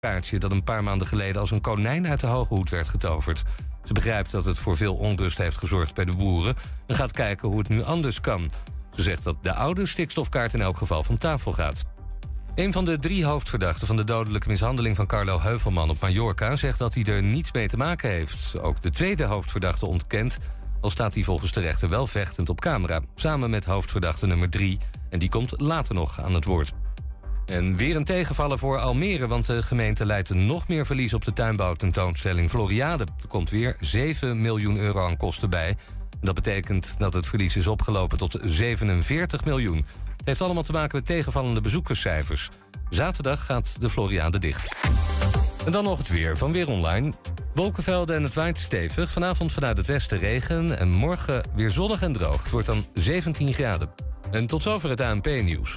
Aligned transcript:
kaartje 0.00 0.38
dat 0.38 0.50
een 0.50 0.64
paar 0.64 0.82
maanden 0.82 1.06
geleden 1.06 1.40
als 1.40 1.50
een 1.50 1.60
konijn 1.60 2.08
uit 2.08 2.20
de 2.20 2.26
hoge 2.26 2.54
hoed 2.54 2.70
werd 2.70 2.88
getoverd. 2.88 3.42
Ze 3.84 3.92
begrijpt 3.92 4.30
dat 4.30 4.44
het 4.44 4.58
voor 4.58 4.76
veel 4.76 4.94
onrust 4.94 5.38
heeft 5.38 5.56
gezorgd 5.56 5.94
bij 5.94 6.04
de 6.04 6.12
boeren 6.12 6.56
en 6.86 6.94
gaat 6.94 7.12
kijken 7.12 7.48
hoe 7.48 7.58
het 7.58 7.68
nu 7.68 7.82
anders 7.82 8.20
kan. 8.20 8.50
Ze 8.94 9.02
zegt 9.02 9.24
dat 9.24 9.42
de 9.42 9.54
oude 9.54 9.86
stikstofkaart 9.86 10.54
in 10.54 10.60
elk 10.60 10.76
geval 10.76 11.04
van 11.04 11.18
tafel 11.18 11.52
gaat. 11.52 11.84
Een 12.54 12.72
van 12.72 12.84
de 12.84 12.98
drie 12.98 13.24
hoofdverdachten 13.24 13.86
van 13.86 13.96
de 13.96 14.04
dodelijke 14.04 14.48
mishandeling 14.48 14.96
van 14.96 15.06
Carlo 15.06 15.40
Heuvelman 15.40 15.90
op 15.90 16.00
Mallorca 16.00 16.56
zegt 16.56 16.78
dat 16.78 16.94
hij 16.94 17.04
er 17.04 17.22
niets 17.22 17.52
mee 17.52 17.68
te 17.68 17.76
maken 17.76 18.10
heeft. 18.10 18.60
Ook 18.60 18.82
de 18.82 18.90
tweede 18.90 19.24
hoofdverdachte 19.24 19.86
ontkent, 19.86 20.38
al 20.80 20.90
staat 20.90 21.14
hij 21.14 21.22
volgens 21.22 21.52
de 21.52 21.60
rechter 21.60 21.88
wel 21.88 22.06
vechtend 22.06 22.48
op 22.48 22.60
camera, 22.60 23.00
samen 23.14 23.50
met 23.50 23.64
hoofdverdachte 23.64 24.26
nummer 24.26 24.50
drie. 24.50 24.78
En 25.10 25.18
die 25.18 25.28
komt 25.28 25.60
later 25.60 25.94
nog 25.94 26.20
aan 26.20 26.34
het 26.34 26.44
woord. 26.44 26.72
En 27.48 27.76
weer 27.76 27.96
een 27.96 28.04
tegenvallen 28.04 28.58
voor 28.58 28.78
Almere, 28.78 29.26
want 29.26 29.46
de 29.46 29.62
gemeente 29.62 30.06
leidt 30.06 30.34
nog 30.34 30.68
meer 30.68 30.86
verlies 30.86 31.14
op 31.14 31.24
de 31.24 31.32
tuinbouwtentoonstelling 31.32 32.50
Floriade. 32.50 33.06
Er 33.22 33.28
komt 33.28 33.50
weer 33.50 33.76
7 33.80 34.40
miljoen 34.40 34.76
euro 34.76 35.06
aan 35.06 35.16
kosten 35.16 35.50
bij. 35.50 35.76
Dat 36.20 36.34
betekent 36.34 36.94
dat 36.98 37.14
het 37.14 37.26
verlies 37.26 37.56
is 37.56 37.66
opgelopen 37.66 38.18
tot 38.18 38.38
47 38.44 39.44
miljoen. 39.44 39.76
Het 40.16 40.26
heeft 40.26 40.42
allemaal 40.42 40.62
te 40.62 40.72
maken 40.72 40.96
met 40.96 41.06
tegenvallende 41.06 41.60
bezoekerscijfers. 41.60 42.50
Zaterdag 42.90 43.44
gaat 43.44 43.80
de 43.80 43.90
Floriade 43.90 44.38
dicht. 44.38 44.76
En 45.66 45.72
dan 45.72 45.84
nog 45.84 45.98
het 45.98 46.08
weer 46.08 46.38
van 46.38 46.52
Weer 46.52 46.68
Online. 46.68 47.12
Wolkenvelden 47.54 48.16
en 48.16 48.22
het 48.22 48.34
waait 48.34 48.58
stevig. 48.58 49.10
Vanavond 49.10 49.52
vanuit 49.52 49.76
het 49.76 49.86
westen 49.86 50.18
regen. 50.18 50.78
En 50.78 50.90
morgen 50.90 51.42
weer 51.54 51.70
zonnig 51.70 52.02
en 52.02 52.12
droog. 52.12 52.42
Het 52.42 52.52
wordt 52.52 52.66
dan 52.66 52.86
17 52.94 53.52
graden. 53.52 53.90
En 54.30 54.46
tot 54.46 54.62
zover 54.62 54.90
het 54.90 55.00
ANP-nieuws. 55.00 55.76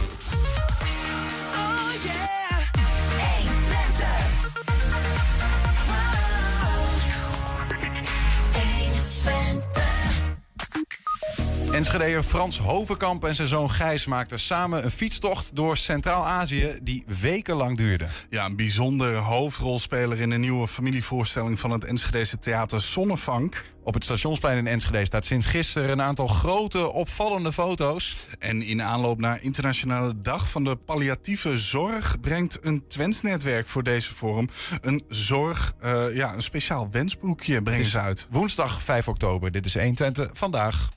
Enschedeer 11.71 12.23
Frans 12.23 12.59
Hovenkamp 12.59 13.25
en 13.25 13.35
zijn 13.35 13.47
zoon 13.47 13.71
Gijs 13.71 14.05
maakten 14.05 14.39
samen 14.39 14.83
een 14.83 14.91
fietstocht 14.91 15.55
door 15.55 15.77
Centraal-Azië 15.77 16.79
die 16.81 17.03
wekenlang 17.21 17.77
duurde. 17.77 18.07
Ja, 18.29 18.45
een 18.45 18.55
bijzondere 18.55 19.17
hoofdrolspeler 19.17 20.19
in 20.19 20.29
de 20.29 20.37
nieuwe 20.37 20.67
familievoorstelling 20.67 21.59
van 21.59 21.71
het 21.71 21.83
Enschedese 21.83 22.39
theater 22.39 22.81
Zonnevank. 22.81 23.63
Op 23.83 23.93
het 23.93 24.03
stationsplein 24.03 24.57
in 24.57 24.67
Enschede 24.67 25.05
staat 25.05 25.25
sinds 25.25 25.47
gisteren 25.47 25.89
een 25.89 26.01
aantal 26.01 26.27
grote 26.27 26.91
opvallende 26.91 27.53
foto's. 27.53 28.27
En 28.39 28.61
in 28.61 28.81
aanloop 28.81 29.19
naar 29.19 29.41
Internationale 29.41 30.21
Dag 30.21 30.49
van 30.49 30.63
de 30.63 30.75
Palliatieve 30.75 31.57
Zorg 31.57 32.19
brengt 32.19 32.57
een 32.61 32.87
Twents-netwerk 32.87 33.67
voor 33.67 33.83
deze 33.83 34.13
vorm 34.13 34.49
een 34.81 35.03
zorg, 35.09 35.73
uh, 35.83 36.15
ja, 36.15 36.33
een 36.33 36.43
speciaal 36.43 36.87
wensboekje 36.91 37.61
brengen 37.61 37.85
ze 37.85 37.99
uit. 37.99 38.27
Woensdag 38.29 38.81
5 38.81 39.07
oktober. 39.07 39.51
Dit 39.51 39.65
is 39.65 39.73
120 39.73 40.29
vandaag. 40.33 40.89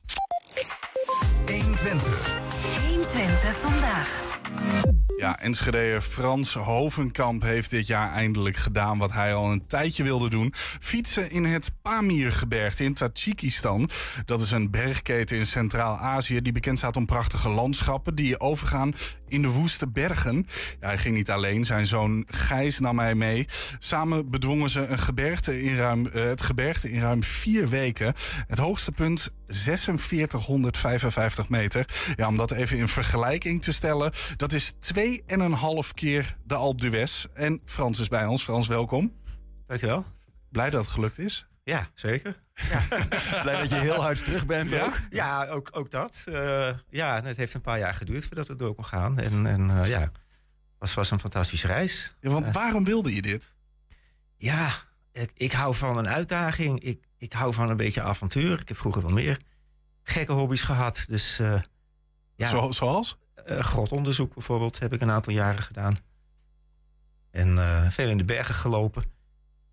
120. 1.63 2.37
120 2.89 3.57
vandaag. 3.61 4.23
Ja, 5.17 5.41
Enschedeer 5.41 6.01
Frans 6.01 6.55
Hovenkamp 6.55 7.43
heeft 7.43 7.71
dit 7.71 7.87
jaar 7.87 8.13
eindelijk 8.13 8.57
gedaan 8.57 8.99
wat 8.99 9.13
hij 9.13 9.35
al 9.35 9.51
een 9.51 9.67
tijdje 9.67 10.03
wilde 10.03 10.31
doen. 10.31 10.53
Fietsen 10.81 11.31
in 11.31 11.45
het 11.45 11.71
Pamirgebergte 11.83 12.85
in 12.85 12.95
Tajikistan. 12.95 13.89
Dat 14.25 14.41
is 14.41 14.51
een 14.51 14.71
bergketen 14.71 15.37
in 15.37 15.47
Centraal-Azië 15.47 16.43
die 16.43 16.53
bekend 16.53 16.79
staat 16.79 16.97
om 16.97 17.07
prachtige 17.07 17.49
landschappen 17.49 18.15
die 18.15 18.41
overgaan 18.41 18.95
in 19.35 19.43
de 19.43 19.49
woeste 19.49 19.89
bergen. 19.89 20.47
Ja, 20.81 20.87
hij 20.87 20.99
ging 20.99 21.17
niet 21.17 21.31
alleen, 21.31 21.65
zijn 21.65 21.87
zoon 21.87 22.25
Gijs 22.27 22.79
nam 22.79 22.99
hij 22.99 23.15
mee. 23.15 23.47
Samen 23.79 24.31
bedwongen 24.31 24.71
ze 24.71 24.87
een 24.87 24.99
gebergte 24.99 25.63
in 25.63 25.77
ruim, 25.77 26.07
uh, 26.07 26.13
het 26.13 26.43
gebergte 26.43 26.91
in 26.91 27.01
ruim 27.01 27.23
vier 27.23 27.69
weken. 27.69 28.15
Het 28.47 28.59
hoogste 28.59 28.93
punt 28.93 29.31
4655 29.49 31.49
meter. 31.49 32.13
Ja, 32.17 32.29
om 32.29 32.37
dat 32.37 32.51
even 32.51 32.77
in 32.77 32.89
vergelijking 32.89 33.63
te 33.63 33.73
stellen, 33.73 34.13
dat 34.37 34.53
is 34.53 34.73
2,5 34.73 34.79
keer 35.95 36.37
de 36.45 36.55
Alpe 36.55 36.91
d'Huez. 36.91 37.25
En 37.35 37.61
Frans 37.65 38.01
is 38.01 38.09
bij 38.09 38.27
ons. 38.27 38.43
Frans, 38.43 38.67
welkom. 38.67 39.13
Dankjewel. 39.67 40.05
Blij 40.51 40.71
dat 40.71 40.85
het 40.85 40.93
gelukt 40.93 41.19
is. 41.19 41.47
Ja, 41.65 41.89
zeker. 41.95 42.37
Ja. 42.55 42.81
Blij 43.43 43.59
dat 43.61 43.69
je 43.69 43.75
heel 43.75 44.03
hard 44.03 44.25
terug 44.25 44.47
bent 44.47 44.71
ja? 44.71 44.85
ook. 44.85 45.01
Ja, 45.11 45.47
ook, 45.47 45.69
ook 45.73 45.91
dat. 45.91 46.25
Uh, 46.29 46.69
ja, 46.89 47.23
het 47.23 47.37
heeft 47.37 47.55
een 47.55 47.61
paar 47.61 47.79
jaar 47.79 47.95
geduurd 47.95 48.25
voordat 48.25 48.49
het 48.49 48.59
door 48.59 48.75
kon 48.75 48.85
gaan. 48.85 49.19
En, 49.19 49.47
en 49.47 49.69
uh, 49.69 49.87
ja, 49.87 50.11
was, 50.79 50.95
was 50.95 51.11
een 51.11 51.21
fantastische 51.21 51.67
reis. 51.67 52.15
Ja, 52.21 52.31
want 52.31 52.47
uh, 52.47 52.53
waarom 52.53 52.85
wilde 52.85 53.15
je 53.15 53.23
dit? 53.23 53.53
Ja, 54.37 54.71
ik, 55.13 55.31
ik 55.35 55.53
hou 55.53 55.75
van 55.75 55.99
een 55.99 56.09
uitdaging. 56.09 56.81
Ik, 56.81 57.05
ik 57.19 57.33
hou 57.33 57.55
van 57.55 57.71
een 57.71 57.77
beetje 57.77 58.03
avontuur. 58.03 58.61
Ik 58.61 58.69
heb 58.69 58.77
vroeger 58.77 59.03
wel 59.03 59.13
meer 59.13 59.39
gekke 60.03 60.33
hobby's 60.33 60.63
gehad. 60.63 61.05
Dus, 61.09 61.37
ja. 62.37 62.49
Zo, 62.49 62.73
zoals? 62.73 63.19
grotonderzoek 63.47 64.35
bijvoorbeeld 64.35 64.79
heb 64.79 64.93
ik 64.93 65.01
een 65.01 65.11
aantal 65.11 65.33
jaren 65.33 65.63
gedaan. 65.63 65.97
En 67.31 67.59
veel 67.93 68.09
in 68.09 68.17
de 68.17 68.25
bergen 68.25 68.55
gelopen 68.55 69.14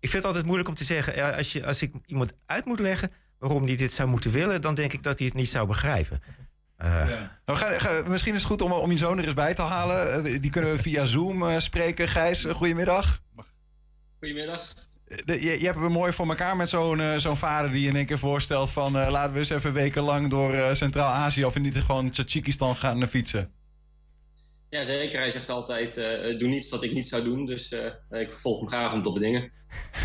ik 0.02 0.10
vind 0.10 0.12
het 0.12 0.24
altijd 0.24 0.44
moeilijk 0.44 0.68
om 0.68 0.74
te 0.74 0.84
zeggen, 0.84 1.36
als, 1.36 1.52
je, 1.52 1.66
als 1.66 1.82
ik 1.82 1.92
iemand 2.06 2.32
uit 2.46 2.64
moet 2.64 2.80
leggen 2.80 3.10
waarom 3.38 3.64
hij 3.64 3.76
dit 3.76 3.92
zou 3.92 4.08
moeten 4.08 4.30
willen, 4.30 4.60
dan 4.60 4.74
denk 4.74 4.92
ik 4.92 5.02
dat 5.02 5.18
hij 5.18 5.26
het 5.26 5.36
niet 5.36 5.48
zou 5.48 5.66
begrijpen. 5.66 6.22
Uh, 6.82 7.08
ja. 7.08 7.40
nou, 7.46 7.58
ga, 7.58 7.78
ga, 7.78 8.02
misschien 8.08 8.34
is 8.34 8.40
het 8.40 8.50
goed 8.50 8.62
om, 8.62 8.72
om 8.72 8.90
je 8.90 8.96
zoon 8.96 9.18
er 9.18 9.24
eens 9.24 9.34
bij 9.34 9.54
te 9.54 9.62
halen. 9.62 10.26
Uh, 10.26 10.40
die 10.40 10.50
kunnen 10.50 10.76
we 10.76 10.82
via 10.82 11.04
Zoom 11.04 11.42
uh, 11.42 11.58
spreken. 11.58 12.08
Gijs, 12.08 12.44
goedemiddag. 12.44 13.22
Goedemiddag. 14.18 14.74
De, 15.24 15.40
je, 15.40 15.60
je 15.60 15.64
hebt 15.64 15.78
het 15.78 15.88
mooi 15.88 16.12
voor 16.12 16.28
elkaar 16.28 16.56
met 16.56 16.68
zo'n 16.68 17.20
zo'n 17.20 17.36
vader 17.36 17.70
die 17.70 17.88
in 17.88 17.96
één 17.96 18.06
keer 18.06 18.18
voorstelt 18.18 18.70
van 18.70 18.92
laten 18.92 19.32
we 19.32 19.38
eens 19.38 19.50
even 19.50 19.72
wekenlang 19.72 20.30
door 20.30 20.76
Centraal-Azië 20.76 21.44
of 21.44 21.56
in 21.56 21.64
ieder 21.64 21.80
geval 21.80 22.10
Tajikistan 22.10 22.76
gaan 22.76 23.08
fietsen. 23.08 23.52
Ja, 24.68 24.84
zeker. 24.84 25.20
Hij 25.20 25.32
zegt 25.32 25.50
altijd: 25.50 25.98
uh, 25.98 26.38
doe 26.38 26.48
niets 26.48 26.68
wat 26.68 26.82
ik 26.82 26.92
niet 26.92 27.06
zou 27.06 27.22
doen. 27.22 27.46
Dus 27.46 27.72
uh, 28.10 28.20
ik 28.20 28.32
volg 28.32 28.58
hem 28.58 28.68
graag 28.68 28.92
om 28.92 29.02
te 29.02 29.12
bedingen. 29.12 29.52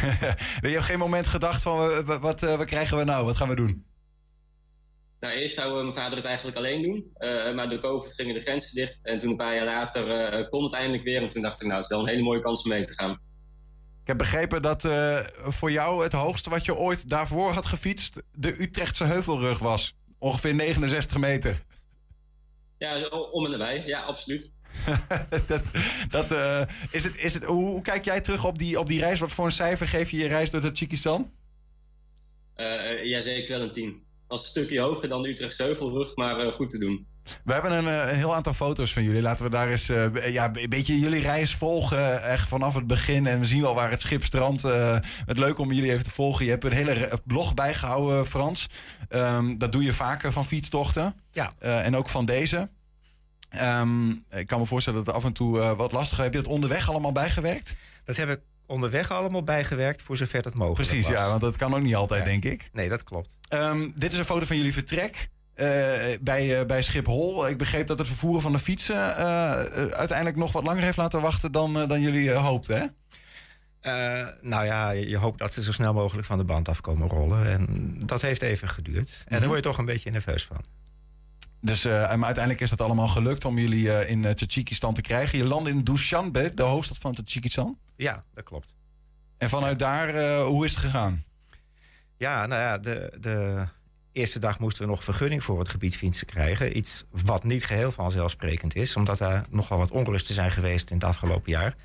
je 0.62 0.78
op 0.78 0.84
geen 0.84 1.00
moment 1.00 1.28
gedacht 1.28 1.62
van: 1.62 2.06
wat, 2.06 2.20
wat, 2.20 2.42
wat, 2.42 2.66
krijgen 2.66 2.98
we 2.98 3.04
nou? 3.04 3.26
Wat 3.26 3.36
gaan 3.36 3.50
we 3.50 3.56
doen? 3.56 3.86
Nou, 5.20 5.34
eerst 5.34 5.56
zou 5.56 5.84
mijn 5.84 5.96
vader 5.96 6.18
het 6.18 6.26
eigenlijk 6.26 6.58
alleen 6.58 6.82
doen. 6.82 7.12
Uh, 7.20 7.56
maar 7.56 7.70
door 7.70 7.80
COVID 7.80 8.14
gingen 8.14 8.34
de 8.34 8.42
grenzen 8.42 8.76
dicht. 8.76 9.06
En 9.06 9.20
toen 9.20 9.30
een 9.30 9.38
paar 9.38 9.56
jaar 9.56 9.66
later 9.66 10.04
kon 10.50 10.64
het 10.64 10.74
eindelijk 10.74 11.04
weer. 11.04 11.22
En 11.22 11.30
toen 11.30 11.42
dacht 11.42 11.62
ik: 11.62 11.68
nou, 11.68 11.82
het 11.82 11.90
is 11.90 11.96
wel 11.96 12.06
een 12.06 12.12
hele 12.12 12.24
mooie 12.24 12.42
kans 12.42 12.64
om 12.64 12.70
mee 12.70 12.86
te 12.86 12.94
gaan. 12.94 13.12
Ik 14.02 14.08
heb 14.08 14.18
begrepen 14.18 14.62
dat 14.62 14.88
voor 15.48 15.72
jou 15.72 16.04
het 16.04 16.14
hoogste 16.14 16.50
wat 16.50 16.66
je 16.66 16.76
ooit 16.76 17.10
daarvoor 17.10 17.52
had 17.52 17.66
gefietst 17.66 18.22
de 18.32 18.62
Utrechtse 18.62 19.04
heuvelrug 19.04 19.60
was. 19.60 19.96
Ongeveer 20.20 20.56
69 20.56 21.18
meter. 21.18 21.66
Ja, 22.78 23.08
om 23.32 23.46
en 23.46 23.52
nabij. 23.52 23.84
Ja, 23.86 24.00
absoluut. 24.00 24.57
dat, 25.48 25.62
dat, 26.10 26.32
uh, 26.32 26.62
is 26.92 27.04
het, 27.04 27.18
is 27.18 27.34
het, 27.34 27.44
hoe, 27.44 27.66
hoe, 27.66 27.82
kijk 27.82 28.06
jij 28.06 28.22
terug 28.22 28.46
op 28.46 28.58
die, 28.58 28.80
op 28.80 28.88
die 28.88 29.00
reis? 29.00 29.20
Wat 29.20 29.32
voor 29.32 29.46
een 29.46 29.52
cijfer 29.52 29.88
geef 29.88 30.12
je 30.12 30.18
je 30.18 30.28
reis 30.28 30.52
door 30.52 30.62
Tajikistan? 30.62 31.32
Uh, 32.58 33.04
ja, 33.06 33.18
zeker 33.18 33.58
wel 33.58 33.68
een 33.68 33.72
10. 33.72 34.02
Als 34.28 34.42
een 34.42 34.48
stukje 34.48 34.80
hoger 34.80 35.10
dan 35.10 35.22
de 35.22 35.30
Utrechtse 35.30 35.64
Heuvelrug, 35.64 36.16
maar 36.16 36.40
uh, 36.40 36.48
goed 36.48 36.70
te 36.70 36.80
doen. 36.80 37.08
We 37.44 37.54
hebben 37.54 37.72
een, 37.72 37.86
een, 37.86 38.16
heel 38.16 38.36
aantal 38.36 38.54
foto's 38.54 38.94
van 38.94 39.04
jullie. 39.04 39.22
Laten 39.22 39.46
we 39.46 39.52
daar 39.52 39.70
eens 39.70 39.86
ja, 40.32 40.52
een 40.54 40.70
beetje 40.70 41.00
jullie 41.00 41.22
reis 41.22 41.56
volgen. 41.56 42.24
Echt 42.24 42.48
vanaf 42.48 42.74
het 42.74 42.88
begin. 42.88 43.28
En 43.28 43.40
we 43.40 43.46
zien 43.46 43.62
wel 43.62 43.74
waar 43.74 43.92
het 43.92 44.02
schip 44.02 44.24
strandt. 44.24 44.62
het 45.26 45.38
leuk 45.38 45.58
om 45.58 45.72
jullie 45.72 45.92
even 45.92 46.04
te 46.04 46.12
volgen. 46.12 46.46
Je 46.46 46.52
hebt 46.52 46.64
een 46.64 46.72
hele 46.72 47.20
blog 47.26 47.54
bijgehouden, 47.54 48.26
Frans. 48.26 48.68
Um, 49.10 49.58
dat 49.58 49.72
doe 49.72 49.84
je 49.84 49.94
vaker 49.94 50.32
van 50.32 50.46
fietstochten. 50.46 51.16
Ja. 51.32 51.54
en 51.60 51.96
ook 51.96 52.10
van 52.10 52.26
deze. 52.26 52.70
Um, 53.56 54.24
ik 54.30 54.48
kan 54.48 54.60
me 54.60 54.66
voorstellen 54.66 55.00
dat 55.04 55.08
het 55.08 55.16
af 55.24 55.30
en 55.30 55.34
toe 55.34 55.58
uh, 55.60 55.72
wat 55.72 55.92
lastig 55.92 56.18
is. 56.18 56.24
Heb 56.24 56.34
je 56.34 56.40
het 56.40 56.48
onderweg 56.48 56.90
allemaal 56.90 57.12
bijgewerkt? 57.12 57.76
Dat 58.04 58.16
heb 58.16 58.30
ik 58.30 58.40
onderweg 58.66 59.12
allemaal 59.12 59.44
bijgewerkt, 59.44 60.02
voor 60.02 60.18
zover 60.18 60.42
dat 60.42 60.54
mogelijk 60.54 60.88
Precies, 60.90 61.08
was. 61.08 61.18
ja, 61.18 61.30
want 61.30 61.42
dat 61.42 61.56
kan 61.56 61.76
ook 61.76 61.82
niet 61.82 61.96
altijd, 61.96 62.26
nee. 62.26 62.40
denk 62.40 62.54
ik. 62.54 62.70
Nee, 62.74 62.90
dat 62.90 63.04
klopt. 63.04 63.36
Um, 63.50 63.92
dit 63.96 64.12
is 64.12 64.18
een 64.18 64.26
foto 64.26 64.46
van 64.46 64.58
jullie 64.58 64.74
vertrek. 64.74 65.30
Uh, 65.56 65.66
bij, 66.22 66.60
uh, 66.60 66.66
bij 66.66 66.82
Schiphol. 66.82 67.48
Ik 67.48 67.58
begreep 67.58 67.88
dat 67.88 67.98
het 67.98 68.08
vervoeren 68.08 68.42
van 68.42 68.52
de 68.52 68.60
fietsen 68.60 69.16
uiteindelijk 69.96 70.38
nog 70.38 70.52
wat 70.52 70.64
langer 70.64 70.84
heeft 70.84 70.98
laten 70.98 71.22
wachten 71.22 71.52
dan, 71.52 71.74
dan 71.88 72.02
jullie 72.02 72.32
hoopten, 72.32 72.78
hè? 72.78 72.86
Eh, 73.82 74.28
nou 74.42 74.66
ja, 74.66 74.90
je 74.90 75.18
hoopt 75.18 75.40
dat 75.40 75.54
ze 75.54 75.64
zo 75.64 75.72
snel 75.72 75.94
mogelijk 75.94 76.28
van 76.28 76.38
de 76.38 76.44
band 76.44 76.70
afkomen 76.70 77.08
rollen. 77.08 77.46
En 77.46 77.94
dat 78.06 78.22
heeft 78.22 78.42
even 78.42 78.70
geduurd. 78.70 79.10
En 79.10 79.24
Mhm. 79.28 79.40
daar 79.40 79.48
word 79.50 79.64
je 79.64 79.70
toch 79.70 79.78
een 79.78 79.86
beetje 79.86 80.12
nerveus 80.12 80.46
van. 80.46 80.62
Dus 81.62 81.86
eh, 81.86 81.92
maar 81.94 82.26
uiteindelijk 82.26 82.62
is 82.62 82.70
dat 82.70 82.82
allemaal 82.82 83.08
gelukt 83.08 83.46
om 83.46 83.60
jullie 83.60 83.92
eh, 83.92 84.10
in 84.10 84.24
uh, 84.24 84.32
Tajikistan 84.32 84.94
te 84.94 85.02
krijgen. 85.02 85.38
Je 85.38 85.44
landt 85.44 85.70
in 85.70 85.84
Dushanbe, 85.84 86.52
de 86.54 86.64
hoofdstad 86.64 86.98
van 86.98 87.14
Tajikistan. 87.14 87.78
Ja, 87.96 88.24
dat 88.34 88.44
klopt. 88.44 88.74
En 89.38 89.50
vanuit 89.50 89.80
daar, 89.80 90.16
uh, 90.16 90.44
hoe 90.44 90.66
is 90.66 90.72
het 90.72 90.80
gegaan? 90.80 91.24
Ja, 92.18 92.46
nou 92.46 92.62
ja, 92.62 92.78
de, 92.78 93.14
de 93.20 93.66
eerste 94.12 94.40
dag 94.40 94.60
moesten 94.60 94.84
we 94.84 94.90
nog 94.90 95.04
vergunning 95.04 95.44
voor 95.44 95.60
het 95.60 95.70
gebied 95.70 95.98
fietsen 95.98 96.28
krijgen. 96.28 96.78
Iets 96.78 97.04
wat 97.10 97.44
niet 97.44 97.66
geheel 97.66 97.92
vanzelfsprekend 97.92 98.76
is, 98.76 98.96
omdat 98.96 99.20
er 99.20 99.44
nogal 99.50 99.78
wat 99.78 99.92
onrusten 99.92 100.36
zijn 100.36 100.52
geweest 100.52 100.90
in 100.90 100.96
het 100.96 101.06
afgelopen 101.06 101.52
jaar. 101.52 101.76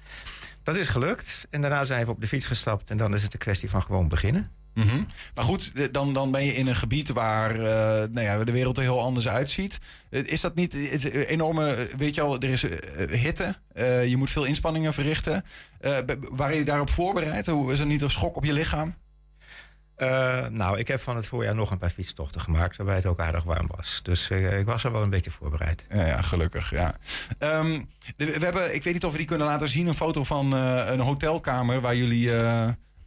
Dat 0.62 0.76
is 0.76 0.88
gelukt 0.88 1.46
en 1.50 1.60
daarna 1.60 1.84
zijn 1.84 2.04
we 2.04 2.10
op 2.10 2.20
de 2.20 2.26
fiets 2.26 2.46
gestapt 2.46 2.90
en 2.90 2.96
dan 2.96 3.14
is 3.14 3.22
het 3.22 3.32
een 3.32 3.38
kwestie 3.38 3.70
van 3.70 3.82
gewoon 3.82 4.08
beginnen. 4.08 4.50
Mm 4.74 4.88
-hmm. 4.88 5.06
Maar 5.34 5.44
goed, 5.44 5.94
dan, 5.94 6.12
dan 6.12 6.30
ben 6.30 6.44
je 6.44 6.54
in 6.54 6.66
een 6.66 6.76
gebied 6.76 7.08
waar 7.08 7.56
uh, 7.56 7.62
nou 8.10 8.20
ja, 8.20 8.44
de 8.44 8.52
wereld 8.52 8.76
er 8.76 8.82
heel 8.82 9.00
anders 9.00 9.28
uitziet. 9.28 9.78
Is 10.10 10.40
dat 10.40 10.54
niet 10.54 10.74
is 10.74 11.04
een 11.04 11.12
enorme, 11.12 11.88
weet 11.96 12.14
je 12.14 12.20
al, 12.20 12.40
er 12.40 12.50
is 12.50 12.64
uh, 12.64 12.70
hitte, 13.10 13.56
uh, 13.74 14.06
je 14.06 14.16
moet 14.16 14.30
veel 14.30 14.44
inspanningen 14.44 14.92
verrichten. 14.92 15.44
waren 16.30 16.56
je 16.56 16.64
daarop 16.64 16.90
voorbereid? 16.90 17.46
Hoe 17.46 17.72
is 17.72 17.78
er 17.78 17.86
niet 17.86 18.02
een 18.02 18.10
schok 18.10 18.36
op 18.36 18.44
je 18.44 18.52
lichaam? 18.52 18.94
nou, 20.50 20.78
ik 20.78 20.88
heb 20.88 21.00
van 21.00 21.16
het 21.16 21.26
voorjaar 21.26 21.54
nog 21.54 21.70
een 21.70 21.78
paar 21.78 21.90
fietstochten 21.90 22.40
gemaakt, 22.40 22.76
waarbij 22.76 22.96
het 22.96 23.06
ook 23.06 23.20
aardig 23.20 23.44
warm 23.44 23.66
was. 23.76 24.00
Dus 24.02 24.30
ik 24.30 24.66
was 24.66 24.84
er 24.84 24.92
wel 24.92 25.02
een 25.02 25.10
beetje 25.10 25.30
voorbereid. 25.30 25.86
Ja, 25.90 26.06
ja 26.06 26.22
gelukkig. 26.22 26.70
Ja. 26.70 26.94
Um, 27.38 27.88
we 28.16 28.36
hebben, 28.38 28.74
ik 28.74 28.82
weet 28.82 28.92
niet 28.92 29.04
of 29.04 29.12
we 29.12 29.18
die 29.18 29.26
kunnen 29.26 29.46
laten 29.46 29.68
zien, 29.68 29.86
een 29.86 29.94
foto 29.94 30.24
van 30.24 30.52
een 30.52 31.00
hotelkamer 31.00 31.80
waar 31.80 31.96
jullie. 31.96 32.30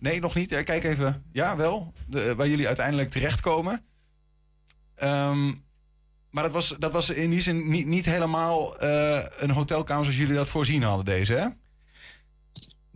Nee, 0.05 0.19
nog 0.19 0.35
niet. 0.35 0.63
Kijk 0.63 0.83
even. 0.83 1.23
Ja, 1.31 1.55
wel. 1.55 1.93
De, 2.07 2.35
waar 2.35 2.47
jullie 2.47 2.67
uiteindelijk 2.67 3.09
terechtkomen. 3.09 3.85
Um, 5.03 5.63
maar 6.29 6.43
dat 6.43 6.51
was, 6.51 6.75
dat 6.79 6.91
was 6.91 7.09
in 7.09 7.29
die 7.29 7.41
zin 7.41 7.69
niet, 7.69 7.85
niet 7.85 8.05
helemaal 8.05 8.83
uh, 8.83 9.25
een 9.37 9.51
hotelkamer 9.51 10.03
zoals 10.03 10.19
jullie 10.19 10.35
dat 10.35 10.47
voorzien 10.47 10.83
hadden, 10.83 11.05
deze, 11.05 11.33
hè? 11.33 11.47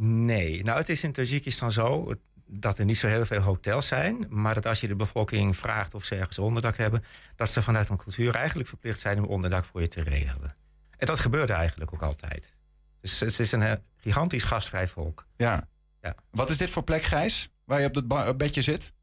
Nee. 0.06 0.64
Nou, 0.64 0.78
het 0.78 0.90
is 0.90 1.04
in 1.04 1.12
Tajikistan 1.12 1.72
zo 1.72 2.14
dat 2.46 2.78
er 2.78 2.86
niet 2.86 2.98
zo 2.98 3.08
heel 3.08 3.26
veel 3.26 3.42
hotels 3.42 3.88
zijn. 3.88 4.26
Maar 4.30 4.54
dat 4.54 4.66
als 4.66 4.82
je 4.82 4.88
de 4.88 4.96
bevolking 4.96 5.58
vraagt 5.58 5.94
of 5.94 6.06
ze 6.06 6.16
ergens 6.16 6.40
onderdak 6.40 6.78
hebben... 6.78 7.04
dat 7.36 7.50
ze 7.50 7.62
vanuit 7.62 7.90
een 7.90 7.98
cultuur 7.98 8.36
eigenlijk 8.36 8.70
verplicht 8.70 9.00
zijn 9.00 9.18
om 9.18 9.26
onderdak 9.26 9.66
voor 9.66 9.82
je 9.82 9.88
te 9.88 10.02
regelen. 10.02 10.56
En 10.98 11.08
dat 11.08 11.20
gebeurde 11.20 11.54
eigenlijk 11.54 11.94
ook 11.94 12.02
altijd. 12.02 12.54
Dus 13.02 13.20
het 13.20 13.40
is 13.40 13.52
een 13.52 13.84
gigantisch 13.98 14.44
gastvrij 14.44 14.88
volk. 14.88 15.26
Ja. 15.38 15.68
Ja. 16.02 16.16
Wat 16.32 16.50
is 16.50 16.58
dit 16.58 16.72
voor 16.72 16.84
plek, 16.84 17.04
Gijs? 17.04 17.50
Waar 17.66 17.80
je 17.80 17.88
op 17.88 17.94
dat 17.94 18.38
bedje 18.38 18.62
zit? 18.62 18.94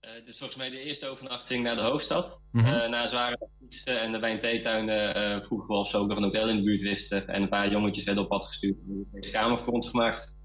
Uh, 0.00 0.10
dit 0.12 0.28
is 0.28 0.38
volgens 0.38 0.58
mij 0.58 0.70
de 0.70 0.82
eerste 0.82 1.06
overnachting 1.06 1.64
naar 1.64 1.76
de 1.76 1.82
hoofdstad. 1.82 2.44
Mm 2.50 2.64
-hmm. 2.64 2.72
uh, 2.72 2.88
na 2.88 3.06
zware 3.06 3.48
fietsen 3.60 4.00
en 4.00 4.20
bij 4.20 4.30
een 4.30 4.38
theetuin 4.38 4.88
uh, 4.88 5.44
vroegen 5.44 5.68
we 5.68 5.74
of 5.74 5.88
ze 5.88 5.96
ook 5.96 6.08
nog 6.08 6.16
een 6.16 6.22
hotel 6.22 6.48
in 6.48 6.56
de 6.56 6.62
buurt 6.62 6.80
wisten. 6.80 7.28
En 7.28 7.42
een 7.42 7.48
paar 7.48 7.70
jongetjes 7.70 8.04
werden 8.04 8.22
op 8.22 8.28
pad 8.28 8.46
gestuurd. 8.46 8.76
En 8.86 9.06
deze 9.10 9.32
kamer 9.32 9.64
voor 9.64 9.72
ons 9.72 9.88
gemaakt. 9.88 10.36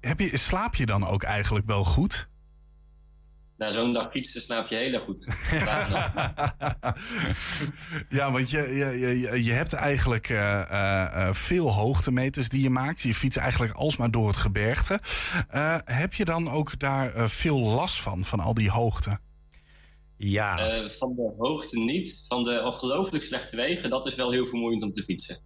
Heb 0.00 0.20
je, 0.20 0.36
slaap 0.36 0.74
je 0.74 0.86
dan 0.86 1.06
ook 1.06 1.22
eigenlijk 1.22 1.66
wel 1.66 1.84
goed? 1.84 2.28
Na 3.58 3.70
zo'n 3.70 3.92
dag 3.92 4.10
fietsen 4.10 4.40
slaap 4.40 4.68
je 4.68 4.74
heel 4.74 4.92
erg 4.92 5.02
goed. 5.02 5.26
ja, 8.18 8.32
want 8.32 8.50
je, 8.50 8.58
je, 8.58 8.98
je, 8.98 9.44
je 9.44 9.52
hebt 9.52 9.72
eigenlijk 9.72 10.28
uh, 10.28 10.38
uh, 10.70 11.32
veel 11.32 11.72
hoogtemeters 11.72 12.48
die 12.48 12.62
je 12.62 12.70
maakt. 12.70 13.00
Je 13.00 13.14
fietst 13.14 13.38
eigenlijk 13.38 13.72
alsmaar 13.72 14.10
door 14.10 14.26
het 14.26 14.36
gebergte. 14.36 15.00
Uh, 15.54 15.76
heb 15.84 16.14
je 16.14 16.24
dan 16.24 16.50
ook 16.50 16.78
daar 16.78 17.30
veel 17.30 17.58
last 17.58 18.00
van, 18.00 18.24
van 18.24 18.40
al 18.40 18.54
die 18.54 18.70
hoogte? 18.70 19.18
Ja. 20.16 20.58
van 20.88 21.14
de 21.14 21.34
hoogte 21.38 21.78
niet. 21.78 22.24
Van 22.28 22.42
de 22.42 22.62
ongelooflijk 22.64 23.24
slechte 23.24 23.56
wegen, 23.56 23.90
dat 23.90 24.06
is 24.06 24.14
wel 24.14 24.30
heel 24.30 24.46
vermoeiend 24.46 24.82
om 24.82 24.92
te 24.92 25.02
fietsen. 25.02 25.38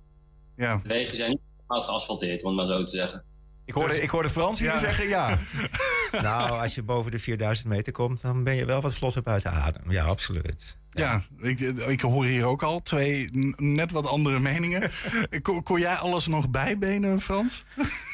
Ja. 0.57 0.81
De 0.83 0.89
wegen 0.89 1.17
zijn 1.17 1.31
niet 1.31 1.41
geasfalteerd, 1.67 2.43
om 2.43 2.49
het 2.49 2.57
maar 2.57 2.77
zo 2.77 2.85
te 2.85 2.97
zeggen. 2.97 3.25
Ik 3.65 3.75
hoorde, 3.75 4.03
ik 4.03 4.11
hoorde 4.11 4.31
Frans 4.31 4.59
hier 4.59 4.69
ja. 4.69 4.79
zeggen 4.79 5.09
ja. 5.09 5.39
nou, 6.13 6.61
als 6.61 6.75
je 6.75 6.83
boven 6.83 7.11
de 7.11 7.19
4000 7.19 7.69
meter 7.69 7.93
komt, 7.93 8.21
dan 8.21 8.45
ben 8.45 8.55
je 8.55 8.65
wel 8.65 8.81
wat 8.81 8.95
vlotter 8.95 9.23
buiten 9.23 9.51
adem. 9.51 9.91
Ja, 9.91 10.05
absoluut. 10.05 10.77
Ja, 10.91 11.25
ja 11.41 11.49
ik, 11.49 11.61
ik, 11.61 12.01
hoor 12.01 12.25
hier 12.25 12.45
ook 12.45 12.63
al 12.63 12.83
twee 12.83 13.29
net 13.57 13.91
wat 13.91 14.07
andere 14.07 14.41
meningen. 14.41 14.91
kon, 15.43 15.63
kon, 15.63 15.81
jij 15.81 15.95
alles 15.95 16.27
nog 16.27 16.51
bijbenen, 16.51 17.21
Frans? 17.21 17.65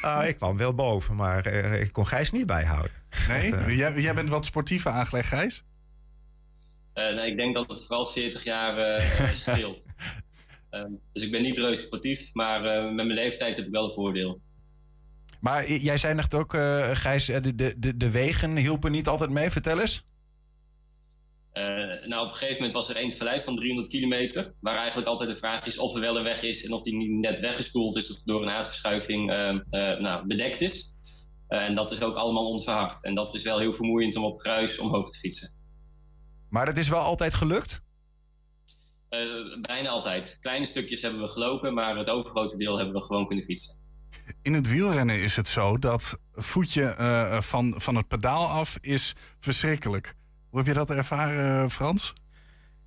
Uh, 0.05 0.23
ik 0.27 0.35
kwam 0.35 0.57
wel 0.57 0.73
boven, 0.73 1.15
maar 1.15 1.53
uh, 1.53 1.81
ik 1.81 1.91
kon 1.91 2.07
Gijs 2.07 2.31
niet 2.31 2.45
bijhouden. 2.45 2.91
Nee? 3.27 3.51
Dat, 3.51 3.59
uh... 3.59 3.77
jij, 3.77 4.01
jij, 4.01 4.13
bent 4.13 4.29
wat 4.29 4.45
sportiever 4.45 4.91
aangelegd, 4.91 5.27
Gijs? 5.27 5.63
nee, 6.93 7.29
ik 7.29 7.37
denk 7.37 7.57
dat 7.57 7.71
het 7.71 7.85
vooral 7.85 8.05
40 8.05 8.43
jaar 8.43 9.01
scheelt. 9.33 9.85
dus 11.11 11.23
ik 11.23 11.31
ben 11.31 11.41
niet 11.41 11.57
reuze 11.57 11.81
sportief, 11.81 12.33
maar 12.33 12.61
met 12.61 12.93
mijn 12.93 13.13
leeftijd 13.13 13.57
heb 13.57 13.65
ik 13.65 13.71
wel 13.71 13.83
een 13.83 13.93
voordeel. 13.95 14.41
Maar 15.39 15.71
jij 15.71 15.97
zei 15.97 16.13
net 16.13 16.33
ook, 16.33 16.53
uh, 16.53 16.95
Gijs, 16.95 17.25
de, 17.25 17.75
de, 17.79 17.97
de 17.97 18.09
wegen 18.09 18.57
hielpen 18.57 18.91
niet 18.91 19.07
altijd 19.07 19.29
mee. 19.29 19.49
Vertel 19.49 19.79
eens. 19.79 20.03
Uh, 21.53 21.65
nou, 22.05 22.25
op 22.25 22.29
een 22.29 22.35
gegeven 22.35 22.55
moment 22.55 22.73
was 22.73 22.89
er 22.89 22.95
één 22.95 23.11
verlijf 23.11 23.43
van 23.43 23.55
300 23.55 23.89
kilometer. 23.89 24.53
Waar 24.59 24.75
eigenlijk 24.75 25.07
altijd 25.07 25.29
de 25.29 25.35
vraag 25.35 25.65
is 25.65 25.77
of 25.77 25.95
er 25.95 26.01
wel 26.01 26.17
een 26.17 26.23
weg 26.23 26.41
is 26.41 26.65
en 26.65 26.73
of 26.73 26.81
die 26.81 26.95
niet 26.95 27.11
net 27.11 27.39
weggespoeld 27.39 27.97
is 27.97 28.11
of 28.11 28.17
door 28.25 28.41
een 28.41 28.51
aardverschuiving 28.51 29.33
uh, 29.33 29.55
nou, 29.97 30.27
bedekt 30.27 30.61
is. 30.61 30.93
en 31.47 31.73
dat 31.73 31.91
is 31.91 32.01
ook 32.01 32.15
allemaal 32.15 32.49
onverhard. 32.49 33.03
En 33.03 33.15
dat 33.15 33.35
is 33.35 33.41
wel 33.41 33.59
heel 33.59 33.73
vermoeiend 33.73 34.15
om 34.15 34.23
op 34.23 34.37
kruis 34.37 34.79
omhoog 34.79 35.11
te 35.11 35.19
fietsen. 35.19 35.53
Maar 36.49 36.67
het 36.67 36.77
is 36.77 36.87
wel 36.87 36.99
altijd 36.99 37.33
gelukt? 37.33 37.81
bijna 39.61 39.89
altijd. 39.89 40.37
Kleine 40.39 40.65
stukjes 40.65 41.01
hebben 41.01 41.21
we 41.21 41.27
gelopen, 41.27 41.73
maar 41.73 41.97
het 41.97 42.09
overgrote 42.09 42.57
deel 42.57 42.75
hebben 42.77 42.95
we 42.95 43.03
gewoon 43.03 43.27
kunnen 43.27 43.45
fietsen. 43.45 43.79
In 44.41 44.53
het 44.53 44.67
wielrennen 44.67 45.21
is 45.21 45.35
het 45.35 45.47
zo 45.47 45.77
dat 45.77 46.19
voetje 46.33 46.95
uh, 46.99 47.41
van, 47.41 47.75
van 47.77 47.95
het 47.95 48.07
pedaal 48.07 48.47
af 48.47 48.77
is 48.81 49.15
verschrikkelijk. 49.39 50.15
Hoe 50.49 50.59
heb 50.59 50.67
je 50.67 50.73
dat 50.73 50.89
ervaren, 50.89 51.71
Frans? 51.71 52.13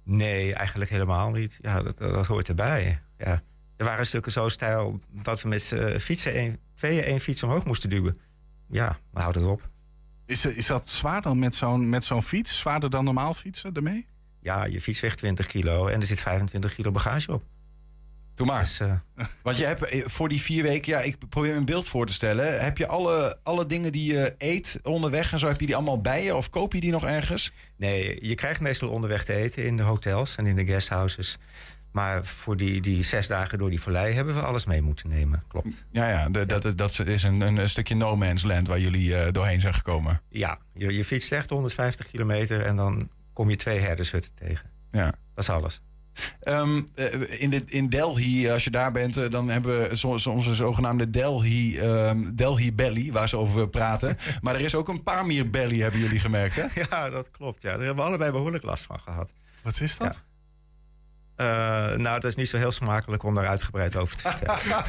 Nee, 0.05 0.55
eigenlijk 0.55 0.91
helemaal 0.91 1.31
niet. 1.31 1.59
Ja, 1.61 1.83
dat, 1.83 1.99
dat 1.99 2.27
hoort 2.27 2.49
erbij. 2.49 3.03
Ja. 3.19 3.43
Er 3.77 3.85
waren 3.85 4.07
stukken 4.07 4.33
zo 4.33 4.49
stijl 4.49 5.01
dat 5.09 5.43
we 5.43 5.49
met 5.49 5.71
uh, 5.75 5.99
fietsen 5.99 6.33
één, 6.33 6.59
tweeën 6.75 7.05
één 7.05 7.21
fiets 7.21 7.43
omhoog 7.43 7.65
moesten 7.65 7.91
duwen. 7.91 8.17
Ja, 8.69 8.99
we 9.11 9.21
houden 9.21 9.43
het 9.43 9.51
op. 9.51 9.71
Is, 10.27 10.45
is 10.45 10.67
dat 10.67 10.89
zwaar 10.89 11.23
dan 11.23 11.39
met 11.39 11.55
zo'n 11.55 11.89
met 11.89 12.05
zo'n 12.05 12.23
fiets? 12.23 12.59
Zwaarder 12.59 12.91
dan 12.91 13.05
normaal 13.05 13.35
fietsen 13.35 13.73
ermee? 13.73 14.07
Ja, 14.41 14.65
je 14.65 14.81
fiets 14.81 15.01
weegt 15.01 15.17
20 15.17 15.47
kilo 15.47 15.87
en 15.87 16.01
er 16.01 16.07
zit 16.07 16.21
25 16.21 16.75
kilo 16.75 16.91
bagage 16.91 17.33
op. 17.33 17.43
Doe 18.43 18.51
maar. 18.51 18.61
Dus, 18.61 18.81
uh... 18.81 18.93
Want 19.43 19.57
je 19.57 19.65
hebt 19.65 20.13
voor 20.13 20.29
die 20.29 20.41
vier 20.41 20.63
weken, 20.63 20.93
ja, 20.93 21.01
ik 21.01 21.29
probeer 21.29 21.51
me 21.51 21.57
een 21.57 21.65
beeld 21.65 21.89
voor 21.89 22.07
te 22.07 22.13
stellen. 22.13 22.63
Heb 22.65 22.79
je 22.79 22.87
alle, 22.87 23.39
alle 23.43 23.67
dingen 23.67 23.93
die 23.93 24.13
je 24.13 24.35
eet 24.39 24.79
onderweg 24.83 25.33
en 25.33 25.39
zo, 25.39 25.47
heb 25.47 25.61
je 25.61 25.67
die 25.67 25.75
allemaal 25.75 26.01
bij 26.01 26.25
je 26.25 26.35
of 26.35 26.51
koop 26.51 26.73
je 26.73 26.81
die 26.81 26.91
nog 26.91 27.05
ergens? 27.05 27.53
Nee, 27.77 28.27
je 28.27 28.35
krijgt 28.35 28.61
meestal 28.61 28.89
onderweg 28.89 29.25
te 29.25 29.35
eten 29.35 29.65
in 29.65 29.77
de 29.77 29.83
hotels 29.83 30.37
en 30.37 30.47
in 30.47 30.57
de 30.57 30.65
guesthouses. 30.65 31.39
Maar 31.91 32.25
voor 32.27 32.57
die, 32.57 32.81
die 32.81 33.03
zes 33.03 33.27
dagen 33.27 33.59
door 33.59 33.71
die 33.71 33.81
vallei 33.81 34.15
hebben 34.15 34.35
we 34.35 34.41
alles 34.41 34.67
mee 34.67 34.83
moeten 34.83 35.09
nemen. 35.09 35.45
Klopt. 35.49 35.69
Ja, 35.91 36.09
ja, 36.09 36.29
de, 36.29 36.39
ja. 36.39 36.45
Dat, 36.45 36.79
dat 36.79 36.99
is 36.99 37.23
een, 37.23 37.41
een 37.41 37.69
stukje 37.69 37.95
no 37.95 38.17
man's 38.17 38.43
land 38.43 38.67
waar 38.67 38.81
jullie 38.81 39.09
uh, 39.09 39.27
doorheen 39.31 39.61
zijn 39.61 39.75
gekomen. 39.75 40.21
Ja, 40.29 40.59
je, 40.75 40.95
je 40.97 41.05
fietst 41.05 41.33
echt 41.33 41.51
150 41.51 42.07
kilometer 42.07 42.61
en 42.61 42.77
dan 42.77 43.09
kom 43.33 43.51
je 43.51 43.57
twee 43.57 43.79
herdershutten 43.79 44.35
tegen. 44.35 44.71
Ja. 44.91 45.05
Dat 45.35 45.45
is 45.45 45.51
alles. 45.51 45.81
Um, 46.45 46.89
in, 47.39 47.51
de, 47.51 47.63
in 47.67 47.89
Delhi, 47.89 48.51
als 48.51 48.65
je 48.65 48.71
daar 48.71 48.93
bent, 48.93 49.31
dan 49.31 49.49
hebben 49.49 49.89
we 49.89 49.97
zo 49.97 50.09
onze 50.09 50.55
zogenaamde 50.55 51.11
Delhi, 51.11 51.79
um, 51.81 52.37
Delhi 52.37 52.75
Belly, 52.75 53.13
waar 53.13 53.29
ze 53.29 53.37
over 53.37 53.69
praten. 53.69 54.19
maar 54.43 54.55
er 54.55 54.61
is 54.61 54.75
ook 54.75 54.89
een 54.89 55.03
Pamir 55.03 55.51
Belly, 55.51 55.81
hebben 55.81 56.01
jullie 56.01 56.21
gemerkt, 56.21 56.55
hè? 56.55 56.67
Ja, 56.91 57.11
dat 57.11 57.31
klopt. 57.31 57.63
Ja. 57.63 57.71
Daar 57.77 57.85
hebben 57.85 58.05
we 58.05 58.09
allebei 58.09 58.31
behoorlijk 58.31 58.65
last 58.65 58.87
van 58.87 59.01
gehad. 59.01 59.33
Wat 59.63 59.81
is 59.81 59.97
dat? 59.97 60.15
Ja. 60.15 60.32
Uh, 61.43 61.97
nou, 61.97 62.21
dat 62.21 62.25
is 62.25 62.35
niet 62.35 62.49
zo 62.49 62.57
heel 62.57 62.73
smakelijk 62.73 63.23
om 63.23 63.35
daar 63.35 63.47
uitgebreid 63.47 63.97
over 63.97 64.17
te 64.17 64.23
vertellen. 64.23 64.85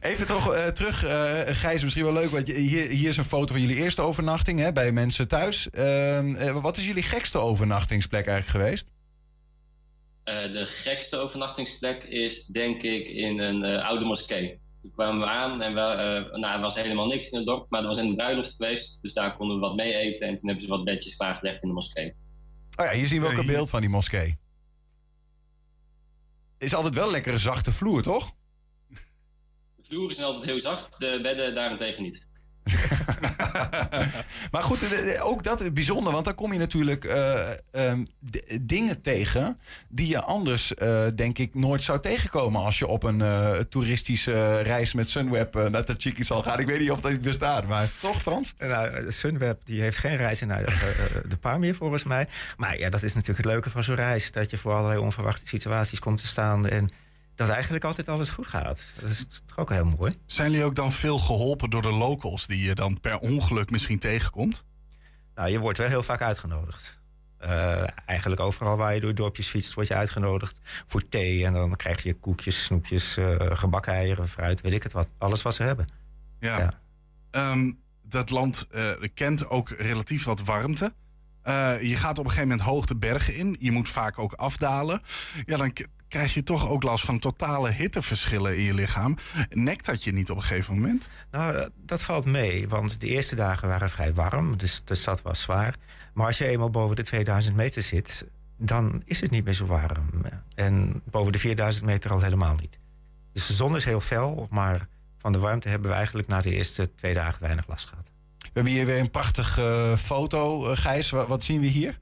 Even 0.10 0.26
toch 0.26 0.54
uh, 0.54 0.66
terug, 0.66 1.04
uh, 1.04 1.40
Gijs, 1.46 1.82
misschien 1.82 2.04
wel 2.04 2.12
leuk. 2.12 2.30
Want 2.30 2.46
hier, 2.46 2.88
hier 2.88 3.08
is 3.08 3.16
een 3.16 3.24
foto 3.24 3.52
van 3.52 3.60
jullie 3.60 3.76
eerste 3.76 4.02
overnachting 4.02 4.60
hè, 4.60 4.72
bij 4.72 4.92
mensen 4.92 5.28
thuis. 5.28 5.70
Ehm, 5.70 6.52
wat 6.60 6.76
is 6.76 6.86
jullie 6.86 7.02
gekste 7.02 7.38
overnachtingsplek 7.38 8.26
eigenlijk 8.26 8.64
geweest? 8.64 8.86
de 10.52 10.66
gekste 10.66 11.16
overnachtingsplek 11.16 12.02
is 12.02 12.46
denk 12.46 12.82
ik 12.82 13.08
in 13.08 13.40
een 13.40 13.64
oude 13.82 14.04
moskee. 14.04 14.60
Toen 14.80 14.90
kwamen 14.90 15.20
we 15.20 15.26
aan 15.26 15.62
en 15.62 15.74
we, 15.74 16.28
nou, 16.32 16.54
er 16.54 16.60
was 16.60 16.74
helemaal 16.74 17.06
niks 17.06 17.28
in 17.28 17.36
het 17.36 17.46
dorp, 17.46 17.66
maar 17.70 17.80
er 17.80 17.86
was 17.86 17.96
een 17.98 18.16
bruiloft 18.16 18.54
geweest. 18.54 18.98
Dus 19.02 19.12
daar 19.12 19.36
konden 19.36 19.56
we 19.56 19.62
wat 19.62 19.76
mee 19.76 19.94
eten 19.94 20.26
en 20.26 20.36
toen 20.36 20.48
hebben 20.48 20.68
ze 20.68 20.76
wat 20.76 20.84
bedjes 20.84 21.16
klaargelegd 21.16 21.62
in 21.62 21.68
de 21.68 21.74
moskee. 21.74 22.14
Oh 22.76 22.84
ja, 22.84 22.92
hier 22.92 23.08
zien 23.08 23.20
we 23.20 23.26
ook 23.26 23.38
een 23.38 23.46
beeld 23.46 23.70
van 23.70 23.80
die 23.80 23.90
moskee. 23.90 24.38
Is 26.58 26.74
altijd 26.74 26.94
wel 26.94 27.10
lekker 27.10 27.32
een 27.32 27.38
zachte 27.38 27.72
vloer, 27.72 28.02
toch? 28.02 28.34
vloeren 29.82 30.14
zijn 30.14 30.26
altijd 30.26 30.44
heel 30.44 30.60
zacht, 30.60 31.00
de 31.00 31.18
bedden 31.22 31.54
daarentegen 31.54 32.02
niet. 32.02 32.28
maar 34.52 34.62
goed, 34.62 34.82
eh, 34.82 35.14
eh, 35.14 35.26
ook 35.26 35.42
dat 35.42 35.60
is 35.60 35.72
bijzonder, 35.72 36.12
want 36.12 36.24
dan 36.24 36.34
kom 36.34 36.52
je 36.52 36.58
natuurlijk 36.58 37.04
uh, 37.04 37.48
um, 37.72 38.06
dingen 38.60 39.00
tegen 39.00 39.58
die 39.88 40.08
je 40.08 40.22
anders, 40.22 40.72
uh, 40.78 41.06
denk 41.14 41.38
ik, 41.38 41.54
nooit 41.54 41.82
zou 41.82 42.00
tegenkomen 42.00 42.60
als 42.60 42.78
je 42.78 42.86
op 42.86 43.02
een 43.02 43.18
uh, 43.18 43.52
toeristische 43.52 44.60
reis 44.60 44.94
met 44.94 45.08
Sunweb 45.08 45.54
naar 45.54 45.84
Tajiki 45.84 46.24
zal 46.24 46.42
gaan. 46.42 46.60
Ik 46.60 46.66
weet 46.66 46.80
niet 46.80 46.90
of 46.90 47.00
dat 47.00 47.20
bestaat, 47.20 47.66
maar 47.66 47.90
toch, 48.00 48.22
Frans? 48.22 48.54
Nou, 48.58 49.12
Sunweb 49.12 49.60
die 49.64 49.80
heeft 49.80 49.98
geen 49.98 50.16
reizen 50.16 50.48
naar 50.48 50.64
de, 51.28 51.36
Paarmeer 51.36 51.74
volgens 51.74 52.04
mij. 52.04 52.28
Maar 52.56 52.78
ja, 52.78 52.90
dat 52.90 53.02
is 53.02 53.14
natuurlijk 53.14 53.44
het 53.44 53.52
leuke 53.52 53.70
van 53.70 53.84
zo'n 53.84 53.94
reis, 53.94 54.30
dat 54.30 54.50
je 54.50 54.58
voor 54.58 54.72
allerlei 54.72 55.00
onverwachte 55.00 55.46
situaties 55.46 55.98
komt 55.98 56.18
te 56.18 56.26
staan 56.26 56.66
en 56.68 56.90
dat 57.36 57.48
eigenlijk 57.48 57.84
altijd 57.84 58.08
alles 58.08 58.30
goed 58.30 58.46
gaat. 58.46 58.84
Dat 59.00 59.10
is 59.10 59.26
toch 59.46 59.58
ook 59.58 59.70
heel 59.70 59.84
mooi. 59.84 60.14
Zijn 60.26 60.50
jullie 60.50 60.64
ook 60.64 60.74
dan 60.74 60.92
veel 60.92 61.18
geholpen 61.18 61.70
door 61.70 61.82
de 61.82 61.92
locals 61.92 62.46
die 62.46 62.64
je 62.64 62.74
dan 62.74 63.00
per 63.00 63.18
ongeluk 63.18 63.70
misschien 63.70 63.98
tegenkomt? 63.98 64.64
Nou, 65.34 65.50
je 65.50 65.58
wordt 65.58 65.78
wel 65.78 65.88
heel 65.88 66.02
vaak 66.02 66.20
uitgenodigd. 66.20 67.00
Uh, 67.42 67.82
eigenlijk 68.06 68.40
overal 68.40 68.76
waar 68.76 68.94
je 68.94 69.00
door 69.00 69.14
dorpjes 69.14 69.48
fietst, 69.48 69.74
word 69.74 69.86
je 69.86 69.94
uitgenodigd 69.94 70.60
voor 70.86 71.08
thee. 71.08 71.44
En 71.44 71.52
dan 71.52 71.76
krijg 71.76 72.02
je 72.02 72.14
koekjes, 72.14 72.64
snoepjes, 72.64 73.18
uh, 73.18 73.34
gebakken 73.38 73.92
eieren, 73.92 74.28
fruit, 74.28 74.60
weet 74.60 74.72
ik 74.72 74.82
het 74.82 74.92
wat. 74.92 75.08
Alles 75.18 75.42
wat 75.42 75.54
ze 75.54 75.62
hebben. 75.62 75.86
Ja. 76.40 76.58
ja. 77.30 77.50
Um, 77.52 77.80
dat 78.02 78.30
land 78.30 78.66
uh, 78.70 78.90
kent 79.14 79.48
ook 79.48 79.68
relatief 79.68 80.24
wat 80.24 80.40
warmte. 80.40 80.92
Je 81.80 81.96
gaat 81.96 82.18
op 82.18 82.24
een 82.24 82.30
gegeven 82.30 82.48
moment 82.48 82.68
hoog 82.68 82.84
de 82.84 82.96
bergen 82.96 83.34
in. 83.34 83.56
Je 83.60 83.70
moet 83.70 83.88
vaak 83.88 84.18
ook 84.18 84.32
afdalen. 84.32 85.02
Ja, 85.44 85.56
dan 85.56 85.72
krijg 86.08 86.34
je 86.34 86.42
toch 86.42 86.68
ook 86.68 86.82
last 86.82 87.04
van 87.04 87.18
totale 87.18 87.70
hitteverschillen 87.70 88.56
in 88.56 88.62
je 88.62 88.74
lichaam. 88.74 89.16
Nekt 89.50 89.84
dat 89.84 90.04
je 90.04 90.12
niet 90.12 90.30
op 90.30 90.36
een 90.36 90.42
gegeven 90.42 90.74
moment? 90.74 91.08
Nou, 91.30 91.68
dat 91.76 92.02
valt 92.02 92.24
mee, 92.24 92.68
want 92.68 93.00
de 93.00 93.06
eerste 93.06 93.34
dagen 93.34 93.68
waren 93.68 93.90
vrij 93.90 94.14
warm, 94.14 94.56
dus 94.56 94.82
de 94.84 94.94
stad 94.94 95.22
was 95.22 95.40
zwaar. 95.42 95.76
Maar 96.14 96.26
als 96.26 96.38
je 96.38 96.46
eenmaal 96.46 96.70
boven 96.70 96.96
de 96.96 97.02
2000 97.02 97.56
meter 97.56 97.82
zit, 97.82 98.26
dan 98.58 99.02
is 99.04 99.20
het 99.20 99.30
niet 99.30 99.44
meer 99.44 99.54
zo 99.54 99.66
warm. 99.66 100.10
En 100.54 101.02
boven 101.04 101.32
de 101.32 101.38
4000 101.38 101.84
meter 101.84 102.10
al 102.10 102.20
helemaal 102.20 102.54
niet. 102.54 102.78
Dus 103.32 103.46
de 103.46 103.52
zon 103.52 103.76
is 103.76 103.84
heel 103.84 104.00
fel, 104.00 104.46
maar 104.50 104.88
van 105.18 105.32
de 105.32 105.38
warmte 105.38 105.68
hebben 105.68 105.90
we 105.90 105.96
eigenlijk 105.96 106.28
na 106.28 106.40
de 106.40 106.54
eerste 106.54 106.94
twee 106.94 107.14
dagen 107.14 107.42
weinig 107.42 107.68
last 107.68 107.88
gehad. 107.88 108.10
We 108.56 108.62
hebben 108.62 108.80
hier 108.80 108.90
weer 108.92 109.02
een 109.02 109.10
prachtige 109.10 109.60
uh, 109.60 109.96
foto, 109.96 110.70
uh, 110.70 110.76
Gijs. 110.76 111.10
Wat, 111.10 111.28
wat 111.28 111.44
zien 111.44 111.60
we 111.60 111.66
hier? 111.66 111.98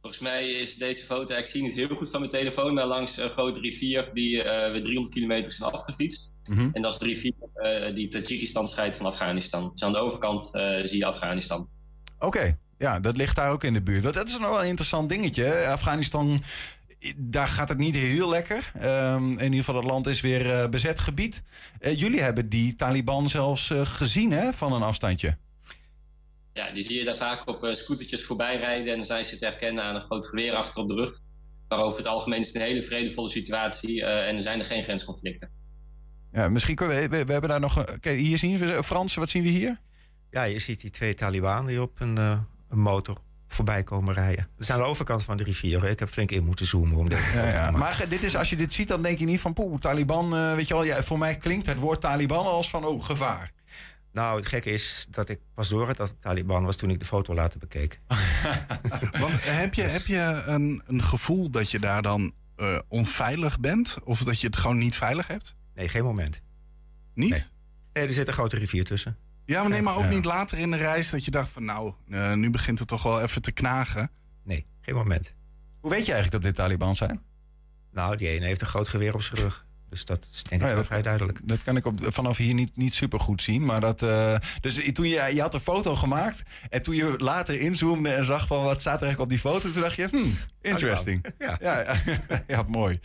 Volgens 0.00 0.22
mij 0.22 0.50
is 0.50 0.76
deze 0.76 1.04
foto, 1.04 1.36
ik 1.36 1.46
zie 1.46 1.64
het 1.64 1.74
heel 1.74 1.88
goed 1.88 2.10
van 2.10 2.20
mijn 2.20 2.32
telefoon, 2.32 2.74
maar 2.74 2.86
langs 2.86 3.16
een 3.16 3.30
grote 3.30 3.60
rivier 3.60 4.10
die 4.12 4.36
uh, 4.36 4.44
we 4.44 4.80
300 4.82 5.14
kilometer 5.14 5.52
zijn 5.52 5.70
afgefietst. 5.70 6.34
Mm 6.44 6.56
-hmm. 6.56 6.70
En 6.72 6.82
dat 6.82 6.92
is 6.92 6.98
de 6.98 7.04
rivier 7.04 7.32
uh, 7.56 7.94
die 7.94 8.08
Tajikistan 8.08 8.68
scheidt 8.68 8.94
van 8.94 9.06
Afghanistan. 9.06 9.70
Dus 9.72 9.82
aan 9.82 9.92
de 9.92 9.98
overkant 9.98 10.50
uh, 10.52 10.62
zie 10.82 10.98
je 10.98 11.06
Afghanistan. 11.06 11.68
Oké, 12.16 12.26
okay. 12.26 12.58
ja, 12.78 13.00
dat 13.00 13.16
ligt 13.16 13.36
daar 13.36 13.50
ook 13.50 13.64
in 13.64 13.72
de 13.72 13.82
buurt. 13.82 14.02
Dat, 14.02 14.14
dat 14.14 14.28
is 14.28 14.38
nog 14.38 14.48
wel 14.48 14.60
een 14.60 14.68
interessant 14.68 15.08
dingetje. 15.08 15.66
Afghanistan, 15.66 16.42
daar 17.16 17.48
gaat 17.48 17.68
het 17.68 17.78
niet 17.78 17.94
heel 17.94 18.28
lekker. 18.28 18.72
Um, 18.82 19.30
in 19.30 19.44
ieder 19.44 19.58
geval, 19.58 19.74
het 19.74 19.84
land 19.84 20.06
is 20.06 20.20
weer 20.20 20.68
bezet 20.68 21.00
gebied. 21.00 21.42
jullie 21.80 22.20
hebben 22.20 22.48
die 22.48 22.74
Taliban 22.74 23.28
zelfs 23.28 23.72
gezien 23.74 24.32
hè, 24.32 24.52
van 24.52 24.72
een 24.72 24.82
afstandje. 24.82 25.36
Ja, 26.54 26.70
die 26.72 26.84
zie 26.84 26.98
je 26.98 27.04
daar 27.04 27.14
vaak 27.14 27.48
op 27.48 27.64
uh, 27.64 27.72
scootertjes 27.72 28.24
voorbij 28.24 28.56
rijden. 28.56 28.92
En 28.92 28.96
dan 28.96 29.06
zijn 29.06 29.24
ze 29.24 29.38
te 29.38 29.44
herkennen 29.44 29.84
aan 29.84 29.94
een 29.94 30.00
groot 30.00 30.26
geweer 30.26 30.52
achter 30.52 30.82
op 30.82 30.88
de 30.88 30.94
rug. 30.94 31.20
Maar 31.68 31.78
over 31.78 31.98
het 31.98 32.06
algemeen 32.06 32.40
is 32.40 32.46
het 32.46 32.56
een 32.56 32.62
hele 32.62 32.82
vredevolle 32.82 33.28
situatie. 33.28 34.00
Uh, 34.00 34.28
en 34.28 34.36
er 34.36 34.42
zijn 34.42 34.58
er 34.58 34.64
geen 34.64 34.82
grensconflicten. 34.82 35.50
Ja, 36.32 36.48
misschien 36.48 36.74
kunnen 36.74 36.96
we, 36.96 37.08
we, 37.08 37.24
we 37.24 37.32
hebben 37.32 37.50
daar 37.50 37.60
nog... 37.60 37.76
Een, 37.76 38.00
kijk, 38.00 38.18
hier 38.18 38.38
zien 38.38 38.58
we... 38.58 38.82
Frans, 38.82 39.14
wat 39.14 39.28
zien 39.28 39.42
we 39.42 39.48
hier? 39.48 39.80
Ja, 40.30 40.42
je 40.42 40.58
ziet 40.58 40.80
die 40.80 40.90
twee 40.90 41.14
Taliban 41.14 41.66
die 41.66 41.82
op 41.82 42.00
een, 42.00 42.18
uh, 42.18 42.40
een 42.68 42.78
motor 42.78 43.18
voorbij 43.54 43.82
komen 43.82 44.14
rijden. 44.14 44.48
We 44.56 44.64
zijn 44.64 44.78
aan 44.78 44.84
de 44.84 44.90
overkant 44.90 45.22
van 45.22 45.36
de 45.36 45.42
rivier. 45.42 45.84
Ik 45.84 45.98
heb 45.98 46.08
flink 46.08 46.30
in 46.30 46.44
moeten 46.44 46.66
zoomen 46.66 46.96
om 46.96 47.08
dit 47.08 47.18
ja, 47.34 47.48
ja. 47.48 47.70
Maar 47.70 48.04
dit 48.08 48.22
is, 48.22 48.36
als 48.36 48.50
je 48.50 48.56
dit 48.56 48.72
ziet, 48.72 48.88
dan 48.88 49.02
denk 49.02 49.18
je 49.18 49.24
niet 49.24 49.40
van... 49.40 49.52
poeh, 49.52 49.78
Taliban, 49.78 50.54
weet 50.56 50.68
je 50.68 50.74
wel... 50.74 50.82
Ja, 50.82 51.02
voor 51.02 51.18
mij 51.18 51.36
klinkt 51.36 51.66
het 51.66 51.78
woord 51.78 52.00
Taliban 52.00 52.46
als 52.46 52.70
van, 52.70 52.84
oh, 52.84 53.04
gevaar. 53.04 53.52
Nou, 54.14 54.36
het 54.36 54.46
gekke 54.46 54.70
is 54.70 55.06
dat 55.10 55.28
ik 55.28 55.40
pas 55.54 55.68
door 55.68 55.88
het 55.88 55.96
dat 55.96 56.08
het 56.08 56.20
Taliban 56.20 56.64
was 56.64 56.76
toen 56.76 56.90
ik 56.90 56.98
de 56.98 57.04
foto 57.04 57.34
later 57.34 57.58
bekeek. 57.58 58.00
Want 59.20 59.44
heb 59.44 59.74
je, 59.74 59.82
dus- 59.82 59.92
heb 59.92 60.06
je 60.06 60.42
een, 60.46 60.82
een 60.86 61.02
gevoel 61.02 61.50
dat 61.50 61.70
je 61.70 61.78
daar 61.78 62.02
dan 62.02 62.32
uh, 62.56 62.78
onveilig 62.88 63.60
bent? 63.60 63.96
Of 64.04 64.22
dat 64.22 64.40
je 64.40 64.46
het 64.46 64.56
gewoon 64.56 64.78
niet 64.78 64.96
veilig 64.96 65.26
hebt? 65.26 65.54
Nee, 65.74 65.88
geen 65.88 66.04
moment. 66.04 66.40
Niet? 67.14 67.30
Nee, 67.30 67.42
nee 67.92 68.06
er 68.06 68.12
zit 68.12 68.26
een 68.26 68.32
grote 68.32 68.56
rivier 68.56 68.84
tussen. 68.84 69.16
Ja, 69.46 69.60
maar 69.60 69.70
nee, 69.70 69.82
maar 69.82 69.96
ook 69.96 70.02
ja. 70.02 70.08
niet 70.08 70.24
later 70.24 70.58
in 70.58 70.70
de 70.70 70.76
reis 70.76 71.10
dat 71.10 71.24
je 71.24 71.30
dacht 71.30 71.50
van 71.50 71.64
nou, 71.64 71.92
uh, 72.08 72.34
nu 72.34 72.50
begint 72.50 72.78
het 72.78 72.88
toch 72.88 73.02
wel 73.02 73.20
even 73.20 73.42
te 73.42 73.52
knagen. 73.52 74.10
Nee, 74.42 74.66
geen 74.80 74.94
moment. 74.94 75.34
Hoe 75.80 75.90
weet 75.90 76.06
je 76.06 76.12
eigenlijk 76.12 76.42
dat 76.42 76.54
dit 76.54 76.64
Taliban 76.64 76.96
zijn? 76.96 77.22
Nou, 77.92 78.16
die 78.16 78.28
ene 78.28 78.46
heeft 78.46 78.60
een 78.60 78.66
groot 78.66 78.88
geweer 78.88 79.14
op 79.14 79.22
zijn 79.22 79.40
rug. 79.40 79.66
Dus 79.88 80.04
dat 80.04 80.26
is 80.32 80.42
denk 80.42 80.60
ik 80.60 80.66
oh 80.66 80.72
ja, 80.72 80.78
dat, 80.78 80.86
vrij 80.86 81.02
duidelijk. 81.02 81.40
Dat 81.44 81.62
kan 81.62 81.76
ik 81.76 81.84
op, 81.84 81.98
vanaf 82.00 82.36
hier 82.36 82.54
niet, 82.54 82.76
niet 82.76 82.94
super 82.94 83.20
goed 83.20 83.42
zien. 83.42 83.64
Maar 83.64 83.80
dat, 83.80 84.02
uh, 84.02 84.36
dus 84.60 84.92
toen 84.92 85.08
je, 85.08 85.30
je 85.34 85.40
had 85.40 85.54
een 85.54 85.60
foto 85.60 85.96
gemaakt. 85.96 86.42
En 86.70 86.82
toen 86.82 86.94
je 86.94 87.14
later 87.18 87.60
inzoomde 87.60 88.08
en 88.08 88.24
zag 88.24 88.46
van 88.46 88.62
wat 88.62 88.80
staat 88.80 89.00
er 89.00 89.06
eigenlijk 89.06 89.20
op 89.20 89.28
die 89.28 89.50
foto. 89.50 89.70
Toen 89.70 89.82
dacht 89.82 89.96
je, 89.96 90.08
hmm, 90.10 90.36
interesting. 90.60 91.24
Ja, 91.38 91.58
ja, 91.60 91.80
ja, 91.80 92.20
ja 92.46 92.64
mooi. 92.68 93.00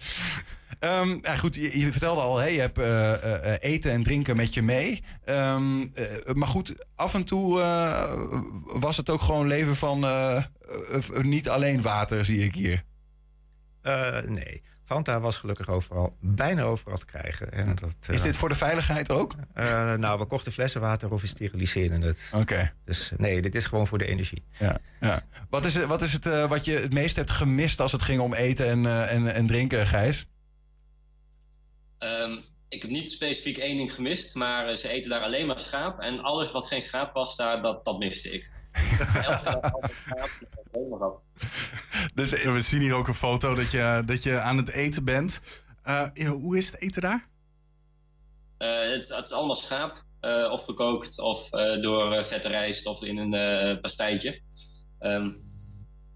Um, 0.80 1.20
ja, 1.22 1.36
goed, 1.36 1.56
je, 1.56 1.80
je, 1.80 1.92
vertelde 1.92 2.22
al, 2.22 2.38
hè, 2.38 2.46
je 2.46 2.60
hebt 2.60 2.78
uh, 2.78 2.86
uh, 2.86 3.54
eten 3.60 3.92
en 3.92 4.04
drinken 4.04 4.36
met 4.36 4.54
je 4.54 4.62
mee. 4.62 5.04
Um, 5.26 5.94
maar 6.34 6.48
goed, 6.48 6.86
af 6.96 7.14
en 7.14 7.24
toe 7.24 7.60
was 8.66 8.98
het 8.98 9.10
ook 9.10 9.22
gewoon 9.22 9.48
leven 9.48 9.76
van 9.76 10.00
niet 11.22 11.50
alleen 11.50 11.82
water, 11.82 12.26
zie 12.26 12.44
ik 12.44 12.56
hier. 12.56 12.84
nee. 14.28 14.62
Fanta 14.90 15.20
was 15.20 15.38
gelukkig 15.38 15.70
overal, 15.70 16.16
bijna 16.20 16.64
overal 16.64 16.98
te 16.98 17.06
krijgen. 17.06 17.52
En 17.52 17.76
dat, 17.76 17.96
uh, 18.10 18.16
is 18.16 18.22
dit 18.22 18.38
voor 18.38 18.50
de 18.50 18.56
veiligheid 18.56 19.10
ook? 19.10 19.34
Uh, 19.56 19.94
nou, 19.94 20.20
we 20.20 20.26
kochten 20.26 20.52
flessenwater 20.52 21.12
of 21.12 21.22
we 21.22 21.28
steriliseren 21.28 22.02
het. 22.02 22.30
Oké. 22.34 22.42
Okay. 22.42 22.72
Dus 22.86 23.12
nee, 23.18 23.42
dit 23.42 23.56
is 23.56 23.66
gewoon 23.66 23.88
voor 23.88 23.98
de 23.98 24.06
energie. 24.06 24.44
Ja, 24.60 24.78
ja. 25.00 25.24
Wat 25.50 25.66
is, 25.66 25.86
wat 25.86 26.02
is 26.02 26.14
het 26.14 26.26
uh, 26.26 26.48
wat 26.48 26.66
je 26.66 26.80
het 26.80 26.94
meest 26.94 27.16
hebt 27.16 27.32
gemist 27.32 27.80
als 27.80 27.92
het 27.92 28.02
ging 28.02 28.22
om 28.22 28.34
eten 28.34 28.68
en, 28.68 29.08
en, 29.08 29.34
en 29.34 29.48
drinken, 29.48 29.88
Gijs? 29.88 30.28
Um, 32.00 32.44
ik 32.70 32.82
heb 32.82 32.92
niet 32.92 33.12
specifiek 33.12 33.58
één 33.58 33.78
ding 33.78 33.94
gemist, 33.94 34.36
maar 34.36 34.76
ze 34.76 34.90
eten 34.90 35.10
daar 35.10 35.22
alleen 35.22 35.48
maar 35.48 35.60
schaap. 35.60 36.00
En 36.00 36.24
alles 36.24 36.52
wat 36.52 36.68
geen 36.68 36.82
schaap 36.82 37.14
was, 37.14 37.36
daar, 37.36 37.62
dat, 37.62 37.86
dat 37.86 38.00
miste 38.00 38.32
ik. 38.32 38.52
Elke 39.24 39.40
schaap, 39.44 39.90
dus 42.14 42.30
we 42.30 42.62
zien 42.62 42.82
hier 42.82 42.94
ook 42.94 43.08
een 43.08 43.16
foto 43.16 43.56
dat 43.56 43.72
je, 43.72 44.04
dat 44.06 44.24
je 44.24 44.40
aan 44.40 44.58
het 44.58 44.70
eten 44.70 45.04
bent. 45.04 45.40
Uh, 45.86 46.30
hoe 46.30 46.58
is 46.58 46.66
het 46.66 46.82
eten 46.82 47.02
daar? 47.02 47.28
Uh, 48.60 48.70
het, 48.80 49.08
het, 49.16 49.26
is 49.26 49.32
allemaal 49.32 49.56
schaap. 49.56 50.04
Uh, 50.22 50.52
of 50.52 50.66
door 51.82 52.24
vette 52.24 52.48
rijst, 52.48 52.86
of 52.86 53.04
in 53.04 53.18
een 53.18 53.80
pastijtje. 53.80 54.42
Um, 55.00 55.34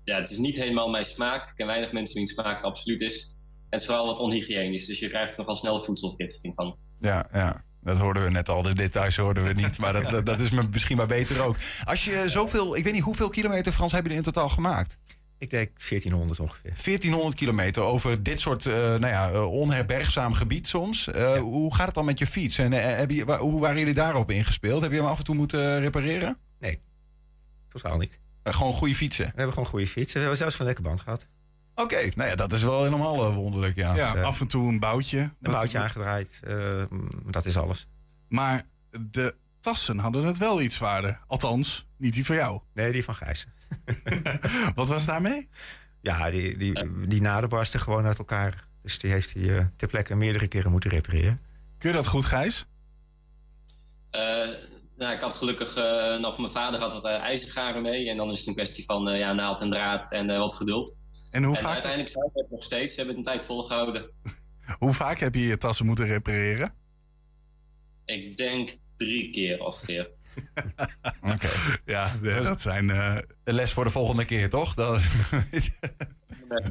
ja, 0.03 0.15
het 0.15 0.31
is 0.31 0.37
niet 0.37 0.57
helemaal 0.57 0.89
mijn 0.89 1.05
smaak. 1.05 1.49
Ik 1.49 1.55
ken 1.55 1.67
weinig 1.67 1.91
mensen 1.91 2.15
wiens 2.15 2.31
smaak 2.31 2.61
absoluut 2.61 3.01
is. 3.01 3.35
En 3.73 3.79
het 3.79 3.87
is 3.89 3.95
vooral 3.95 4.13
wat 4.13 4.19
onhygiënisch. 4.19 4.85
Dus 4.85 4.99
je 4.99 5.07
krijgt 5.07 5.33
er 5.33 5.39
nogal 5.39 5.55
snel 5.55 5.83
voedselvergiftiging 5.83 6.53
van. 6.55 6.75
Ja, 6.99 7.27
ja. 7.33 7.63
Dat 7.81 7.97
hoorden 7.97 8.23
we 8.23 8.29
net 8.29 8.49
al. 8.49 8.61
De 8.61 8.73
details 8.73 9.15
hoorden 9.15 9.43
we 9.43 9.53
niet. 9.53 9.77
Maar 9.77 10.11
dat, 10.11 10.25
dat 10.25 10.39
is 10.39 10.49
misschien 10.71 10.97
maar 10.97 11.07
beter 11.07 11.41
ook. 11.41 11.55
Als 11.83 12.05
je 12.05 12.23
zoveel... 12.27 12.75
Ik 12.75 12.83
weet 12.83 12.93
niet 12.93 13.03
hoeveel 13.03 13.29
kilometer, 13.29 13.71
Frans, 13.71 13.91
hebben 13.91 14.11
jullie 14.11 14.27
in 14.27 14.33
totaal 14.33 14.49
gemaakt? 14.49 14.97
Ik 15.37 15.49
denk 15.49 15.69
1400 15.89 16.39
ongeveer. 16.39 16.73
1400 16.83 17.35
kilometer 17.35 17.83
over 17.83 18.23
dit 18.23 18.39
soort 18.39 18.65
uh, 18.65 18.73
nou 18.73 19.07
ja, 19.07 19.45
onherbergzaam 19.45 20.33
gebied 20.33 20.67
soms. 20.67 21.07
Uh, 21.07 21.15
ja. 21.15 21.39
Hoe 21.39 21.75
gaat 21.75 21.85
het 21.85 21.95
dan 21.95 22.05
met 22.05 22.19
je 22.19 22.27
fiets? 22.27 22.57
En 22.57 22.71
uh, 22.71 22.79
heb 22.85 23.09
je, 23.09 23.37
hoe 23.37 23.59
waren 23.59 23.77
jullie 23.77 23.93
daarop 23.93 24.31
ingespeeld? 24.31 24.81
Heb 24.81 24.91
je 24.91 24.97
hem 24.97 25.05
af 25.05 25.17
en 25.17 25.23
toe 25.23 25.35
moeten 25.35 25.79
repareren? 25.79 26.37
Nee, 26.59 26.79
totaal 27.69 27.97
niet. 27.97 28.19
gewoon 28.43 28.73
goede 28.73 28.95
fietsen? 28.95 29.25
We 29.25 29.31
hebben 29.35 29.53
gewoon 29.53 29.69
goede 29.69 29.87
fietsen. 29.87 30.13
We 30.13 30.19
hebben 30.19 30.37
zelfs 30.37 30.55
geen 30.55 30.65
lekke 30.65 30.81
band 30.81 30.99
gehad. 30.99 31.27
Oké, 31.75 31.81
okay, 31.81 32.13
nou 32.15 32.29
ja, 32.29 32.35
dat 32.35 32.53
is 32.53 32.63
wel 32.63 32.83
helemaal 32.83 33.33
wonderlijk, 33.33 33.75
ja. 33.75 33.95
Ja, 33.95 34.21
af 34.21 34.39
en 34.39 34.47
toe 34.47 34.67
een 34.67 34.79
boutje. 34.79 35.19
Een 35.19 35.51
boutje 35.51 35.79
aangedraaid, 35.79 36.39
dat 37.25 37.45
is 37.45 37.57
alles. 37.57 37.87
Maar 38.27 38.63
de 39.11 39.35
tassen 39.59 39.97
hadden 39.97 40.25
het 40.25 40.37
wel 40.37 40.61
iets 40.61 40.75
zwaarder. 40.75 41.19
Althans, 41.27 41.87
niet 41.97 42.13
die 42.13 42.25
van 42.25 42.35
jou. 42.35 42.61
Nee, 42.73 42.91
die 42.91 43.03
van 43.03 43.15
Gijs. 43.15 43.45
Wat 44.75 44.87
was 44.87 45.05
daarmee? 45.05 45.49
Ja, 46.01 46.31
die, 46.31 46.57
die, 46.57 47.07
die 47.07 47.21
naden 47.21 47.49
barsten 47.49 47.79
gewoon 47.79 48.05
uit 48.05 48.17
elkaar. 48.17 48.67
Dus 48.81 48.99
die 48.99 49.11
heeft 49.11 49.33
hij 49.33 49.41
uh, 49.41 49.65
ter 49.75 49.87
plekke 49.87 50.15
meerdere 50.15 50.47
keren 50.47 50.71
moeten 50.71 50.89
repareren. 50.89 51.41
Kun 51.77 51.89
je 51.89 51.95
dat 51.95 52.07
goed, 52.07 52.25
Gijs? 52.25 52.65
Uh, 54.15 54.21
nou, 54.97 55.13
ik 55.13 55.19
had 55.19 55.35
gelukkig 55.35 55.77
uh, 55.77 56.19
nog... 56.19 56.37
Mijn 56.37 56.51
vader 56.51 56.79
had 56.79 56.93
wat 56.93 57.05
ijzergaren 57.05 57.81
mee. 57.81 58.09
En 58.09 58.17
dan 58.17 58.31
is 58.31 58.39
het 58.39 58.47
een 58.47 58.55
kwestie 58.55 58.85
van 58.85 59.17
ja, 59.17 59.33
naald 59.33 59.61
en 59.61 59.69
draad 59.69 60.11
en 60.11 60.27
wat 60.27 60.53
geduld. 60.53 60.99
En, 61.33 61.43
hoe 61.43 61.55
en 61.55 61.61
vaak... 61.61 61.71
uiteindelijk 61.73 62.11
zijn 62.11 62.29
we 62.33 62.39
het 62.41 62.51
nog 62.51 62.63
steeds. 62.63 62.93
Ze 62.93 62.99
hebben 62.99 63.17
het 63.17 63.25
een 63.27 63.31
tijd 63.33 63.45
volgehouden. 63.45 64.09
hoe 64.79 64.93
vaak 64.93 65.19
heb 65.19 65.35
je 65.35 65.41
je 65.41 65.57
tassen 65.57 65.85
moeten 65.85 66.05
repareren? 66.07 66.73
Ik 68.05 68.37
denk 68.37 68.69
drie 68.97 69.31
keer 69.31 69.65
ongeveer. 69.65 70.09
Oké. 71.33 71.49
Ja, 71.85 72.11
dat 72.21 72.61
zijn... 72.61 72.89
eh, 72.89 73.17
De 73.43 73.53
les 73.53 73.71
voor 73.73 73.83
de 73.83 73.89
volgende 73.89 74.25
keer, 74.25 74.49
toch? 74.49 74.73
Dan, 74.73 75.01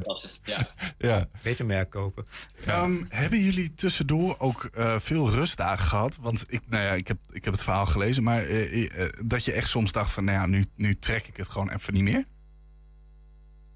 Dat 0.01 0.39
ja. 0.45 0.69
ja. 0.97 1.29
Beter 1.41 1.65
merk 1.65 1.89
kopen. 1.89 2.25
Ehm, 2.65 3.03
hebben 3.09 3.39
jullie 3.39 3.75
tussendoor 3.75 4.39
ook 4.39 4.63
eh, 4.65 4.99
veel 4.99 5.29
rustdagen 5.29 5.85
gehad? 5.87 6.17
Want 6.21 6.43
ik, 6.47 6.61
nou 6.67 6.83
ja, 6.83 6.91
ik, 6.93 7.07
heb, 7.07 7.17
ik 7.31 7.43
heb 7.45 7.53
het 7.53 7.63
verhaal 7.63 7.85
gelezen, 7.85 8.23
maar 8.23 8.43
eh, 8.43 9.01
eh, 9.01 9.09
dat 9.25 9.45
je 9.45 9.51
echt 9.51 9.69
soms 9.69 9.91
dacht 9.91 10.11
van, 10.11 10.23
nou 10.23 10.37
ja, 10.37 10.45
nu, 10.45 10.65
nu 10.75 10.95
trek 10.95 11.27
ik 11.27 11.37
het 11.37 11.49
gewoon 11.49 11.71
even 11.71 11.93
niet 11.93 12.03
meer. 12.03 12.25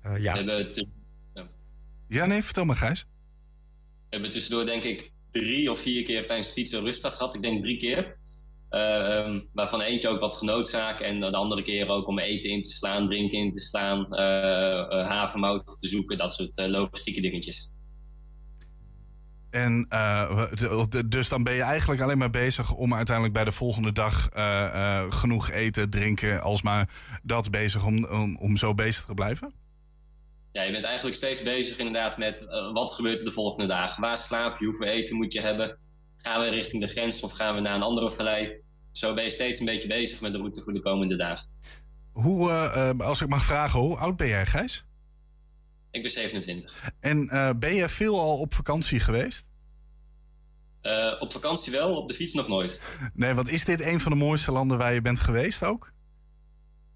Eh, 0.07 0.21
ja, 0.21 0.33
We 0.33 0.37
hebben, 0.39 0.71
tu- 0.71 0.85
Ja, 2.07 2.25
nee, 2.25 2.43
vertel 2.43 2.65
maar 2.65 2.75
Gijs. 2.75 2.99
we 2.99 3.05
hebben 4.09 4.29
tussendoor 4.29 4.65
denk 4.65 4.83
ik 4.83 5.11
drie 5.31 5.71
of 5.71 5.79
vier 5.79 6.03
keer 6.03 6.25
tijdens 6.27 6.47
het 6.47 6.55
fietsen 6.57 6.81
rustig 6.81 7.13
gehad. 7.15 7.35
Ik 7.35 7.41
denk 7.41 7.63
drie 7.63 7.77
keer. 7.77 8.17
Ehm, 8.69 9.39
waarvan 9.53 9.81
eentje 9.81 10.09
ook 10.09 10.19
wat 10.19 10.33
genoodzaak. 10.33 10.99
En 10.99 11.19
de 11.19 11.35
andere 11.35 11.61
keer 11.61 11.87
ook 11.87 12.07
om 12.07 12.19
eten 12.19 12.49
in 12.49 12.63
te 12.63 12.69
slaan, 12.69 13.05
drinken 13.05 13.37
in 13.39 13.51
te 13.51 13.59
slaan, 13.59 14.13
eh, 14.13 14.79
eh, 14.79 15.07
havermout 15.07 15.79
te 15.79 15.87
zoeken. 15.87 16.17
Dat 16.17 16.33
soort 16.33 16.67
logistieke 16.69 17.21
dingetjes. 17.21 17.69
En 19.49 19.87
dus 21.05 21.29
dan 21.29 21.43
ben 21.43 21.53
je 21.53 21.61
eigenlijk 21.61 22.01
alleen 22.01 22.17
maar 22.17 22.29
bezig 22.29 22.73
om 22.73 22.93
uiteindelijk 22.93 23.35
bij 23.35 23.43
de 23.43 23.51
volgende 23.51 23.91
dag 23.91 24.29
genoeg 25.09 25.49
eten, 25.49 25.89
drinken, 25.89 26.41
alsmaar 26.41 26.89
dat 27.23 27.51
bezig 27.51 27.85
om, 27.85 28.05
om, 28.05 28.37
om 28.37 28.57
zo 28.57 28.73
bezig 28.73 29.05
te 29.05 29.13
blijven? 29.13 29.53
Ja, 30.57 30.63
je 30.63 30.71
bent 30.71 30.83
eigenlijk 30.83 31.15
steeds 31.15 31.43
bezig 31.43 31.77
inderdaad 31.77 32.17
met 32.17 32.47
eh, 32.47 32.73
wat 32.73 32.91
gebeurt 32.91 33.19
er 33.19 33.25
de 33.25 33.31
volgende 33.31 33.67
dagen. 33.67 34.01
Waar 34.01 34.17
slaap 34.17 34.59
je? 34.59 34.65
Hoeveel 34.65 34.87
eten 34.87 35.15
moet 35.15 35.33
je 35.33 35.41
hebben? 35.41 35.77
Gaan 36.17 36.41
we 36.41 36.49
richting 36.49 36.81
de 36.81 36.89
grens 36.89 37.23
of 37.23 37.31
gaan 37.31 37.55
we 37.55 37.61
naar 37.61 37.75
een 37.75 37.81
andere 37.81 38.11
vallei? 38.11 38.61
Zo 38.91 39.13
ben 39.13 39.23
je 39.23 39.29
steeds 39.29 39.59
een 39.59 39.65
beetje 39.65 39.87
bezig 39.87 40.21
met 40.21 40.31
de 40.31 40.37
route 40.37 40.61
voor 40.63 40.73
de 40.73 40.81
komende 40.81 41.15
dagen. 41.15 41.49
Hoe, 42.11 42.49
eh, 42.49 42.89
eh, 42.89 42.99
als 42.99 43.21
ik 43.21 43.27
mag 43.27 43.45
vragen, 43.45 43.79
hoe 43.79 43.97
oud 43.97 44.15
ben 44.15 44.27
jij 44.27 44.45
Gijs? 44.45 44.85
Ik 45.91 46.01
ben 46.01 46.11
27. 46.11 46.91
En 46.99 47.29
eh, 47.29 47.49
ben 47.59 47.75
je 47.75 47.89
veel 47.89 48.19
al 48.19 48.37
op 48.37 48.53
vakantie 48.53 48.99
geweest? 48.99 49.45
Op 51.19 51.31
vakantie 51.31 51.71
wel, 51.71 51.97
op 51.97 52.09
de 52.09 52.15
fiets 52.15 52.33
nog 52.33 52.47
nooit. 52.47 52.81
Nee, 53.13 53.33
want 53.33 53.49
is 53.49 53.65
dit 53.65 53.81
een 53.81 53.99
van 53.99 54.11
de 54.11 54.17
mooiste 54.17 54.51
landen 54.51 54.77
waar 54.77 54.93
je 54.93 55.01
bent 55.01 55.19
geweest 55.19 55.63
ook? 55.63 55.91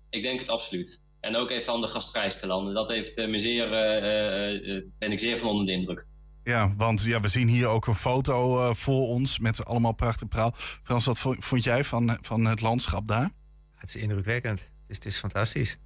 Ik 0.10 0.24
denk 0.24 0.40
het 0.40 0.50
absoluut. 0.50 1.11
En 1.22 1.36
ook 1.38 1.50
een 1.52 1.62
van 1.62 1.82
de 1.82 1.88
gastvrijste 1.88 2.48
landen. 2.48 2.74
Dat 2.74 2.92
heeft 2.92 3.18
eh, 3.18 3.28
me 3.30 3.40
zeer, 3.40 3.72
eh, 3.72 3.98
eh, 3.98 4.76
eh, 4.76 4.84
ben 4.98 5.12
ik 5.12 5.20
zeer 5.20 5.38
van 5.38 5.48
onder 5.50 5.66
de 5.66 5.72
indruk. 5.72 6.06
Ja, 6.44 6.74
want 6.76 7.02
ja, 7.02 7.20
we 7.20 7.28
zien 7.28 7.48
hier 7.48 7.68
ook 7.68 7.88
een 7.88 7.96
foto 7.96 8.64
eh, 8.70 8.74
voor 8.76 9.08
ons 9.08 9.40
met 9.40 9.66
allemaal 9.66 9.92
prachtig 9.92 10.28
praal. 10.28 10.52
Frans, 10.84 11.06
wat 11.06 11.20
vo- 11.20 11.36
vond 11.40 11.64
jij 11.64 11.84
van, 11.84 12.18
van 12.22 12.46
het 12.46 12.62
landschap 12.62 13.08
daar? 13.08 13.32
het 13.76 13.90
is 13.96 14.02
indrukwekkend. 14.02 14.60
Het 14.60 14.70
is, 14.88 14.96
het 14.96 15.06
is 15.06 15.18
fantastisch. 15.18 15.78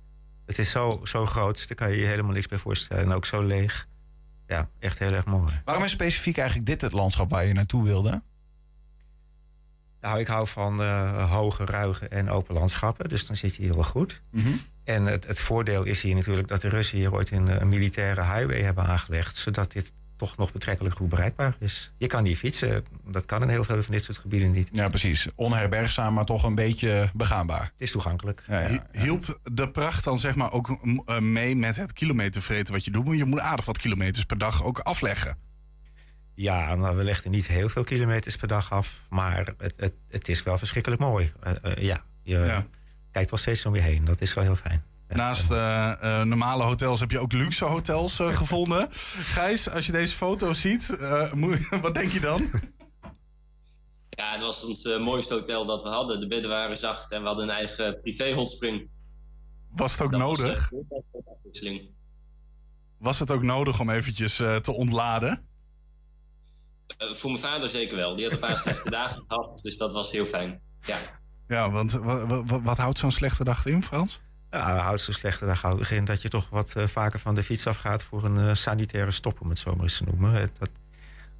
Het 0.46 0.58
is 0.60 0.70
zo, 0.70 0.90
zo 1.04 1.26
groot, 1.26 1.68
daar 1.68 1.78
kan 1.78 1.92
je 1.92 1.98
je 1.98 2.06
helemaal 2.06 2.32
niks 2.32 2.48
bij 2.48 2.58
voorstellen. 2.58 3.04
En 3.04 3.12
ook 3.14 3.26
zo 3.26 3.42
leeg. 3.42 3.86
Ja, 4.48 4.70
echt 4.80 5.00
heel 5.00 5.12
erg 5.14 5.26
mooi. 5.26 5.62
Waarom 5.66 5.84
is 5.84 5.92
specifiek 5.92 6.38
eigenlijk 6.38 6.68
dit 6.68 6.82
het 6.82 6.92
landschap 6.92 7.30
waar 7.30 7.46
je 7.46 7.54
naartoe 7.54 7.84
wilde? 7.84 8.22
Nou, 10.02 10.20
ik 10.20 10.28
hou 10.28 10.48
van 10.48 10.82
eh, 10.82 11.32
hoge, 11.32 11.66
ruige 11.66 12.08
en 12.08 12.30
open 12.30 12.54
landschappen. 12.56 13.10
Dus 13.10 13.26
dan 13.26 13.36
zit 13.36 13.56
je 13.56 13.62
hier 13.64 13.74
wel 13.74 13.84
goed. 13.84 14.22
En 14.86 15.06
het, 15.06 15.28
het 15.28 15.40
voordeel 15.40 15.84
is 15.84 16.02
hier 16.02 16.16
natuurlijk 16.16 16.48
dat 16.48 16.62
de 16.62 16.70
Russen 16.70 16.98
hier 16.98 17.14
ooit 17.14 17.32
een, 17.32 17.48
eh, 17.50 17.60
een 17.60 17.70
militaire 17.70 18.22
highway 18.22 18.62
hebben 18.62 18.84
aangelegd. 18.86 19.38
Zodat 19.38 19.72
dit 19.72 19.94
toch 20.18 20.38
nog 20.38 20.52
betrekkelijk 20.52 20.96
goed 20.96 21.10
bereikbaar 21.10 21.56
is. 21.60 21.94
Je 21.98 22.08
kan 22.08 22.26
hier 22.26 22.36
fietsen. 22.36 22.86
Dat 23.08 23.26
kan 23.26 23.42
in 23.42 23.50
heel 23.50 23.64
veel 23.64 23.84
van 23.84 23.94
dit 23.94 24.04
soort 24.04 24.18
gebieden 24.18 24.52
niet. 24.52 24.70
Ja, 24.72 24.90
precies. 24.90 25.28
Onherbergzaam, 25.36 26.14
maar 26.14 26.26
toch 26.26 26.44
een 26.44 26.56
beetje 26.56 27.10
begaanbaar. 27.14 27.62
Het 27.64 27.82
is 27.82 27.92
toegankelijk. 27.92 28.44
Ja, 28.48 28.60
ja. 28.60 28.68
Hi- 28.68 29.02
Hielp 29.02 29.40
de 29.52 29.70
pracht 29.70 30.04
dan 30.04 30.18
zeg 30.18 30.36
maar 30.36 30.52
ook 30.52 30.70
eh, 31.06 31.20
mee 31.20 31.56
met 31.56 31.76
het 31.76 31.94
kilometervreten 31.94 32.74
wat 32.74 32.86
je 32.86 32.92
doet? 32.92 33.06
Want 33.06 33.18
je 33.18 33.26
moet 33.26 33.40
aardig 33.40 33.66
wat 33.66 33.78
kilometers 33.78 34.26
per 34.26 34.38
dag 34.38 34.64
ook 34.64 34.80
afleggen. 34.80 35.38
Ja, 36.36 36.76
maar 36.76 36.96
we 36.96 37.04
legden 37.04 37.32
niet 37.32 37.48
heel 37.48 37.70
veel 37.70 37.84
kilometers 37.84 38.36
per 38.36 38.48
dag 38.48 38.72
af. 38.72 39.06
Maar 39.10 39.54
het, 39.58 39.76
het, 39.80 39.94
het 40.10 40.28
is 40.28 40.44
wel 40.44 40.58
verschrikkelijk 40.58 41.02
mooi. 41.02 41.32
Eh, 41.62 41.76
ja, 41.76 42.04
je 42.24 42.38
Ja. 42.38 42.66
Kijkt 43.16 43.30
wel 43.30 43.40
steeds 43.40 43.66
om 43.66 43.76
je 43.76 43.82
heen. 43.82 44.06
Dat 44.06 44.22
is 44.22 44.34
wel 44.34 44.44
heel 44.44 44.56
fijn. 44.56 44.84
Naast 45.08 45.52
eh, 45.52 45.92
eh, 45.92 46.26
normale 46.26 46.64
hotels 46.64 47.00
heb 47.00 47.12
je 47.12 47.20
ook 47.20 47.32
luxe 47.32 47.66
hotels 47.66 48.20
eh, 48.20 48.36
gevonden. 48.36 48.88
Gijs, 49.20 49.70
als 49.70 49.86
je 49.86 49.92
deze 49.92 50.16
foto 50.16 50.54
ziet, 50.54 50.98
eh, 50.98 51.32
moet- 51.34 51.70
wat 51.82 51.94
denk 51.94 52.12
je 52.12 52.20
dan? 52.20 52.50
Ja, 54.10 54.32
het 54.32 54.42
was 54.42 54.66
ons 54.66 54.98
mooiste 55.00 55.34
hotel 55.34 55.66
dat 55.66 55.84
we 55.84 55.90
hadden. 55.90 56.20
De 56.20 56.28
bedden 56.28 56.50
waren 56.50 56.78
zacht 56.78 57.12
en 57.12 57.22
we 57.22 57.28
hadden 57.28 57.50
een 57.50 57.56
eigen 57.56 58.02
privé 58.02 58.34
hotspring. 58.34 58.90
Was 59.72 59.92
het 59.92 60.02
ook 60.02 60.12
Dat 60.12 60.22
was, 60.22 60.38
nodig? 60.40 60.72
afwisseling. 61.38 61.90
Was 62.98 63.20
het 63.20 63.32
ook 63.32 63.44
nodig 63.44 63.80
om 63.80 63.90
eventjes 63.90 64.40
eh, 64.40 64.56
te 64.56 64.72
ontladen? 64.72 65.48
Eh, 66.98 67.08
voor 67.14 67.30
mijn 67.32 67.44
vader 67.44 67.70
zeker 67.70 67.96
wel. 67.96 68.16
Die 68.16 68.24
had 68.24 68.34
een 68.34 68.40
paar 68.40 68.58
slechte 68.66 68.90
dagen 68.90 69.24
gehad, 69.28 69.58
dus 69.64 69.78
dat 69.78 69.94
was 69.94 70.12
heel 70.12 70.26
fijn. 70.26 70.62
Ja. 70.82 70.98
Ja, 71.48 71.72
want 71.72 71.92
wa- 71.92 72.26
wa- 72.28 72.44
wa- 72.44 72.62
wat 72.62 72.78
houdt 72.78 72.98
zo'n 72.98 73.12
slechte 73.12 73.44
dag 73.44 73.66
in, 73.66 73.84
Frans? 73.84 74.22
Ja, 74.52 74.78
houdt 74.78 75.02
zo 75.02 75.12
slechter 75.12 75.48
dag 75.48 75.62
houdt 75.62 75.92
in 75.92 76.06
dat 76.06 76.22
je 76.22 76.30
toch 76.30 76.50
wat 76.50 76.74
eh, 76.76 76.88
vaker 76.88 77.20
van 77.20 77.36
de 77.36 77.44
fiets 77.44 77.68
afgaat 77.68 78.04
voor 78.04 78.24
een 78.24 78.50
eh, 78.50 78.56
sanitaire 78.56 79.12
stop, 79.12 79.42
om 79.42 79.50
het 79.50 79.60
zo 79.60 79.74
maar 79.74 79.84
eens 79.84 79.98
te 79.98 80.04
noemen. 80.04 80.32
Het, 80.32 80.52
dat 80.60 80.70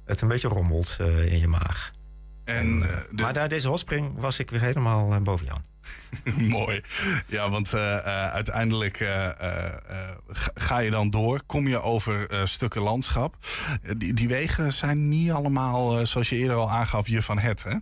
het 0.04 0.20
een 0.20 0.28
beetje 0.28 0.48
rommelt 0.48 0.96
eh, 1.00 1.32
in 1.32 1.38
je 1.38 1.48
maag. 1.48 1.92
En, 2.44 2.78
de- 2.80 3.22
Maar 3.22 3.32
na 3.32 3.46
deze 3.46 3.68
hotspring 3.68 4.12
was 4.18 4.38
ik 4.38 4.50
weer 4.50 4.60
helemaal 4.60 5.20
boven 5.22 5.46
Jan. 5.46 5.64
Mooi. 6.48 6.82
Ja, 7.26 7.50
want 7.50 7.74
uiteindelijk 7.74 8.96
ga- 10.54 10.78
je 10.78 10.90
dan 10.90 11.10
door. 11.10 11.42
Kom 11.46 11.68
je 11.68 11.80
over 11.82 12.40
stukken 12.48 12.82
landschap. 12.82 13.36
Die, 13.96 14.14
die 14.14 14.28
wegen 14.28 14.72
zijn 14.72 15.08
niet 15.08 15.30
allemaal, 15.30 16.06
zoals 16.06 16.28
je 16.28 16.36
eerder 16.36 16.56
al 16.56 16.70
aangaf, 16.70 17.08
je 17.08 17.22
van 17.22 17.38
het, 17.38 17.62
hè? 17.62 17.76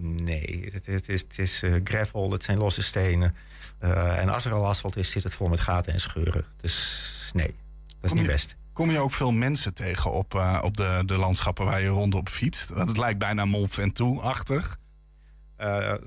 Nee, 0.00 0.68
het, 0.72 0.86
het 0.86 1.08
is, 1.08 1.20
het 1.20 1.38
is 1.38 1.62
eh, 1.62 1.74
gravel, 1.84 2.30
het 2.32 2.44
zijn 2.44 2.58
losse 2.58 2.82
stenen. 2.82 3.34
Eh, 3.78 4.18
en 4.18 4.28
als 4.28 4.44
er 4.44 4.52
al 4.52 4.66
asfalt 4.66 4.96
is, 4.96 5.10
zit 5.10 5.22
het 5.22 5.34
vol 5.34 5.48
met 5.48 5.60
gaten 5.60 5.92
en 5.92 6.00
scheuren. 6.00 6.44
Dus 6.56 7.30
nee, 7.34 7.46
dat 7.46 7.54
is 8.00 8.08
Kom 8.08 8.18
niet 8.18 8.26
je- 8.26 8.32
best. 8.32 8.56
Kom 8.72 8.90
je 8.90 8.98
ook 8.98 9.12
veel 9.12 9.30
mensen 9.32 9.74
tegen 9.74 10.12
op, 10.12 10.34
eh, 10.34 10.60
op 10.64 10.76
de, 10.76 11.02
de 11.06 11.16
landschappen 11.16 11.64
waar 11.64 11.80
je 11.80 11.88
rondop 11.88 12.28
fietst? 12.28 12.68
Want 12.70 12.88
het 12.88 12.98
lijkt 12.98 13.18
bijna 13.18 13.44
Mont 13.44 13.74
Ventoux-achtig. 13.74 14.78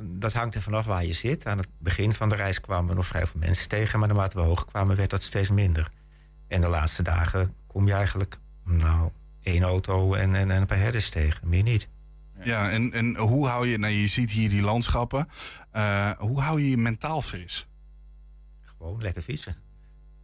Dat 0.01 0.33
hangt 0.33 0.55
er 0.55 0.61
vanaf 0.61 0.85
waar 0.85 1.05
je 1.05 1.13
zit. 1.13 1.45
Aan 1.45 1.57
het 1.57 1.67
begin 1.79 2.13
van 2.13 2.29
de 2.29 2.35
reis 2.35 2.61
kwamen 2.61 2.89
we 2.89 2.95
nog 2.95 3.07
vrij 3.07 3.27
veel 3.27 3.39
mensen 3.39 3.67
tegen. 3.69 3.99
Maar 3.99 4.07
naarmate 4.07 4.37
we 4.37 4.43
hoger 4.43 4.65
kwamen, 4.65 4.95
werd 4.95 5.09
dat 5.09 5.23
steeds 5.23 5.49
minder. 5.49 5.91
En 6.47 6.61
de 6.61 6.67
laatste 6.67 7.03
dagen 7.03 7.53
kom 7.67 7.87
je 7.87 7.93
eigenlijk, 7.93 8.37
nou, 8.65 9.09
één 9.41 9.63
auto 9.63 10.13
en, 10.13 10.35
en, 10.35 10.51
en 10.51 10.61
een 10.61 10.67
paar 10.67 10.77
herders 10.77 11.09
tegen. 11.09 11.47
Meer 11.49 11.63
niet. 11.63 11.87
Ja, 12.43 12.69
en, 12.69 12.91
en 12.93 13.17
hoe 13.17 13.47
hou 13.47 13.67
je, 13.67 13.77
nou 13.77 13.93
je 13.93 14.07
ziet 14.07 14.31
hier 14.31 14.49
die 14.49 14.61
landschappen. 14.61 15.27
Eh, 15.71 16.11
hoe 16.17 16.41
hou 16.41 16.61
je 16.61 16.69
je 16.69 16.77
mentaal 16.77 17.21
fris? 17.21 17.67
Gewoon 18.77 19.01
lekker 19.01 19.21
fietsen. 19.21 19.53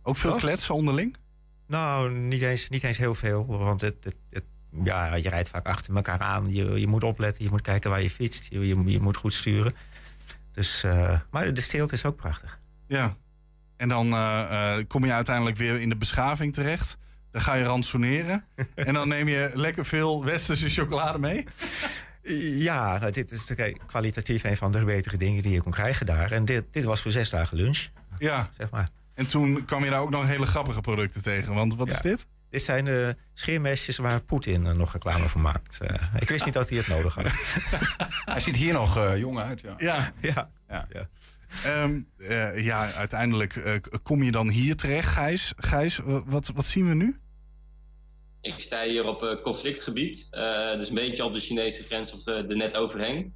Ook 0.04 0.16
veel 0.18 0.32
Oh. 0.32 0.38
kletsen 0.38 0.76
onderling? 0.76 1.16
Nou, 1.68 2.12
niet 2.14 2.42
eens, 2.42 2.70
niet 2.70 2.84
eens 2.84 2.98
heel 2.98 3.16
veel. 3.16 3.46
Want 3.46 3.82
het, 3.82 4.04
het, 4.04 4.16
het- 4.30 4.44
ja, 4.84 5.16
je 5.16 5.30
rijdt 5.30 5.50
vaak 5.50 5.66
achter 5.66 5.96
elkaar 5.96 6.20
aan. 6.20 6.54
Je, 6.54 6.80
je 6.80 6.88
moet 6.88 7.04
opletten, 7.04 7.44
je 7.44 7.50
moet 7.50 7.62
kijken 7.62 7.90
waar 7.90 8.02
je 8.02 8.10
fietst. 8.10 8.48
Je, 8.50 8.68
je, 8.68 8.84
je 8.86 9.00
moet 9.00 9.18
goed 9.18 9.34
sturen. 9.34 9.74
Dus, 10.52 10.84
eh, 10.84 11.20
maar 11.32 11.54
de 11.54 11.62
stilte 11.62 11.94
is 11.94 12.06
ook 12.06 12.16
prachtig. 12.16 12.60
Ja. 12.88 13.16
En 13.78 13.90
dan 13.90 14.14
eh, 14.14 14.76
kom 14.88 15.06
je 15.06 15.12
uiteindelijk 15.14 15.58
weer 15.58 15.80
in 15.80 15.90
de 15.90 15.96
beschaving 15.96 16.54
terecht. 16.54 16.98
Dan 17.32 17.42
ga 17.42 17.54
je 17.54 17.64
ransoneren. 17.64 18.46
en 18.76 18.94
dan 18.94 19.08
neem 19.08 19.28
je 19.28 19.52
lekker 19.54 19.86
veel 19.86 20.26
westerse 20.26 20.70
chocolade 20.70 21.20
mee. 21.20 21.46
Ja, 22.58 22.98
nou, 22.98 23.12
dit 23.12 23.32
is 23.32 23.52
kwalitatief 23.86 24.44
een 24.44 24.58
van 24.58 24.72
de 24.72 24.86
betere 24.86 25.18
dingen 25.18 25.44
die 25.44 25.52
je 25.52 25.62
kon 25.62 25.72
krijgen 25.72 26.06
daar. 26.06 26.32
En 26.32 26.46
dit, 26.46 26.63
dit 26.72 26.84
was 26.84 27.02
voor 27.02 27.12
zes 27.12 27.30
dagen 27.30 27.58
lunch, 27.58 27.88
Ja. 28.18 28.50
zeg 28.58 28.70
maar. 28.70 28.90
En 29.13 29.28
toen 29.28 29.66
kwam 29.66 29.84
je 29.84 29.90
daar 29.90 30.00
ook 30.02 30.10
nog 30.10 30.26
hele 30.26 30.46
grappige 30.46 30.82
producten 30.82 31.22
tegen. 31.24 31.54
Want 31.54 31.76
wat 31.76 31.88
Ja. 31.88 31.94
is 31.94 32.02
dit? 32.02 32.26
Dit 32.50 32.62
zijn 32.62 32.86
de 32.86 33.16
scheermesjes 33.34 33.98
waar 33.98 34.22
Poetin 34.22 34.66
eh, 34.66 34.74
nog 34.74 34.92
reclame 34.94 35.28
voor 35.30 35.42
maakt. 35.42 35.80
Eh, 35.82 36.04
ik 36.20 36.30
wist 36.30 36.46
niet 36.46 36.54
dat 36.54 36.70
hij 36.70 36.78
het 36.78 36.88
nodig 36.88 37.16
had. 37.16 37.26
Hij 38.34 38.40
ziet 38.40 38.56
hier 38.56 38.74
nog 38.74 38.98
eh, 38.98 39.18
jong 39.18 39.40
uit, 39.40 39.62
ja. 39.62 39.74
Ja. 39.78 40.13
ja. 40.22 40.50
Ja. 40.70 40.88
Ehm, 41.63 42.02
eh, 42.18 42.63
ja, 42.63 42.92
uiteindelijk 42.92 43.56
eh, 43.56 43.74
kom 44.04 44.24
je 44.24 44.32
dan 44.32 44.50
hier 44.50 44.76
terecht, 44.76 45.08
Gijs. 45.08 45.54
Gijs, 45.58 46.00
wat, 46.26 46.52
wat 46.56 46.66
zien 46.66 46.88
we 46.88 46.94
nu? 46.94 47.18
Ik 48.41 48.54
sta 48.60 48.84
hier 48.84 49.08
op 49.08 49.23
eh, 49.23 49.41
conflictgebied, 49.43 50.28
eh, 50.30 50.78
dus 50.78 50.89
een 50.89 50.95
beetje 50.95 51.26
op 51.26 51.34
de 51.34 51.39
Chinese 51.39 51.84
grens 51.84 52.13
of 52.13 52.23
de, 52.23 52.56
net 52.56 52.76
overheen. 52.76 53.34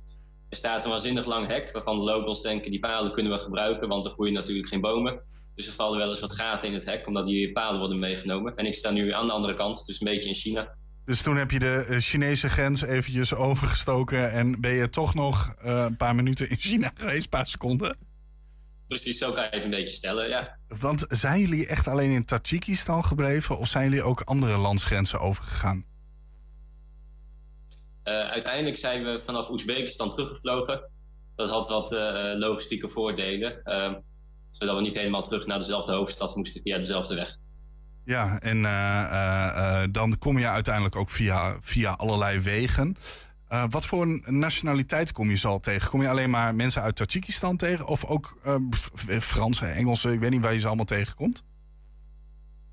Er 0.49 0.57
staat 0.57 0.83
een 0.83 0.89
waanzinnig 0.89 1.25
lang 1.25 1.47
hek 1.47 1.71
waarvan 1.71 1.97
de 1.97 2.03
locals 2.03 2.41
denken 2.41 2.71
die 2.71 2.79
palen 2.79 3.13
kunnen 3.13 3.31
we 3.31 3.37
gebruiken, 3.37 3.89
want 3.89 4.05
er 4.05 4.11
groeien 4.11 4.33
natuurlijk 4.33 4.67
geen 4.67 4.81
bomen. 4.81 5.21
Dus 5.55 5.67
er 5.67 5.73
vallen 5.73 5.97
wel 5.97 6.09
eens 6.09 6.19
wat 6.19 6.35
gaten 6.35 6.67
in 6.67 6.73
het 6.73 6.85
hek, 6.85 7.07
omdat 7.07 7.27
die 7.27 7.51
palen 7.51 7.79
worden 7.79 7.99
meegenomen. 7.99 8.55
En 8.55 8.65
ik 8.65 8.75
sta 8.75 8.91
nu 8.91 9.11
aan 9.11 9.25
de 9.25 9.33
andere 9.33 9.53
kant, 9.53 9.85
dus 9.85 10.01
een 10.01 10.07
beetje 10.07 10.29
in 10.29 10.35
China. 10.35 10.75
Dus 11.05 11.21
toen 11.21 11.37
heb 11.37 11.51
je 11.51 11.59
de 11.59 11.85
eh, 11.89 11.97
Chinese 11.97 12.49
grens 12.49 12.81
eventjes 12.81 13.33
overgestoken... 13.33 14.31
en 14.31 14.61
ben 14.61 14.73
je 14.73 14.89
toch 14.89 15.13
nog 15.13 15.53
een 15.57 15.97
paar 15.97 16.15
minuten 16.15 16.49
in 16.49 16.59
China 16.59 16.91
geweest, 16.99 17.23
een 17.23 17.29
paar 17.29 17.47
seconden? 17.47 17.97
Precies, 18.91 19.17
zo 19.17 19.32
kan 19.32 19.43
je 19.43 19.49
het 19.49 19.63
een 19.63 19.69
beetje 19.69 19.95
stellen, 19.95 20.30
ja. 20.30 20.58
Want 20.67 21.06
zijn 21.10 21.39
jullie 21.39 21.67
echt 21.67 21.88
alleen 21.88 22.12
in 22.12 22.25
Tajikistan 22.25 23.06
gebleven... 23.06 23.58
of 23.58 23.67
zijn 23.67 23.89
jullie 23.89 24.04
ook 24.04 24.21
andere 24.21 24.58
landsgrenzen 24.58 25.19
overgegaan? 25.19 25.86
Uh, 28.04 28.30
uiteindelijk 28.30 28.77
zijn 28.77 29.04
we 29.04 29.21
vanaf 29.25 29.49
Oezbekistan 29.49 30.10
teruggevlogen. 30.10 30.89
Dat 31.36 31.49
had 31.49 31.67
wat 31.67 31.91
uh, 31.91 31.99
logistieke 32.36 32.89
voordelen. 32.89 33.62
Uh, 33.63 33.93
zodat 34.49 34.75
we 34.75 34.82
niet 34.82 34.97
helemaal 34.97 35.21
terug 35.21 35.45
naar 35.45 35.60
dezelfde 35.60 35.91
hoofdstad 35.91 36.36
moesten 36.36 36.62
via 36.63 36.77
dezelfde 36.77 37.15
weg. 37.15 37.38
Ja, 38.06 38.39
en 38.39 38.63
uh, 38.63 39.84
dan 39.91 40.17
kom 40.17 40.39
je 40.39 40.47
uiteindelijk 40.47 40.95
ook 40.95 41.10
via, 41.10 41.58
via 41.62 41.91
allerlei 41.91 42.39
wegen. 42.39 42.97
Wat 43.69 43.85
voor 43.85 44.01
een 44.01 44.23
nationaliteit 44.25 45.11
kom 45.11 45.29
je 45.29 45.37
zo 45.37 45.59
tegen? 45.59 45.89
Kom 45.89 46.01
je 46.01 46.09
alleen 46.09 46.29
maar 46.29 46.55
mensen 46.55 46.81
uit 46.81 46.95
Tajikistan 46.95 47.57
tegen? 47.57 47.87
Of 47.87 48.05
ook 48.05 48.37
Franse, 49.21 49.65
Engelse, 49.65 50.11
ik 50.11 50.19
weet 50.19 50.31
niet 50.31 50.41
waar 50.41 50.53
je 50.53 50.59
ze 50.59 50.67
allemaal 50.67 50.85
tegenkomt? 50.85 51.43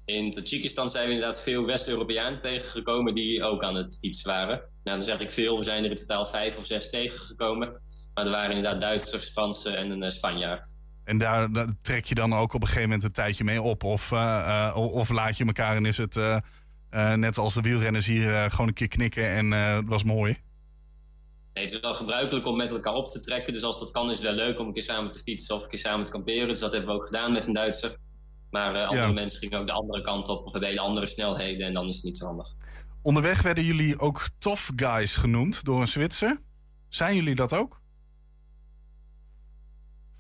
In 0.04 0.30
Tajikistan 0.30 0.90
zijn 0.90 1.06
we 1.06 1.12
inderdaad 1.12 1.40
veel 1.40 1.66
West-Europeanen 1.66 2.40
tegengekomen 2.40 3.14
die 3.14 3.44
ook 3.44 3.64
aan 3.64 3.74
het 3.74 3.98
fietsen 4.00 4.30
waren. 4.30 4.56
Nou, 4.56 4.98
dan 4.98 5.02
zeg 5.02 5.20
ik 5.20 5.30
veel, 5.30 5.58
we 5.58 5.64
zijn 5.64 5.84
er 5.84 5.90
in 5.90 5.96
totaal 5.96 6.26
vijf 6.26 6.56
of 6.56 6.66
zes 6.66 6.90
tegengekomen. 6.90 7.80
Maar 8.14 8.24
er 8.24 8.30
waren 8.30 8.56
inderdaad 8.56 8.80
Duitsers, 8.80 9.28
Fransen 9.28 9.76
en 9.76 9.90
een 9.90 10.12
Spanjaard. 10.12 10.76
En 11.04 11.18
daar, 11.18 11.52
daar, 11.52 11.66
trek 11.82 12.04
je 12.04 12.14
dan 12.14 12.34
ook 12.34 12.52
op 12.52 12.60
een 12.60 12.66
gegeven 12.66 12.88
moment 12.88 13.06
een 13.06 13.12
tijdje 13.12 13.44
mee 13.44 13.62
op? 13.62 13.84
Of, 13.84 14.10
uh, 14.10 14.72
uh, 14.76 14.76
of 14.76 15.08
laat 15.08 15.36
je 15.36 15.44
elkaar 15.44 15.76
en 15.76 15.86
is 15.86 15.96
het 15.96 16.18
net 17.14 17.38
als 17.38 17.54
de 17.54 17.60
wielrenners 17.60 18.06
hier 18.06 18.50
gewoon 18.50 18.68
een 18.68 18.74
keer 18.74 18.88
knikken 18.88 19.28
en 19.28 19.50
het 19.50 19.88
was 19.88 20.04
mooi? 20.04 20.36
Nee, 21.58 21.66
het 21.66 21.76
is 21.76 21.82
wel 21.82 21.94
gebruikelijk 21.94 22.46
om 22.46 22.56
met 22.56 22.70
elkaar 22.70 22.94
op 22.94 23.10
te 23.10 23.20
trekken. 23.20 23.52
Dus 23.52 23.62
als 23.62 23.78
dat 23.78 23.90
kan 23.90 24.10
is 24.10 24.18
het 24.18 24.26
wel 24.26 24.34
leuk 24.34 24.58
om 24.58 24.66
een 24.66 24.72
keer 24.72 24.82
samen 24.82 25.12
te 25.12 25.18
fietsen 25.18 25.54
of 25.54 25.62
een 25.62 25.68
keer 25.68 25.78
samen 25.78 26.06
te 26.06 26.12
kamperen. 26.12 26.48
Dus 26.48 26.58
dat 26.58 26.72
hebben 26.72 26.94
we 26.94 27.00
ook 27.00 27.06
gedaan 27.06 27.32
met 27.32 27.46
een 27.46 27.52
Duitser. 27.52 27.96
Maar 28.50 28.84
andere 28.84 29.06
ja. 29.06 29.12
mensen 29.12 29.40
gingen 29.40 29.58
ook 29.58 29.66
de 29.66 29.72
andere 29.72 30.02
kant 30.02 30.28
op 30.28 30.46
of 30.46 30.52
hebben 30.52 30.68
hele 30.68 30.80
andere 30.80 31.08
snelheden 31.08 31.66
en 31.66 31.72
dan 31.72 31.88
is 31.88 31.94
het 31.94 32.04
niet 32.04 32.16
zo 32.16 32.26
handig. 32.26 32.54
Onderweg 33.02 33.42
werden 33.42 33.64
jullie 33.64 33.98
ook 33.98 34.28
tough 34.38 34.70
guys 34.76 35.16
genoemd 35.16 35.64
door 35.64 35.80
een 35.80 35.88
Zwitser. 35.88 36.40
Zijn 36.88 37.14
jullie 37.14 37.34
dat 37.34 37.52
ook? 37.52 37.80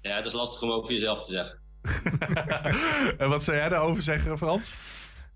Ja, 0.00 0.14
het 0.16 0.26
is 0.26 0.32
lastig 0.32 0.62
om 0.62 0.70
over 0.70 0.92
jezelf 0.92 1.26
te 1.26 1.32
zeggen. 1.32 1.60
en 3.22 3.28
wat 3.28 3.44
zou 3.44 3.56
jij 3.56 3.68
daarover 3.68 4.02
zeggen, 4.02 4.38
Frans? 4.38 4.74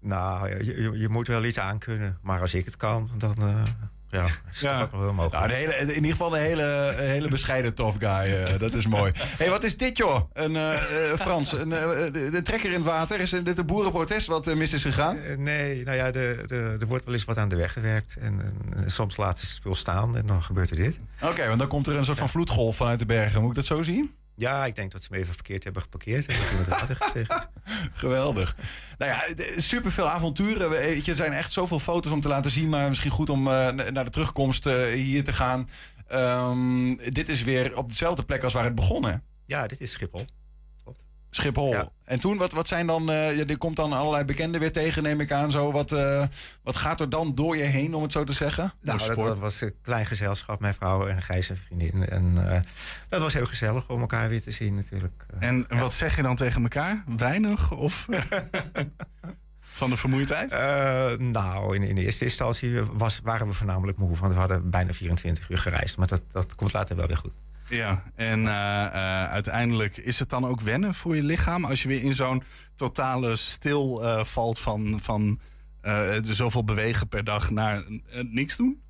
Nou, 0.01 0.49
je, 0.49 0.83
je, 0.83 0.99
je 0.99 1.09
moet 1.09 1.27
wel 1.27 1.45
iets 1.45 1.59
aankunnen. 1.59 2.19
Maar 2.23 2.41
als 2.41 2.55
ik 2.55 2.65
het 2.65 2.77
kan, 2.77 3.11
dan... 3.19 3.35
Uh, 3.41 3.62
ja, 4.12 4.27
ja. 4.51 4.88
wel 4.90 5.01
heel 5.01 5.12
mogelijk. 5.12 5.46
Nou, 5.46 5.53
hele, 5.53 5.77
in 5.77 5.94
ieder 5.94 6.11
geval 6.11 6.37
een 6.37 6.42
hele, 6.42 6.94
hele 6.96 7.29
bescheiden 7.29 7.75
tough 7.75 7.98
guy. 7.98 8.33
Uh, 8.33 8.59
dat 8.59 8.75
is 8.75 8.87
mooi. 8.87 9.12
hey, 9.16 9.51
wat 9.51 9.64
is 9.64 9.77
dit, 9.77 9.96
joh? 9.96 10.20
Een, 10.33 10.53
uh, 10.53 10.75
Frans, 11.18 11.53
een, 11.53 11.68
de 11.68 12.40
trekker 12.42 12.70
in 12.70 12.77
het 12.77 12.85
water. 12.85 13.20
Is 13.20 13.31
dit 13.31 13.59
een 13.59 13.66
boerenprotest 13.66 14.27
wat 14.27 14.55
mis 14.55 14.72
is 14.72 14.83
gegaan? 14.83 15.18
nee, 15.38 15.85
nou 15.85 15.96
ja, 15.96 16.05
er 16.12 16.46
de, 16.46 16.77
de, 16.79 16.87
wordt 16.87 17.05
wel 17.05 17.14
eens 17.14 17.25
wat 17.25 17.38
aan 17.38 17.48
de 17.48 17.57
weg 17.57 17.72
gewerkt. 17.72 18.16
En, 18.20 18.40
soms 18.87 19.16
laat 19.16 19.38
ze 19.38 19.46
het 19.46 19.55
spul 19.55 19.75
staan 19.75 20.16
en 20.16 20.27
dan 20.27 20.42
gebeurt 20.42 20.70
er 20.70 20.77
dit. 20.77 20.98
Oké, 21.22 21.46
want 21.46 21.59
dan 21.59 21.68
komt 21.68 21.87
er 21.87 21.96
een 21.96 22.05
soort 22.05 22.18
van 22.18 22.29
vloedgolf 22.29 22.77
vanuit 22.77 22.98
de 22.98 23.07
bergen. 23.07 23.40
Moet 23.40 23.51
ik 23.51 23.57
dat 23.57 23.64
zo 23.64 23.83
zien? 23.83 24.14
Ja, 24.42 24.66
ik 24.66 24.74
denk 24.74 24.92
dat 24.92 25.02
ze 25.02 25.09
me 25.11 25.18
even 25.18 25.35
verkeerd 25.35 25.64
hebben 25.64 25.83
geparkeerd. 25.83 26.26
Heb 26.26 26.37
ik 26.37 26.74
gezegd. 26.74 27.48
Geweldig. 28.02 28.57
Nou 28.98 29.11
ja, 29.11 29.44
super 29.57 29.92
veel 29.92 30.09
avonturen. 30.09 30.70
Weet 30.70 31.05
je, 31.05 31.11
er 31.11 31.16
zijn 31.16 31.33
echt 31.33 31.52
zoveel 31.52 31.78
foto's 31.78 32.12
om 32.12 32.20
te 32.20 32.28
laten 32.28 32.50
zien. 32.50 32.68
Maar 32.68 32.88
misschien 32.88 33.11
goed 33.11 33.31
om 33.31 33.46
uh, 33.46 33.70
naar 33.70 34.05
de 34.05 34.11
terugkomst 34.11 34.66
uh, 34.66 34.87
hier 34.87 35.24
te 35.24 35.33
gaan. 35.33 35.68
Um, 36.12 36.96
dit 36.96 37.28
is 37.28 37.42
weer 37.42 37.76
op 37.76 37.88
dezelfde 37.88 38.22
plek 38.22 38.42
als 38.42 38.52
waar 38.52 38.64
het 38.64 38.74
begonnen. 38.74 39.22
Ja, 39.46 39.66
dit 39.66 39.81
is 39.81 39.92
Schiphol. 39.92 40.26
Schiphol. 41.35 41.73
Ja. 41.73 41.88
En 42.05 42.21
toen, 42.21 42.37
wat, 42.37 42.53
wat 42.53 42.68
zijn 42.68 42.87
dan, 42.87 43.11
uh, 43.11 43.51
er 43.51 43.59
komt 43.59 43.77
dan 43.77 43.92
allerlei 43.92 44.25
bekenden 44.25 44.61
weer 44.61 44.73
tegen, 44.73 45.03
neem 45.03 45.21
ik 45.21 45.33
aan. 45.33 45.51
Zo. 45.51 45.73
Wat, 45.73 45.92
uh, 45.92 46.25
wat 46.62 46.77
gaat 46.77 47.01
er 47.01 47.11
dan 47.11 47.35
door 47.35 47.57
je 47.57 47.62
heen, 47.62 47.95
om 47.95 48.03
het 48.03 48.12
zo 48.12 48.25
te 48.25 48.33
zeggen? 48.33 48.75
Nou, 48.81 48.99
dat, 48.99 49.16
dat, 49.16 49.38
was 49.38 49.61
een 49.61 49.75
klein 49.83 50.07
gezelschap, 50.07 50.61
mijn 50.61 50.75
vrouw 50.75 51.07
en 51.07 51.23
Gijs 51.23 51.51
en 51.51 51.57
vriendin. 51.57 52.09
En 52.09 52.35
uh, 52.37 52.61
dat 53.09 53.21
was 53.21 53.33
heel 53.33 53.47
gezellig 53.47 53.88
om 53.88 54.01
elkaar 54.01 54.29
weer 54.29 54.42
te 54.42 54.51
zien 54.51 54.75
natuurlijk. 54.75 55.27
En 55.38 55.66
ja. 55.68 55.79
wat 55.79 55.95
zeg 55.95 56.16
je 56.16 56.23
dan 56.23 56.37
tegen 56.37 56.62
elkaar? 56.62 57.05
Weinig? 57.16 57.73
Of 57.73 58.07
van 59.61 59.90
de 59.90 59.97
vermoeidheid? 59.97 60.51
nou, 61.21 61.75
in, 61.75 61.83
in 61.83 61.95
de 61.95 62.03
eerste 62.05 62.25
instantie 62.25 62.83
was, 62.83 63.21
waren 63.23 63.47
we 63.47 63.53
voornamelijk 63.53 63.99
moe. 63.99 64.16
Want 64.16 64.33
we 64.33 64.38
hadden 64.38 64.71
bijna 64.71 64.92
24 64.92 65.49
uur 65.49 65.59
gereisd. 65.59 65.97
Maar 65.97 66.07
dat, 66.07 66.23
dat 66.31 66.55
komt 66.55 66.73
later 66.73 66.97
wel 66.97 67.07
weer 67.07 67.16
goed. 67.16 67.35
Ja, 67.76 68.02
en 68.14 68.38
uh, 68.38 68.44
uh, 68.44 69.24
uiteindelijk 69.24 69.96
is 69.96 70.18
het 70.18 70.28
dan 70.28 70.46
ook 70.46 70.61
wennen 70.61 70.94
voor 70.94 71.16
je 71.16 71.22
lichaam 71.22 71.64
als 71.64 71.82
je 71.82 71.88
weer 71.88 72.02
in 72.02 72.14
zo'n 72.14 72.42
totale 72.74 73.37
stil 73.37 74.04
uh, 74.04 74.24
valt 74.24 74.58
van, 74.58 74.98
van 75.02 75.40
zoveel 76.22 76.64
bewegen 76.64 77.08
per 77.08 77.24
dag 77.24 77.50
naar 77.50 77.85
niks 78.22 78.56
doen? 78.56 78.82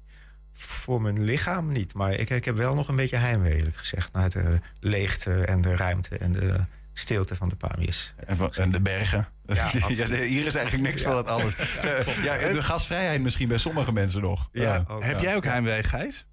Voor 0.53 1.03
mijn 1.03 1.25
lichaam 1.25 1.73
niet, 1.73 1.95
maar 1.95 2.13
ik, 2.13 2.31
ik 2.31 2.45
heb 2.45 2.57
wel 2.57 2.75
nog 2.75 2.89
een 2.89 2.97
beetje 2.97 3.17
heimwee, 3.17 3.57
eerlijk 3.57 3.77
gezegd, 3.77 4.13
naar 4.13 4.31
de 4.31 4.61
leegte 4.81 5.45
en 5.45 5.61
de 5.61 5.77
ruimte 5.77 6.19
en 6.19 6.33
de 6.33 6.65
stilte 6.93 7.37
van 7.37 7.49
de 7.49 7.57
Pamiers. 7.57 8.15
En, 8.27 8.37
van, 8.37 8.53
en 8.53 8.71
de 8.71 8.81
bergen. 8.81 9.29
Ja, 9.47 9.71
ja, 9.89 10.09
hier 10.09 10.47
is 10.47 10.55
eigenlijk 10.55 10.89
niks 10.89 11.03
ja. 11.03 11.07
van 11.07 11.17
dat 11.17 11.27
alles. 11.27 11.57
Ja, 12.23 12.53
de 12.53 12.63
gasvrijheid 12.63 13.21
misschien 13.21 13.49
bij 13.49 13.59
sommige 13.59 13.93
mensen 13.93 14.21
nog. 14.21 14.49
Ja. 14.53 14.85
Ook, 14.89 15.05
heb 15.05 15.21
jij 15.21 15.37
ook 15.37 15.45
heimwee, 15.45 15.83
Gijs? 15.83 16.27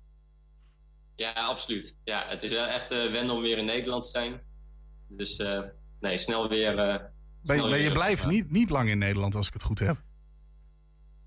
Ja, 1.19 1.31
absoluut. 1.31 1.95
Ja, 2.03 2.25
het 2.27 2.43
is 2.43 2.49
wel 2.49 2.65
echt 2.65 2.91
uh, 2.91 3.05
wennen 3.05 3.35
om 3.35 3.41
weer 3.41 3.57
in 3.57 3.65
Nederland 3.65 4.03
te 4.03 4.09
zijn. 4.09 4.41
Dus 5.07 5.39
uh, 5.39 5.59
nee, 5.99 6.17
snel 6.17 6.49
weer. 6.49 6.71
Uh, 6.71 6.77
ben, 6.77 7.57
snel 7.57 7.69
ben 7.69 7.79
je 7.79 7.91
blijven 7.91 8.29
niet, 8.29 8.51
niet 8.51 8.69
lang 8.69 8.89
in 8.89 8.97
Nederland, 8.97 9.35
als 9.35 9.47
ik 9.47 9.53
het 9.53 9.63
goed 9.63 9.79
heb? 9.79 10.01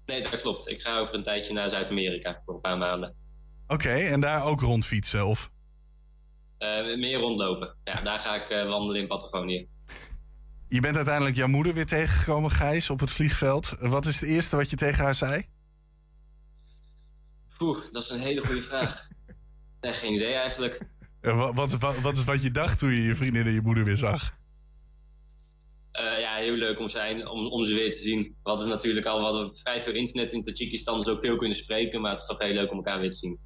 Nee, 0.06 0.22
dat 0.22 0.36
klopt. 0.36 0.70
Ik 0.70 0.82
ga 0.82 0.98
over 0.98 1.14
een 1.14 1.22
tijdje 1.22 1.52
naar 1.52 1.68
Zuid-Amerika 1.68 2.42
voor 2.44 2.54
een 2.54 2.60
paar 2.60 2.78
maanden. 2.78 3.14
Oké, 3.66 3.74
okay, 3.74 4.06
en 4.06 4.20
daar 4.20 4.44
ook 4.44 4.60
rondfietsen? 4.60 5.26
Of? 5.26 5.50
meer 6.96 7.18
rondlopen. 7.18 7.76
Ja, 7.84 8.00
daar 8.00 8.18
ga 8.18 8.34
ik 8.34 8.68
wandelen 8.68 9.00
in 9.00 9.06
Patagonië. 9.06 9.68
Je 10.68 10.80
bent 10.80 10.96
uiteindelijk 10.96 11.36
jouw 11.36 11.46
moeder 11.46 11.74
weer 11.74 11.86
tegengekomen, 11.86 12.50
Gijs, 12.50 12.90
op 12.90 13.00
het 13.00 13.10
vliegveld. 13.10 13.76
Wat 13.80 14.06
is 14.06 14.20
het 14.20 14.28
eerste 14.28 14.56
wat 14.56 14.70
je 14.70 14.76
tegen 14.76 15.04
haar 15.04 15.14
zei? 15.14 15.46
Oeh, 17.58 17.78
dat 17.92 18.02
is 18.02 18.10
een 18.10 18.20
hele 18.20 18.46
goede 18.46 18.62
vraag. 18.62 19.08
Nee, 19.82 19.92
geen 19.92 20.14
idee 20.14 20.34
eigenlijk. 20.34 20.80
Wat, 21.54 21.72
wat, 21.72 21.98
wat, 22.00 22.16
is 22.16 22.24
wat 22.24 22.42
je 22.42 22.50
dacht 22.50 22.78
toen 22.78 22.92
je 22.92 23.02
je 23.02 23.14
vriendin 23.14 23.46
en 23.46 23.52
je 23.52 23.60
moeder 23.60 23.84
weer 23.84 23.96
zag? 23.96 24.32
Uh, 26.00 26.20
ja, 26.20 26.34
heel 26.34 26.56
leuk 26.56 26.80
om, 26.80 26.88
zijn, 26.88 27.28
om, 27.28 27.46
om 27.46 27.64
ze 27.64 27.74
weer 27.74 27.90
te 27.90 28.02
zien. 28.02 28.20
We 28.20 28.50
hadden 28.50 28.68
natuurlijk 28.68 29.06
al 29.06 29.20
wat 29.20 29.60
vrij 29.60 29.80
veel 29.80 29.94
internet 29.94 30.32
in 30.32 30.42
Tajikistan, 30.42 30.98
dus 30.98 31.08
ook 31.08 31.24
veel 31.24 31.36
kunnen 31.36 31.56
spreken. 31.56 32.00
Maar 32.00 32.10
het 32.10 32.20
is 32.20 32.26
toch 32.26 32.38
heel 32.38 32.54
leuk 32.54 32.70
om 32.70 32.76
elkaar 32.76 33.00
weer 33.00 33.10
te 33.10 33.16
zien. 33.16 33.38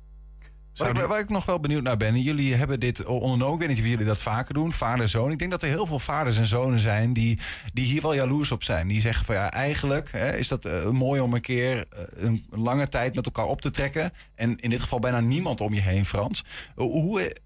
Waar 0.76 1.02
ik, 1.02 1.08
waar 1.08 1.18
ik, 1.18 1.28
nog 1.28 1.44
wel 1.44 1.60
benieuwd 1.60 1.82
naar 1.82 1.96
ben, 1.96 2.20
jullie 2.20 2.54
hebben 2.54 2.80
dit 2.80 3.04
ondernomen. 3.04 3.54
Ik 3.54 3.58
weet 3.58 3.68
niet 3.68 3.78
of 3.78 3.90
jullie 3.90 4.06
dat 4.06 4.22
vaker 4.22 4.54
doen, 4.54 4.72
vader-zoon. 4.72 5.30
Ik 5.30 5.38
denk 5.38 5.50
dat 5.50 5.62
er 5.62 5.68
heel 5.68 5.86
veel 5.86 5.98
vaders 5.98 6.38
en 6.38 6.46
zonen 6.46 6.78
zijn 6.78 7.12
die, 7.12 7.38
die 7.72 7.84
hier 7.84 8.02
wel 8.02 8.14
jaloers 8.14 8.50
op 8.50 8.62
zijn. 8.62 8.88
Die 8.88 9.00
zeggen 9.00 9.24
van 9.24 9.34
ja, 9.34 9.50
eigenlijk 9.50 10.12
hè, 10.12 10.36
is 10.36 10.48
dat 10.48 10.66
uh, 10.66 10.88
mooi 10.88 11.20
om 11.20 11.34
een 11.34 11.40
keer 11.40 11.76
uh, 11.76 12.02
een 12.14 12.46
lange 12.50 12.88
tijd 12.88 13.14
met 13.14 13.24
elkaar 13.24 13.44
op 13.44 13.60
te 13.60 13.70
trekken. 13.70 14.12
En 14.34 14.56
in 14.56 14.70
dit 14.70 14.80
geval 14.80 14.98
bijna 14.98 15.20
niemand 15.20 15.60
om 15.60 15.74
je 15.74 15.80
heen, 15.80 16.06
Frans. 16.06 16.44
Hoe, 16.74 17.36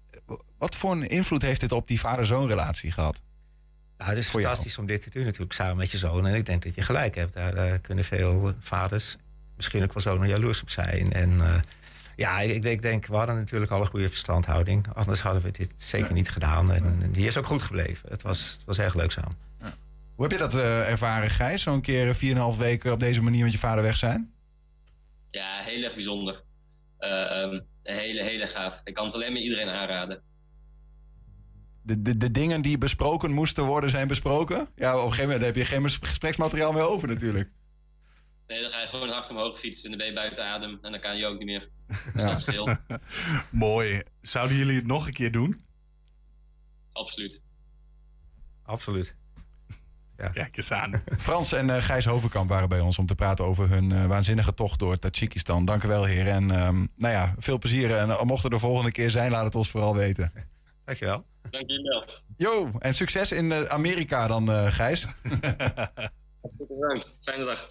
wat 0.57 0.75
voor 0.75 0.91
een 0.91 1.07
invloed 1.07 1.41
heeft 1.41 1.61
dit 1.61 1.71
op 1.71 1.87
die 1.87 1.99
vader-zoon 1.99 2.47
relatie 2.47 2.91
gehad? 2.91 3.21
Het 3.97 4.17
is 4.17 4.29
Voor 4.29 4.41
fantastisch 4.41 4.75
jou. 4.75 4.81
om 4.81 4.93
dit 4.93 5.01
te 5.01 5.09
doen 5.09 5.23
natuurlijk 5.23 5.53
samen 5.53 5.77
met 5.77 5.91
je 5.91 5.97
zoon. 5.97 6.27
En 6.27 6.33
ik 6.33 6.45
denk 6.45 6.63
dat 6.63 6.75
je 6.75 6.81
gelijk 6.81 7.15
hebt. 7.15 7.33
Daar 7.33 7.55
uh, 7.55 7.73
kunnen 7.81 8.03
veel 8.03 8.53
vaders, 8.59 9.17
misschien 9.55 9.83
ook 9.83 9.93
wel 9.93 10.03
zonen, 10.03 10.27
jaloers 10.27 10.61
op 10.61 10.69
zijn. 10.69 11.13
En 11.13 11.41
ja, 12.15 12.39
ik, 12.39 12.63
ik, 12.63 12.81
denk, 12.81 13.05
we 13.05 13.15
hadden 13.15 13.35
natuurlijk 13.35 13.71
al 13.71 13.81
een 13.81 13.87
goede 13.87 14.09
verstandhouding. 14.09 14.87
Anders 14.93 15.21
hadden 15.21 15.41
we 15.41 15.51
dit 15.51 15.73
zeker 15.75 16.13
niet 16.13 16.29
gedaan. 16.29 16.71
En 16.71 17.11
die 17.11 17.25
is 17.25 17.37
ook 17.37 17.45
goed 17.45 17.61
gebleven. 17.61 18.09
Het 18.09 18.21
was, 18.21 18.51
het 18.51 18.65
was 18.65 18.77
erg 18.77 18.93
leuk 18.93 19.11
samen. 19.11 19.37
Ja. 19.59 19.73
Hoe 20.15 20.23
heb 20.23 20.31
je 20.31 20.37
dat 20.37 20.55
uh, 20.55 20.89
ervaren, 20.89 21.29
Gijs? 21.29 21.61
Zo'n 21.61 21.81
keer 21.81 22.15
4,5 22.53 22.57
weken 22.57 22.91
op 22.91 22.99
deze 22.99 23.21
manier 23.21 23.43
met 23.43 23.51
je 23.51 23.57
vader 23.57 23.83
weg 23.83 23.97
zijn? 23.97 24.33
Ja, 25.31 25.57
heel 25.59 25.83
erg 25.83 25.93
bijzonder. 25.93 26.41
Uh, 26.99 27.41
um, 27.41 27.61
hele, 27.83 28.23
hele 28.23 28.47
gaaf. 28.47 28.81
Ik 28.83 28.93
kan 28.93 29.05
het 29.05 29.13
alleen 29.15 29.31
maar 29.31 29.41
iedereen 29.41 29.69
aanraden. 29.69 30.21
De, 31.81 32.01
de, 32.01 32.17
de 32.17 32.31
dingen 32.31 32.61
die 32.61 32.77
besproken 32.77 33.31
moesten 33.31 33.63
worden, 33.63 33.89
zijn 33.89 34.07
besproken? 34.07 34.67
Ja, 34.75 34.91
op 34.91 34.97
een 34.97 35.09
gegeven 35.09 35.29
moment 35.29 35.45
heb 35.45 35.55
je 35.55 35.65
geen 35.65 35.89
gespreksmateriaal 35.89 36.71
meer 36.71 36.87
over 36.87 37.07
natuurlijk. 37.07 37.49
Nee, 38.51 38.61
dan 38.61 38.71
ga 38.71 38.81
je 38.81 38.87
gewoon 38.87 39.09
hard 39.09 39.29
omhoog 39.29 39.59
fietsen 39.59 39.83
en 39.83 39.89
dan 39.89 39.97
ben 39.97 40.07
je 40.07 40.13
buiten 40.13 40.45
adem. 40.45 40.79
En 40.81 40.91
dan 40.91 40.99
kan 40.99 41.17
je 41.17 41.25
ook 41.25 41.37
niet 41.37 41.47
meer. 41.47 41.69
Dus 42.13 42.23
ja. 42.23 42.27
dat 42.27 42.39
scheelt. 42.39 42.69
Mooi. 43.49 44.01
Zouden 44.21 44.57
jullie 44.57 44.75
het 44.75 44.85
nog 44.85 45.07
een 45.07 45.13
keer 45.13 45.31
doen? 45.31 45.65
Absoluut. 46.91 47.41
Absoluut. 48.63 49.15
Kijk 50.33 50.57
eens 50.57 50.71
aan. 50.71 51.03
Frans 51.17 51.51
en 51.51 51.69
eh, 51.69 51.83
Gijs 51.83 52.05
Hovenkamp 52.05 52.49
waren 52.49 52.69
bij 52.69 52.79
ons 52.79 52.97
om 52.97 53.05
te 53.05 53.15
praten 53.15 53.45
over 53.45 53.69
hun 53.69 53.91
eh, 53.91 54.05
waanzinnige 54.05 54.53
tocht 54.53 54.79
door 54.79 54.99
Tajikistan. 54.99 55.65
Dank 55.65 55.83
u 55.83 55.87
wel, 55.87 56.03
heren. 56.03 56.33
En 56.33 56.51
ehm, 56.51 56.85
nou 56.95 57.13
ja, 57.13 57.35
veel 57.37 57.57
plezier. 57.57 57.97
En 57.97 58.09
uh, 58.09 58.21
mocht 58.21 58.43
er 58.43 58.49
de 58.49 58.59
volgende 58.59 58.91
keer 58.91 59.11
zijn, 59.11 59.31
laat 59.31 59.45
het 59.45 59.55
ons 59.55 59.69
vooral 59.69 59.95
weten. 59.95 60.31
Dankjewel. 60.85 61.25
Dank 61.49 61.69
jullie 61.69 61.89
wel. 61.89 62.05
Jo, 62.37 62.71
en 62.79 62.93
succes 62.93 63.31
in 63.31 63.69
Amerika 63.69 64.27
dan, 64.27 64.51
eh, 64.51 64.71
Gijs. 64.71 65.05
Bedankt. 66.57 67.19
Fijne 67.21 67.45
dag. 67.45 67.69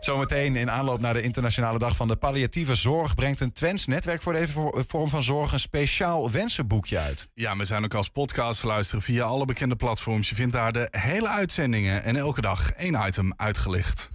Zometeen 0.00 0.56
in 0.56 0.70
aanloop 0.70 1.00
naar 1.00 1.14
de 1.14 1.22
Internationale 1.22 1.78
Dag 1.78 1.96
van 1.96 2.08
de 2.08 2.16
Palliatieve 2.16 2.74
Zorg... 2.74 3.14
brengt 3.14 3.40
een 3.40 3.52
Twents 3.52 3.86
netwerk 3.86 4.22
voor 4.22 4.32
deze 4.32 4.52
vo- 4.52 4.82
vorm 4.88 5.08
van 5.08 5.22
zorg... 5.22 5.52
een 5.52 5.60
speciaal 5.60 6.30
wensenboekje 6.30 6.98
uit. 6.98 7.28
Ja, 7.34 7.56
we 7.56 7.64
zijn 7.64 7.84
ook 7.84 7.94
als 7.94 8.08
podcast 8.08 8.60
te 8.60 8.66
luisteren 8.66 9.02
via 9.02 9.24
alle 9.24 9.44
bekende 9.44 9.76
platforms. 9.76 10.28
Je 10.28 10.34
vindt 10.34 10.52
daar 10.52 10.72
de 10.72 10.88
hele 10.90 11.28
uitzendingen 11.28 12.02
en 12.02 12.16
elke 12.16 12.40
dag 12.40 12.72
één 12.72 13.06
item 13.06 13.32
uitgelicht. 13.36 14.10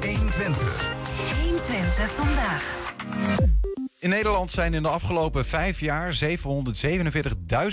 120. 0.00 0.90
120 1.42 2.10
vandaag. 2.10 2.89
In 3.98 4.08
Nederland 4.10 4.50
zijn 4.50 4.74
in 4.74 4.82
de 4.82 4.88
afgelopen 4.88 5.44
vijf 5.46 5.80
jaar 5.80 6.18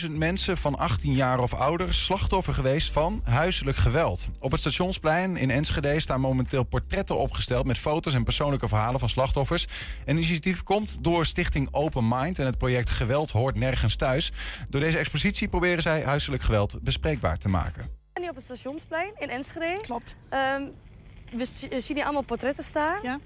747.000 0.06 0.12
mensen 0.12 0.58
van 0.58 0.78
18 0.78 1.14
jaar 1.14 1.40
of 1.40 1.54
ouder 1.54 1.94
slachtoffer 1.94 2.54
geweest 2.54 2.92
van 2.92 3.22
huiselijk 3.24 3.78
geweld. 3.78 4.28
Op 4.40 4.52
het 4.52 4.60
stationsplein 4.60 5.38
in 5.38 5.50
Enschede 5.52 6.00
staan 6.00 6.22
momenteel 6.22 6.64
portretten 6.64 7.18
opgesteld 7.18 7.66
met 7.66 7.78
foto's 7.78 8.14
en 8.14 8.24
persoonlijke 8.24 8.68
verhalen 8.68 9.00
van 9.00 9.10
slachtoffers. 9.10 9.68
Een 10.06 10.16
initiatief 10.18 10.64
komt 10.64 11.04
door 11.04 11.26
Stichting 11.26 11.68
Open 11.72 12.08
Mind 12.08 12.40
en 12.40 12.46
het 12.46 12.58
project 12.58 12.90
Geweld 12.90 13.32
hoort 13.32 13.56
nergens 13.56 13.96
thuis. 13.96 14.32
Door 14.70 14.82
deze 14.82 14.98
expositie 14.98 15.48
proberen 15.48 15.82
zij 15.82 16.04
huiselijk 16.04 16.44
geweld 16.44 16.78
bespreekbaar 16.82 17.38
te 17.38 17.50
maken. 17.50 17.82
zijn 17.84 17.90
hier 18.22 18.30
op 18.30 18.36
het 18.36 18.46
stationsplein 18.46 19.12
in 19.18 19.30
Enschede. 19.30 19.80
Klopt. 19.82 20.16
Ehm, 20.30 20.62
we 21.32 21.46
z- 21.46 21.68
zien 21.86 21.96
hier 21.96 22.04
allemaal 22.04 22.22
portretten 22.22 22.64
staan. 22.64 23.00
Ja. 23.02 23.20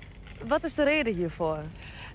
Wat 0.47 0.63
is 0.63 0.73
de 0.75 0.83
reden 0.83 1.15
hiervoor? 1.15 1.59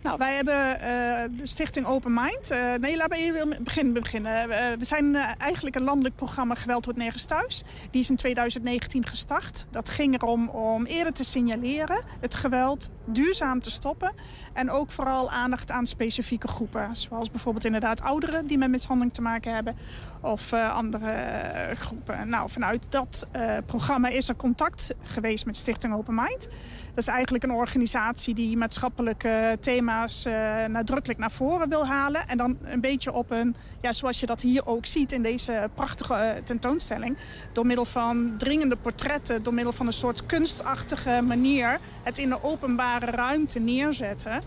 Nou, 0.06 0.18
wij 0.18 0.34
hebben 0.34 0.80
eh, 0.80 1.38
de 1.38 1.46
stichting 1.46 1.86
Open 1.86 2.14
Mind. 2.14 2.50
Eh, 2.50 2.74
nee, 2.74 2.96
we 2.96 3.14
even 3.16 3.64
beginnen. 3.64 3.92
beginnen. 3.92 4.50
Eh, 4.50 4.78
we 4.78 4.84
zijn 4.84 5.14
eigenlijk 5.14 5.76
een 5.76 5.82
landelijk 5.82 6.16
programma 6.16 6.54
Geweld 6.54 6.84
wordt 6.84 7.00
nergens 7.00 7.24
thuis. 7.24 7.62
Die 7.90 8.00
is 8.00 8.10
in 8.10 8.16
2019 8.16 9.06
gestart. 9.06 9.66
Dat 9.70 9.88
ging 9.88 10.14
erom 10.14 10.48
om 10.48 10.84
eerder 10.84 11.12
te 11.12 11.24
signaleren, 11.24 12.04
het 12.20 12.34
geweld 12.34 12.90
duurzaam 13.04 13.60
te 13.60 13.70
stoppen. 13.70 14.14
En 14.56 14.70
ook 14.70 14.90
vooral 14.90 15.30
aandacht 15.30 15.70
aan 15.70 15.86
specifieke 15.86 16.48
groepen. 16.48 16.96
Zoals 16.96 17.30
bijvoorbeeld 17.30 17.64
inderdaad 17.64 18.00
ouderen 18.02 18.46
die 18.46 18.58
met 18.58 18.70
mishandeling 18.70 19.12
te 19.12 19.20
maken 19.20 19.54
hebben. 19.54 19.76
Of 20.20 20.52
eh, 20.52 20.74
andere 20.74 21.10
eh, 21.10 21.76
groepen. 21.76 22.28
Nou, 22.28 22.50
vanuit 22.50 22.86
dat 22.88 23.26
eh, 23.30 23.56
programma 23.66 24.08
is 24.08 24.28
er 24.28 24.36
contact 24.36 24.94
geweest 25.02 25.46
met 25.46 25.56
Stichting 25.56 25.94
Open 25.94 26.14
Mind. 26.14 26.48
Dat 26.94 27.06
is 27.06 27.06
eigenlijk 27.06 27.44
een 27.44 27.52
organisatie 27.52 28.34
die 28.34 28.56
maatschappelijke 28.56 29.56
thema's 29.60 30.24
nadrukkelijk 30.68 31.18
naar 31.18 31.30
voren 31.30 31.68
wil 31.68 31.86
halen. 31.86 32.28
En 32.28 32.36
dan 32.36 32.58
een 32.62 32.80
beetje 32.80 33.12
op 33.12 33.30
een, 33.30 33.56
ja, 33.80 33.92
zoals 33.92 34.20
je 34.20 34.26
dat 34.26 34.40
hier 34.40 34.66
ook 34.66 34.86
ziet 34.86 35.12
in 35.12 35.22
deze 35.22 35.70
prachtige 35.74 36.40
tentoonstelling. 36.44 37.16
Door 37.52 37.66
middel 37.66 37.84
van 37.84 38.34
dringende 38.36 38.76
portretten, 38.76 39.42
door 39.42 39.54
middel 39.54 39.72
van 39.72 39.86
een 39.86 39.92
soort 39.92 40.26
kunstachtige 40.26 41.22
manier 41.26 41.78
het 42.02 42.18
in 42.18 42.28
de 42.28 42.42
openbare 42.42 43.06
ruimte 43.06 43.58
neerzetten. 43.58 44.40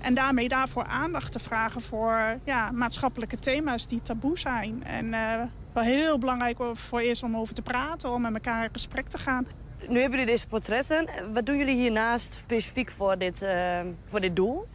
En 0.00 0.14
daarmee 0.14 0.48
daarvoor 0.48 0.84
aandacht 0.84 1.32
te 1.32 1.38
vragen 1.38 1.80
voor 1.80 2.38
ja, 2.44 2.70
maatschappelijke 2.70 3.38
thema's 3.38 3.86
die 3.86 4.02
taboe 4.02 4.38
zijn. 4.38 4.84
En 4.84 5.14
eh 5.14 5.42
wel 5.74 5.84
heel 5.84 6.18
belangrijk 6.18 6.58
voor 6.72 7.02
is 7.02 7.22
om 7.22 7.36
over 7.36 7.54
te 7.54 7.62
praten, 7.62 8.10
om 8.10 8.22
met 8.22 8.34
elkaar 8.34 8.62
in 8.62 8.68
gesprek 8.72 9.08
te 9.08 9.18
gaan. 9.18 9.46
Nu 9.88 10.00
hebben 10.00 10.18
jullie 10.18 10.34
deze 10.34 10.46
portretten. 10.46 11.08
Wat 11.32 11.46
doen 11.46 11.58
jullie 11.58 11.76
hiernaast 11.76 12.32
specifiek 12.32 12.90
voor 12.90 13.18
dit, 13.18 13.42
eh, 13.42 13.80
voor 14.04 14.20
dit 14.20 14.36
doel? 14.36 14.66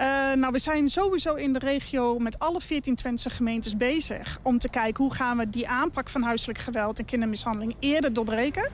Uh, 0.00 0.32
nou, 0.32 0.52
we 0.52 0.58
zijn 0.58 0.88
sowieso 0.88 1.34
in 1.34 1.52
de 1.52 1.58
regio 1.58 2.18
met 2.18 2.38
alle 2.38 2.60
14 2.60 2.94
Twentse 2.94 3.30
gemeentes 3.30 3.76
bezig... 3.76 4.38
om 4.42 4.58
te 4.58 4.68
kijken 4.68 5.04
hoe 5.04 5.14
gaan 5.14 5.36
we 5.36 5.50
die 5.50 5.68
aanpak 5.68 6.08
van 6.08 6.22
huiselijk 6.22 6.58
geweld 6.58 6.98
en 6.98 7.04
kindermishandeling 7.04 7.76
eerder 7.78 8.12
doorbreken. 8.12 8.70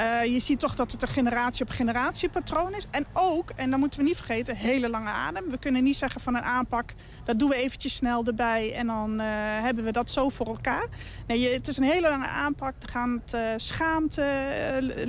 Uh, 0.00 0.24
je 0.24 0.40
ziet 0.40 0.60
toch 0.60 0.74
dat 0.74 0.92
het 0.92 1.02
een 1.02 1.08
generatie 1.08 1.64
op 1.64 1.70
generatie 1.70 2.28
patroon 2.28 2.74
is. 2.74 2.86
En 2.90 3.06
ook, 3.12 3.50
en 3.50 3.70
dan 3.70 3.78
moeten 3.78 4.00
we 4.00 4.06
niet 4.06 4.16
vergeten, 4.16 4.56
hele 4.56 4.90
lange 4.90 5.08
adem. 5.08 5.50
We 5.50 5.58
kunnen 5.58 5.82
niet 5.82 5.96
zeggen 5.96 6.20
van 6.20 6.34
een 6.34 6.42
aanpak, 6.42 6.94
dat 7.24 7.38
doen 7.38 7.48
we 7.48 7.56
eventjes 7.56 7.94
snel 7.94 8.24
erbij... 8.24 8.72
en 8.72 8.86
dan 8.86 9.18
hebben 9.18 9.84
we 9.84 9.92
dat 9.92 10.10
zo 10.10 10.28
voor 10.28 10.46
elkaar. 10.46 10.86
Nee, 11.26 11.40
je, 11.40 11.48
het 11.48 11.68
is 11.68 11.76
een 11.76 11.84
hele 11.84 12.08
lange 12.08 12.26
aanpak. 12.26 12.74
Er 12.82 12.88
gaat 12.88 13.36
schaamte 13.56 14.22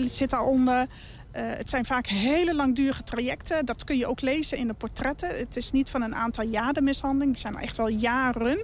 zit 0.09 0.29
daaronder... 0.29 0.87
Uh, 1.35 1.41
het 1.43 1.69
zijn 1.69 1.85
vaak 1.85 2.07
hele 2.07 2.55
langdurige 2.55 3.03
trajecten. 3.03 3.65
Dat 3.65 3.83
kun 3.83 3.97
je 3.97 4.07
ook 4.07 4.21
lezen 4.21 4.57
in 4.57 4.67
de 4.67 4.73
portretten. 4.73 5.29
Het 5.29 5.55
is 5.55 5.71
niet 5.71 5.89
van 5.89 6.01
een 6.01 6.15
aantal 6.15 6.45
jaar 6.45 6.73
de 6.73 6.81
mishandeling. 6.81 7.31
Die 7.31 7.41
zijn 7.41 7.55
echt 7.55 7.77
wel 7.77 7.87
jaren. 7.87 8.63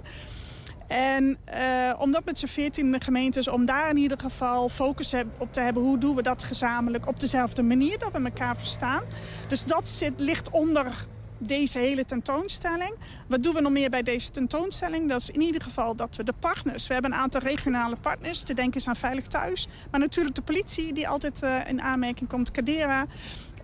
En 0.88 1.38
uh, 1.54 1.92
om 1.98 2.12
dat 2.12 2.24
met 2.24 2.38
z'n 2.38 2.46
veertien 2.46 3.02
gemeentes, 3.02 3.48
om 3.48 3.66
daar 3.66 3.90
in 3.90 3.96
ieder 3.96 4.20
geval 4.20 4.68
focus 4.68 5.14
op 5.38 5.52
te 5.52 5.60
hebben... 5.60 5.82
hoe 5.82 5.98
doen 5.98 6.16
we 6.16 6.22
dat 6.22 6.42
gezamenlijk 6.42 7.08
op 7.08 7.20
dezelfde 7.20 7.62
manier, 7.62 7.98
dat 7.98 8.12
we 8.12 8.18
elkaar 8.18 8.56
verstaan. 8.56 9.02
Dus 9.48 9.64
dat 9.64 9.88
zit, 9.88 10.12
ligt 10.16 10.50
onder 10.50 11.06
deze 11.48 11.78
hele 11.78 12.04
tentoonstelling. 12.04 12.94
Wat 13.26 13.42
doen 13.42 13.54
we 13.54 13.60
nog 13.60 13.72
meer 13.72 13.90
bij 13.90 14.02
deze 14.02 14.30
tentoonstelling? 14.30 15.08
Dat 15.08 15.20
is 15.20 15.30
in 15.30 15.40
ieder 15.40 15.62
geval 15.62 15.96
dat 15.96 16.16
we 16.16 16.24
de 16.24 16.34
partners... 16.38 16.86
We 16.86 16.92
hebben 16.92 17.12
een 17.12 17.18
aantal 17.18 17.40
regionale 17.40 17.96
partners, 17.96 18.42
te 18.42 18.54
denken 18.54 18.80
is 18.80 18.86
aan 18.86 18.96
Veilig 18.96 19.26
Thuis. 19.26 19.68
Maar 19.90 20.00
natuurlijk 20.00 20.34
de 20.34 20.42
politie 20.42 20.92
die 20.92 21.08
altijd 21.08 21.42
uh, 21.42 21.68
in 21.68 21.82
aanmerking 21.82 22.28
komt. 22.28 22.50
Cadera, 22.50 23.06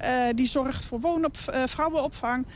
uh, 0.02 0.28
die 0.34 0.46
zorgt 0.46 0.84
voor 0.84 1.00
woonop, 1.00 1.36
uh, 1.54 1.62
vrouwenopvang. 1.66 2.46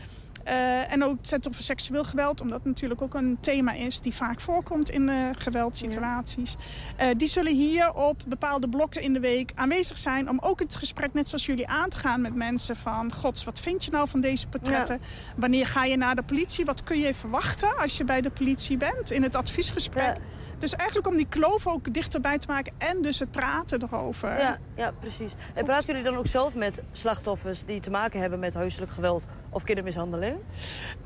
Uh, 0.48 0.92
en 0.92 1.04
ook 1.04 1.16
het 1.16 1.28
Centrum 1.28 1.54
voor 1.54 1.62
Seksueel 1.62 2.04
Geweld, 2.04 2.40
omdat 2.40 2.58
het 2.58 2.66
natuurlijk 2.66 3.02
ook 3.02 3.14
een 3.14 3.38
thema 3.40 3.72
is 3.72 4.00
die 4.00 4.14
vaak 4.14 4.40
voorkomt 4.40 4.90
in 4.90 5.02
uh, 5.02 5.28
geweldsituaties. 5.38 6.56
Ja. 6.98 7.08
Uh, 7.08 7.14
die 7.16 7.28
zullen 7.28 7.54
hier 7.54 7.92
op 7.92 8.22
bepaalde 8.26 8.68
blokken 8.68 9.02
in 9.02 9.12
de 9.12 9.20
week 9.20 9.52
aanwezig 9.54 9.98
zijn 9.98 10.28
om 10.28 10.38
ook 10.38 10.58
het 10.58 10.76
gesprek, 10.76 11.12
net 11.12 11.28
zoals 11.28 11.46
jullie, 11.46 11.68
aan 11.68 11.88
te 11.88 11.98
gaan 11.98 12.20
met 12.20 12.34
mensen 12.34 12.76
van... 12.76 13.12
Gods, 13.12 13.44
wat 13.44 13.60
vind 13.60 13.84
je 13.84 13.90
nou 13.90 14.08
van 14.08 14.20
deze 14.20 14.48
portretten? 14.48 14.98
Ja. 15.00 15.06
Wanneer 15.36 15.66
ga 15.66 15.84
je 15.84 15.96
naar 15.96 16.14
de 16.14 16.22
politie? 16.22 16.64
Wat 16.64 16.82
kun 16.82 16.98
je 16.98 17.14
verwachten 17.14 17.76
als 17.76 17.96
je 17.96 18.04
bij 18.04 18.20
de 18.20 18.30
politie 18.30 18.76
bent 18.76 19.10
in 19.10 19.22
het 19.22 19.36
adviesgesprek? 19.36 20.16
Ja. 20.16 20.22
Dus 20.62 20.74
eigenlijk 20.74 21.08
om 21.08 21.16
die 21.16 21.26
kloof 21.28 21.66
ook 21.66 21.94
dichterbij 21.94 22.38
te 22.38 22.46
maken 22.46 22.72
en 22.78 23.02
dus 23.02 23.18
het 23.18 23.30
praten 23.30 23.82
erover. 23.82 24.38
Ja, 24.38 24.58
ja 24.76 24.92
precies. 25.00 25.32
En 25.54 25.64
praten 25.64 25.86
jullie 25.86 26.02
dan 26.02 26.16
ook 26.16 26.26
zelf 26.26 26.54
met 26.54 26.82
slachtoffers 26.92 27.64
die 27.64 27.80
te 27.80 27.90
maken 27.90 28.20
hebben 28.20 28.38
met 28.38 28.54
huiselijk 28.54 28.92
geweld 28.92 29.26
of 29.50 29.62
kindermishandeling? 29.62 30.38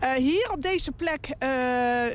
Uh, 0.00 0.12
hier 0.12 0.50
op 0.52 0.62
deze 0.62 0.92
plek, 0.92 1.28
uh, 1.38 1.48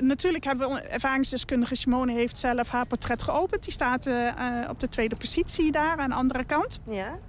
natuurlijk 0.01 0.43
hebben 0.43 0.69
we 0.69 0.81
ervaringsdeskundige 0.81 1.75
Simone 1.75 2.13
heeft 2.13 2.37
zelf 2.37 2.69
haar 2.69 2.85
portret 2.85 3.23
geopend. 3.23 3.63
Die 3.63 3.73
staat 3.73 4.05
uh, 4.05 4.29
op 4.69 4.79
de 4.79 4.89
tweede 4.89 5.15
positie 5.15 5.71
daar 5.71 5.97
aan 5.97 6.09
de 6.09 6.15
andere 6.15 6.43
kant. 6.43 6.79
Ja. 6.87 7.19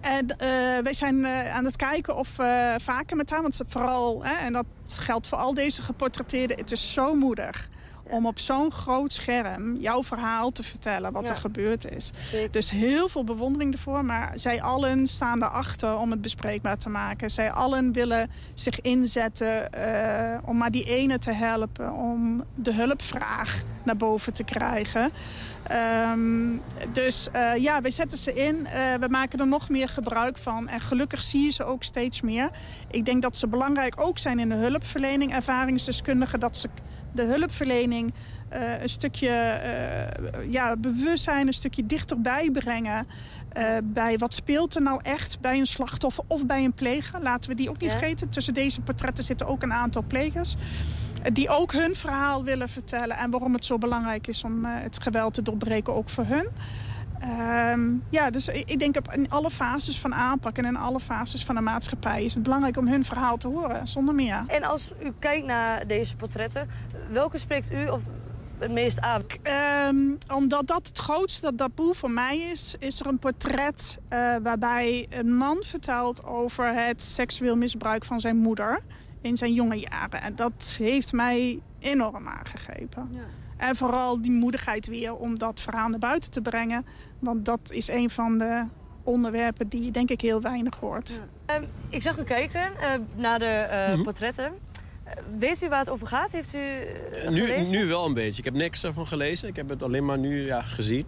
En 0.00 0.24
uh, 0.24 0.36
wij 0.82 0.94
zijn 0.94 1.16
uh, 1.16 1.54
aan 1.54 1.64
het 1.64 1.76
kijken 1.76 2.16
of 2.16 2.38
uh, 2.38 2.74
vaker 2.82 3.16
met 3.16 3.30
haar, 3.30 3.42
want 3.42 3.60
vooral, 3.66 4.24
hè, 4.24 4.34
en 4.34 4.52
dat 4.52 4.66
geldt 4.86 5.28
voor 5.28 5.38
al 5.38 5.54
deze 5.54 5.82
geportretteerden, 5.82 6.56
het 6.58 6.70
is 6.70 6.92
zo 6.92 7.14
moedig 7.14 7.68
om 8.14 8.26
op 8.26 8.38
zo'n 8.38 8.72
groot 8.72 9.12
scherm 9.12 9.76
jouw 9.76 10.04
verhaal 10.04 10.50
te 10.50 10.62
vertellen 10.62 11.12
wat 11.12 11.22
ja. 11.22 11.28
er 11.28 11.36
gebeurd 11.36 11.90
is. 11.90 12.12
Zeker. 12.30 12.50
Dus 12.50 12.70
heel 12.70 13.08
veel 13.08 13.24
bewondering 13.24 13.72
ervoor. 13.72 14.04
Maar 14.04 14.32
zij 14.34 14.62
allen 14.62 15.06
staan 15.06 15.42
erachter 15.42 15.96
om 15.96 16.10
het 16.10 16.20
bespreekbaar 16.20 16.76
te 16.76 16.88
maken. 16.88 17.30
Zij 17.30 17.52
allen 17.52 17.92
willen 17.92 18.30
zich 18.54 18.80
inzetten 18.80 19.70
uh, 19.76 20.48
om 20.48 20.56
maar 20.56 20.70
die 20.70 20.84
ene 20.84 21.18
te 21.18 21.32
helpen. 21.32 21.92
Om 21.92 22.44
de 22.54 22.72
hulpvraag 22.72 23.62
naar 23.84 23.96
boven 23.96 24.32
te 24.32 24.44
krijgen. 24.44 25.10
Um, 26.12 26.60
dus 26.92 27.28
uh, 27.34 27.56
ja, 27.56 27.80
wij 27.80 27.90
zetten 27.90 28.18
ze 28.18 28.32
in. 28.32 28.56
Uh, 28.56 28.94
we 28.94 29.06
maken 29.10 29.38
er 29.38 29.46
nog 29.46 29.68
meer 29.68 29.88
gebruik 29.88 30.38
van. 30.38 30.68
En 30.68 30.80
gelukkig 30.80 31.22
zie 31.22 31.44
je 31.44 31.50
ze 31.50 31.64
ook 31.64 31.82
steeds 31.82 32.20
meer. 32.20 32.50
Ik 32.90 33.04
denk 33.04 33.22
dat 33.22 33.36
ze 33.36 33.46
belangrijk 33.46 34.00
ook 34.00 34.18
zijn 34.18 34.38
in 34.38 34.48
de 34.48 34.54
hulpverlening. 34.54 35.34
Ervaringsdeskundigen 35.34 36.40
dat 36.40 36.56
ze 36.56 36.68
de 37.14 37.22
hulpverlening 37.22 38.12
uh, 38.52 38.80
een 38.80 38.88
stukje 38.88 39.28
uh, 39.28 40.52
ja, 40.52 40.76
bewustzijn, 40.76 41.46
een 41.46 41.52
stukje 41.52 41.86
dichterbij 41.86 42.50
brengen. 42.50 43.06
Uh, 43.58 43.76
bij 43.84 44.18
wat 44.18 44.34
speelt 44.34 44.74
er 44.74 44.82
nou 44.82 45.00
echt 45.02 45.40
bij 45.40 45.58
een 45.58 45.66
slachtoffer 45.66 46.24
of 46.26 46.46
bij 46.46 46.64
een 46.64 46.74
pleger. 46.74 47.22
Laten 47.22 47.50
we 47.50 47.56
die 47.56 47.68
ook 47.68 47.80
niet 47.80 47.90
ja. 47.90 47.98
vergeten. 47.98 48.28
Tussen 48.28 48.54
deze 48.54 48.80
portretten 48.80 49.24
zitten 49.24 49.46
ook 49.46 49.62
een 49.62 49.72
aantal 49.72 50.02
plegers. 50.02 50.56
Die 51.32 51.48
ook 51.48 51.72
hun 51.72 51.94
verhaal 51.94 52.44
willen 52.44 52.68
vertellen. 52.68 53.16
En 53.16 53.30
waarom 53.30 53.54
het 53.54 53.64
zo 53.64 53.78
belangrijk 53.78 54.26
is 54.26 54.44
om 54.44 54.64
het 54.64 55.02
geweld 55.02 55.34
te 55.34 55.42
doorbreken, 55.42 55.94
ook 55.94 56.08
voor 56.08 56.24
hun. 56.24 56.48
Um, 57.26 58.04
ja, 58.10 58.30
dus 58.30 58.48
ik 58.48 58.78
denk 58.78 58.96
op 58.96 59.12
in 59.12 59.30
alle 59.30 59.50
fases 59.50 59.98
van 59.98 60.14
aanpak 60.14 60.56
en 60.58 60.64
in 60.64 60.76
alle 60.76 61.00
fases 61.00 61.44
van 61.44 61.54
de 61.54 61.60
maatschappij 61.60 62.24
is 62.24 62.34
het 62.34 62.42
belangrijk 62.42 62.76
om 62.76 62.88
hun 62.88 63.04
verhaal 63.04 63.36
te 63.36 63.48
horen, 63.48 63.86
zonder 63.86 64.14
meer. 64.14 64.44
En 64.46 64.64
als 64.64 64.92
u 65.02 65.12
kijkt 65.18 65.46
naar 65.46 65.86
deze 65.86 66.16
portretten, 66.16 66.68
welke 67.10 67.38
spreekt 67.38 67.72
u 67.72 67.88
of 67.88 68.00
het 68.58 68.72
meest 68.72 69.00
aan? 69.00 69.22
Ehm, 69.42 69.96
omdat 70.34 70.66
dat 70.66 70.86
het 70.86 70.98
grootste 70.98 71.54
taboe 71.54 71.94
voor 71.94 72.10
mij 72.10 72.38
is, 72.38 72.76
is 72.78 73.00
er 73.00 73.06
een 73.06 73.18
portret 73.18 73.98
eh, 74.08 74.36
waarbij 74.42 75.06
een 75.10 75.36
man 75.36 75.56
vertelt 75.60 76.24
over 76.24 76.74
het 76.74 77.02
seksueel 77.02 77.56
misbruik 77.56 78.04
van 78.04 78.20
zijn 78.20 78.36
moeder 78.36 78.80
in 79.20 79.36
zijn 79.36 79.52
jonge 79.52 79.78
jaren. 79.78 80.22
En 80.22 80.36
dat 80.36 80.74
heeft 80.78 81.12
mij 81.12 81.60
enorm 81.78 82.28
aangegrepen. 82.28 83.10
En 83.56 83.76
vooral 83.76 84.22
die 84.22 84.30
moedigheid 84.30 84.86
weer 84.86 85.14
om 85.14 85.38
dat 85.38 85.60
verhaal 85.60 85.88
naar 85.88 85.98
buiten 85.98 86.30
te 86.30 86.40
brengen. 86.40 86.86
Want 87.18 87.44
dat 87.44 87.70
is 87.72 87.88
een 87.88 88.10
van 88.10 88.38
de 88.38 88.64
onderwerpen 89.02 89.68
die 89.68 89.84
je 89.84 89.90
denk 89.90 90.10
ik 90.10 90.20
heel 90.20 90.40
weinig 90.40 90.76
hoort. 90.80 91.20
Ehm, 91.46 91.62
ik 91.88 92.02
zag 92.02 92.18
u 92.18 92.22
kijken 92.22 92.60
eh, 92.80 92.90
naar 93.16 93.38
de 93.38 93.44
eh, 93.44 93.92
Mhm. 93.92 94.02
portretten. 94.02 94.44
Eh, 95.04 95.12
weet 95.38 95.62
u 95.62 95.68
waar 95.68 95.78
het 95.78 95.88
over 95.90 96.06
gaat? 96.06 96.32
Heeft 96.32 96.54
u 96.54 96.58
Nu, 97.30 97.40
gelezen? 97.40 97.74
nu 97.78 97.86
wel 97.86 98.06
een 98.06 98.14
beetje. 98.14 98.38
Ik 98.38 98.44
heb 98.44 98.54
niks 98.54 98.84
ervan 98.84 99.06
gelezen. 99.06 99.48
Ik 99.48 99.56
heb 99.56 99.68
het 99.68 99.84
alleen 99.84 100.04
maar 100.04 100.18
nu 100.18 100.44
ja, 100.46 100.62
gezien. 100.62 101.06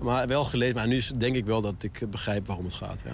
Maar 0.00 0.26
wel 0.26 0.44
gelezen. 0.44 0.74
Maar 0.74 0.86
nu 0.88 1.00
denk 1.16 1.36
ik 1.36 1.44
wel 1.46 1.60
dat 1.60 1.82
ik 1.82 2.02
begrijp 2.10 2.46
waarom 2.46 2.64
het 2.64 2.74
gaat. 2.74 3.02
Ja. 3.04 3.10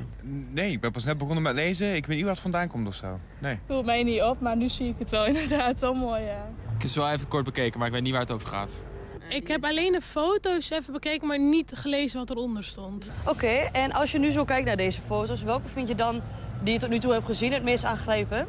Nee, 0.51 0.71
ik 0.71 0.81
ben 0.81 0.93
pas 0.93 1.05
net 1.05 1.19
begonnen 1.19 1.43
met 1.43 1.55
lezen. 1.55 1.95
Ik 1.95 2.07
weet 2.07 2.17
niet 2.17 2.25
waar 2.25 2.35
het 2.35 2.43
vandaan 2.43 2.69
komt 2.69 2.89
of 2.89 2.95
zo. 2.95 3.19
Nee. 3.39 3.59
viel 3.67 3.83
mij 3.83 4.03
niet 4.03 4.23
op, 4.23 4.41
maar 4.41 4.57
nu 4.57 4.69
zie 4.69 4.89
ik 4.89 4.95
het 4.99 5.11
wel 5.11 5.27
inderdaad 5.35 5.81
wel 5.81 5.95
mooi, 5.95 6.23
ja. 6.23 6.49
Ik 6.77 6.83
heb 6.83 6.91
het 6.91 6.95
wel 6.95 7.11
even 7.11 7.29
kort 7.29 7.45
bekeken, 7.45 7.79
maar 7.79 7.89
ik 7.89 7.95
weet 7.95 8.03
niet 8.03 8.13
waar 8.13 8.21
het 8.21 8.33
over 8.33 8.49
gaat. 8.49 8.85
Ik 9.29 9.49
heb 9.49 9.65
alleen 9.65 9.93
de 9.93 10.01
foto's 10.01 10.71
even 10.71 10.93
bekeken, 10.93 11.27
maar 11.27 11.39
niet 11.39 11.73
gelezen 11.75 12.19
wat 12.19 12.31
eronder 12.31 12.65
stond. 12.65 13.13
Oké, 13.27 13.69
en 13.73 13.93
als 13.93 14.13
je 14.13 14.19
nu 14.19 14.31
zo 14.31 14.45
kijkt 14.45 14.67
naar 14.67 14.77
deze 14.77 15.01
foto's, 15.01 15.43
welke 15.43 15.69
vind 15.69 15.89
je 15.89 15.95
dan, 15.95 16.23
die 16.63 16.73
je 16.73 16.79
tot 16.79 16.89
nu 16.89 16.99
toe 16.99 17.13
hebt 17.13 17.27
gezien, 17.27 17.53
het 17.53 17.63
meest 17.63 17.85
aangrijpend? 17.85 18.49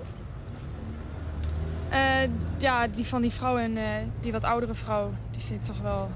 Eh, 1.90 2.30
ja, 2.58 2.88
die 2.88 3.06
van 3.06 3.22
die 3.22 3.32
vrouw 3.32 3.58
en 3.58 3.78
eh, 3.78 3.84
die 4.20 4.32
wat 4.32 4.44
oudere 4.44 4.74
vrouw, 4.74 5.13
die 5.32 5.42
vind 5.42 5.60
ik 5.60 5.66
toch 5.66 5.82
wel 5.82 6.10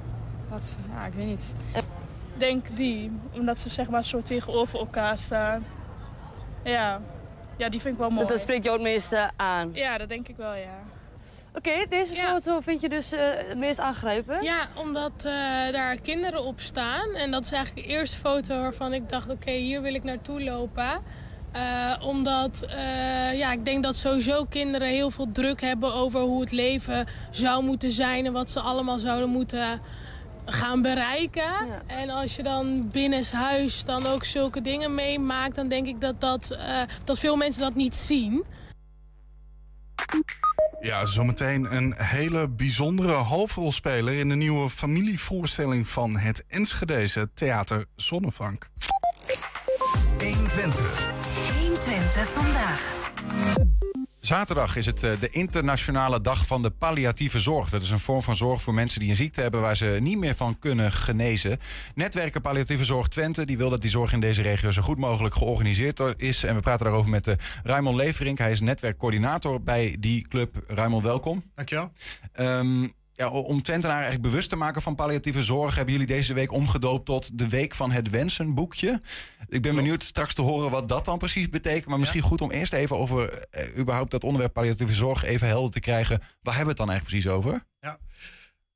wat, 0.49 0.77
ja, 0.93 1.05
ik 1.05 1.13
weet 1.13 1.27
niet. 1.27 1.53
Ik 1.75 1.83
denk 2.37 2.75
die, 2.75 3.11
omdat 3.31 3.59
ze 3.59 3.69
zeg 3.69 3.89
maar 3.89 4.03
zo 4.03 4.21
tegenover 4.21 4.79
elkaar 4.79 5.17
staan. 5.17 5.65
Ja, 6.63 7.01
ja 7.57 7.69
die 7.69 7.81
vind 7.81 7.93
ik 7.93 7.99
wel 7.99 8.09
mooi. 8.09 8.27
Dat 8.27 8.39
spreekt 8.39 8.63
jou 8.63 8.75
het 8.75 8.85
meeste 8.85 9.29
aan. 9.35 9.69
Ja, 9.73 9.97
dat 9.97 10.09
denk 10.09 10.27
ik 10.27 10.37
wel, 10.37 10.53
ja. 10.53 10.83
Oké, 11.55 11.85
deze 11.89 12.15
foto 12.15 12.59
vind 12.59 12.81
je 12.81 12.89
dus 12.89 13.11
eh, 13.11 13.29
het 13.47 13.57
meest 13.57 13.79
aangrijpend? 13.79 14.43
Ja, 14.43 14.67
omdat 14.75 15.11
eh, 15.17 15.33
daar 15.71 15.95
kinderen 15.95 16.43
op 16.43 16.59
staan. 16.59 17.09
En 17.15 17.31
dat 17.31 17.45
is 17.45 17.51
eigenlijk 17.51 17.87
de 17.87 17.93
eerste 17.93 18.17
foto 18.17 18.61
waarvan 18.61 18.93
ik 18.93 19.09
dacht, 19.09 19.29
oké, 19.29 19.51
hier 19.51 19.81
wil 19.81 19.93
ik 19.93 20.03
naartoe 20.03 20.43
lopen. 20.43 21.01
Eh, 21.51 21.93
omdat 22.01 22.65
ja, 23.33 23.51
ik 23.51 23.65
denk 23.65 23.83
dat 23.83 23.95
sowieso 23.95 24.45
kinderen 24.45 24.87
heel 24.87 25.11
veel 25.11 25.31
druk 25.31 25.61
hebben 25.61 25.93
over 25.93 26.19
hoe 26.19 26.41
het 26.41 26.51
leven 26.51 27.05
zou 27.29 27.63
moeten 27.63 27.91
zijn 27.91 28.25
en 28.25 28.33
wat 28.33 28.49
ze 28.49 28.59
allemaal 28.59 28.99
zouden 28.99 29.29
moeten 29.29 29.81
gaan 30.45 30.81
bereiken. 30.81 31.51
En 31.87 32.09
als 32.09 32.35
je 32.35 32.43
dan 32.43 32.89
binnenshuis 32.91 33.83
dan 33.83 34.05
ook 34.05 34.23
zulke 34.23 34.61
dingen 34.61 34.95
meemaakt, 34.95 35.55
dan 35.55 35.67
denk 35.67 35.87
ik 35.87 36.01
dat, 36.01 36.21
dat, 36.21 36.57
dat 37.03 37.19
veel 37.19 37.35
mensen 37.35 37.61
dat 37.61 37.75
niet 37.75 37.95
zien. 37.95 38.43
Ja, 40.81 41.05
zometeen 41.05 41.75
een 41.75 41.93
hele 41.97 42.49
bijzondere 42.49 43.13
hoofdrolspeler 43.13 44.13
in 44.13 44.29
de 44.29 44.35
nieuwe 44.35 44.69
familievoorstelling 44.69 45.87
van 45.87 46.17
het 46.17 46.43
Enschedeze 46.47 47.29
Theater 47.33 47.85
Zonnevank. 47.95 48.69
120. 50.19 51.11
120 51.59 52.29
vandaag. 52.29 53.70
Zaterdag 54.21 54.75
is 54.75 54.85
het 54.85 55.03
eh, 55.03 55.11
de 55.19 55.29
internationale 55.29 56.21
dag 56.21 56.47
van 56.47 56.61
de 56.61 56.69
palliatieve 56.69 57.39
zorg. 57.39 57.69
Dat 57.69 57.81
is 57.81 57.89
een 57.89 57.99
vorm 57.99 58.21
van 58.21 58.35
zorg 58.35 58.61
voor 58.61 58.73
mensen 58.73 58.99
die 58.99 59.09
een 59.09 59.15
ziekte 59.15 59.41
hebben 59.41 59.61
waar 59.61 59.77
ze 59.77 59.97
niet 60.01 60.17
meer 60.17 60.35
van 60.35 60.59
kunnen 60.59 60.91
genezen. 60.91 61.59
Netwerken 61.95 62.41
Palliatieve 62.41 62.85
Zorg 62.85 63.07
Twente 63.07 63.45
die 63.45 63.57
wil 63.57 63.69
dat 63.69 63.81
die 63.81 63.89
zorg 63.89 64.13
in 64.13 64.19
deze 64.19 64.41
regio 64.41 64.71
zo 64.71 64.81
goed 64.81 64.97
mogelijk 64.97 65.35
georganiseerd 65.35 66.01
is. 66.17 66.43
En 66.43 66.55
we 66.55 66.61
praten 66.61 66.85
daarover 66.85 67.09
met 67.09 67.27
uh, 67.27 67.33
Raymond 67.63 67.95
Leverink. 67.95 68.37
Hij 68.37 68.51
is 68.51 68.59
netwerkcoördinator 68.59 69.61
bij 69.61 69.95
die 69.99 70.27
club. 70.27 70.63
Raymond, 70.67 71.03
welkom. 71.03 71.43
Dankjewel. 71.55 71.91
Um, 72.35 72.93
ja, 73.13 73.29
om 73.29 73.61
Twentenaren 73.61 74.03
eigenlijk 74.03 74.31
bewust 74.31 74.49
te 74.49 74.55
maken 74.55 74.81
van 74.81 74.95
palliatieve 74.95 75.43
zorg... 75.43 75.75
hebben 75.75 75.93
jullie 75.93 76.07
deze 76.07 76.33
week 76.33 76.51
omgedoopt 76.51 77.05
tot 77.05 77.37
de 77.37 77.49
Week 77.49 77.75
van 77.75 77.91
het 77.91 78.09
Wensenboekje. 78.09 79.01
Ik 79.47 79.61
ben 79.61 79.75
benieuwd 79.75 80.03
straks 80.03 80.33
te 80.33 80.41
horen 80.41 80.71
wat 80.71 80.89
dat 80.89 81.05
dan 81.05 81.17
precies 81.17 81.49
betekent. 81.49 81.85
Maar 81.85 81.99
misschien 81.99 82.21
goed 82.21 82.41
om 82.41 82.51
eerst 82.51 82.73
even 82.73 82.97
over 82.97 83.45
uh, 83.51 83.77
überhaupt 83.77 84.11
dat 84.11 84.23
onderwerp 84.23 84.53
palliatieve 84.53 84.93
zorg... 84.93 85.23
even 85.23 85.47
helder 85.47 85.71
te 85.71 85.79
krijgen. 85.79 86.19
Waar 86.19 86.55
hebben 86.55 86.75
we 86.75 86.81
het 86.81 86.87
dan 86.87 86.89
eigenlijk 86.89 87.23
precies 87.23 87.37
over? 87.37 87.65
Ja. 87.79 87.99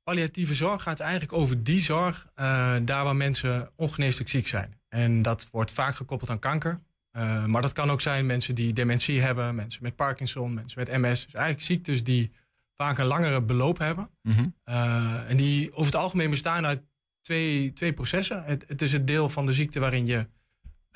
Palliatieve 0.04 0.54
zorg 0.54 0.82
gaat 0.82 1.00
eigenlijk 1.00 1.32
over 1.32 1.62
die 1.62 1.80
zorg... 1.80 2.26
Uh, 2.36 2.74
daar 2.82 3.04
waar 3.04 3.16
mensen 3.16 3.70
ongeneeslijk 3.76 4.28
ziek 4.28 4.48
zijn. 4.48 4.78
En 4.88 5.22
dat 5.22 5.48
wordt 5.50 5.70
vaak 5.70 5.94
gekoppeld 5.94 6.30
aan 6.30 6.38
kanker. 6.38 6.78
Uh, 7.12 7.44
maar 7.44 7.62
dat 7.62 7.72
kan 7.72 7.90
ook 7.90 8.00
zijn 8.00 8.26
mensen 8.26 8.54
die 8.54 8.72
dementie 8.72 9.20
hebben... 9.20 9.54
mensen 9.54 9.82
met 9.82 9.96
Parkinson, 9.96 10.54
mensen 10.54 10.78
met 10.78 11.00
MS. 11.00 11.24
Dus 11.24 11.34
eigenlijk 11.34 11.64
ziektes 11.66 12.04
die 12.04 12.32
vaak 12.76 12.98
een 12.98 13.06
langere 13.06 13.42
beloop 13.42 13.78
hebben. 13.78 14.10
Mm 14.22 14.32
-hmm. 14.32 14.54
uh, 14.64 15.30
en 15.30 15.36
die 15.36 15.72
over 15.72 15.84
het 15.84 15.94
algemeen 15.94 16.30
bestaan 16.30 16.66
uit 16.66 16.82
twee, 17.20 17.72
twee 17.72 17.92
processen. 17.92 18.44
Het, 18.44 18.64
het 18.68 18.82
is 18.82 18.92
het 18.92 19.06
deel 19.06 19.28
van 19.28 19.46
de 19.46 19.52
ziekte 19.52 19.80
waarin 19.80 20.06
je 20.06 20.28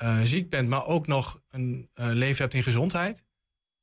uh, 0.03 0.21
ziek 0.23 0.49
bent, 0.49 0.69
maar 0.69 0.85
ook 0.85 1.07
nog 1.07 1.41
een 1.49 1.89
uh, 1.93 2.05
leven 2.11 2.41
hebt 2.41 2.53
in 2.53 2.63
gezondheid. 2.63 3.23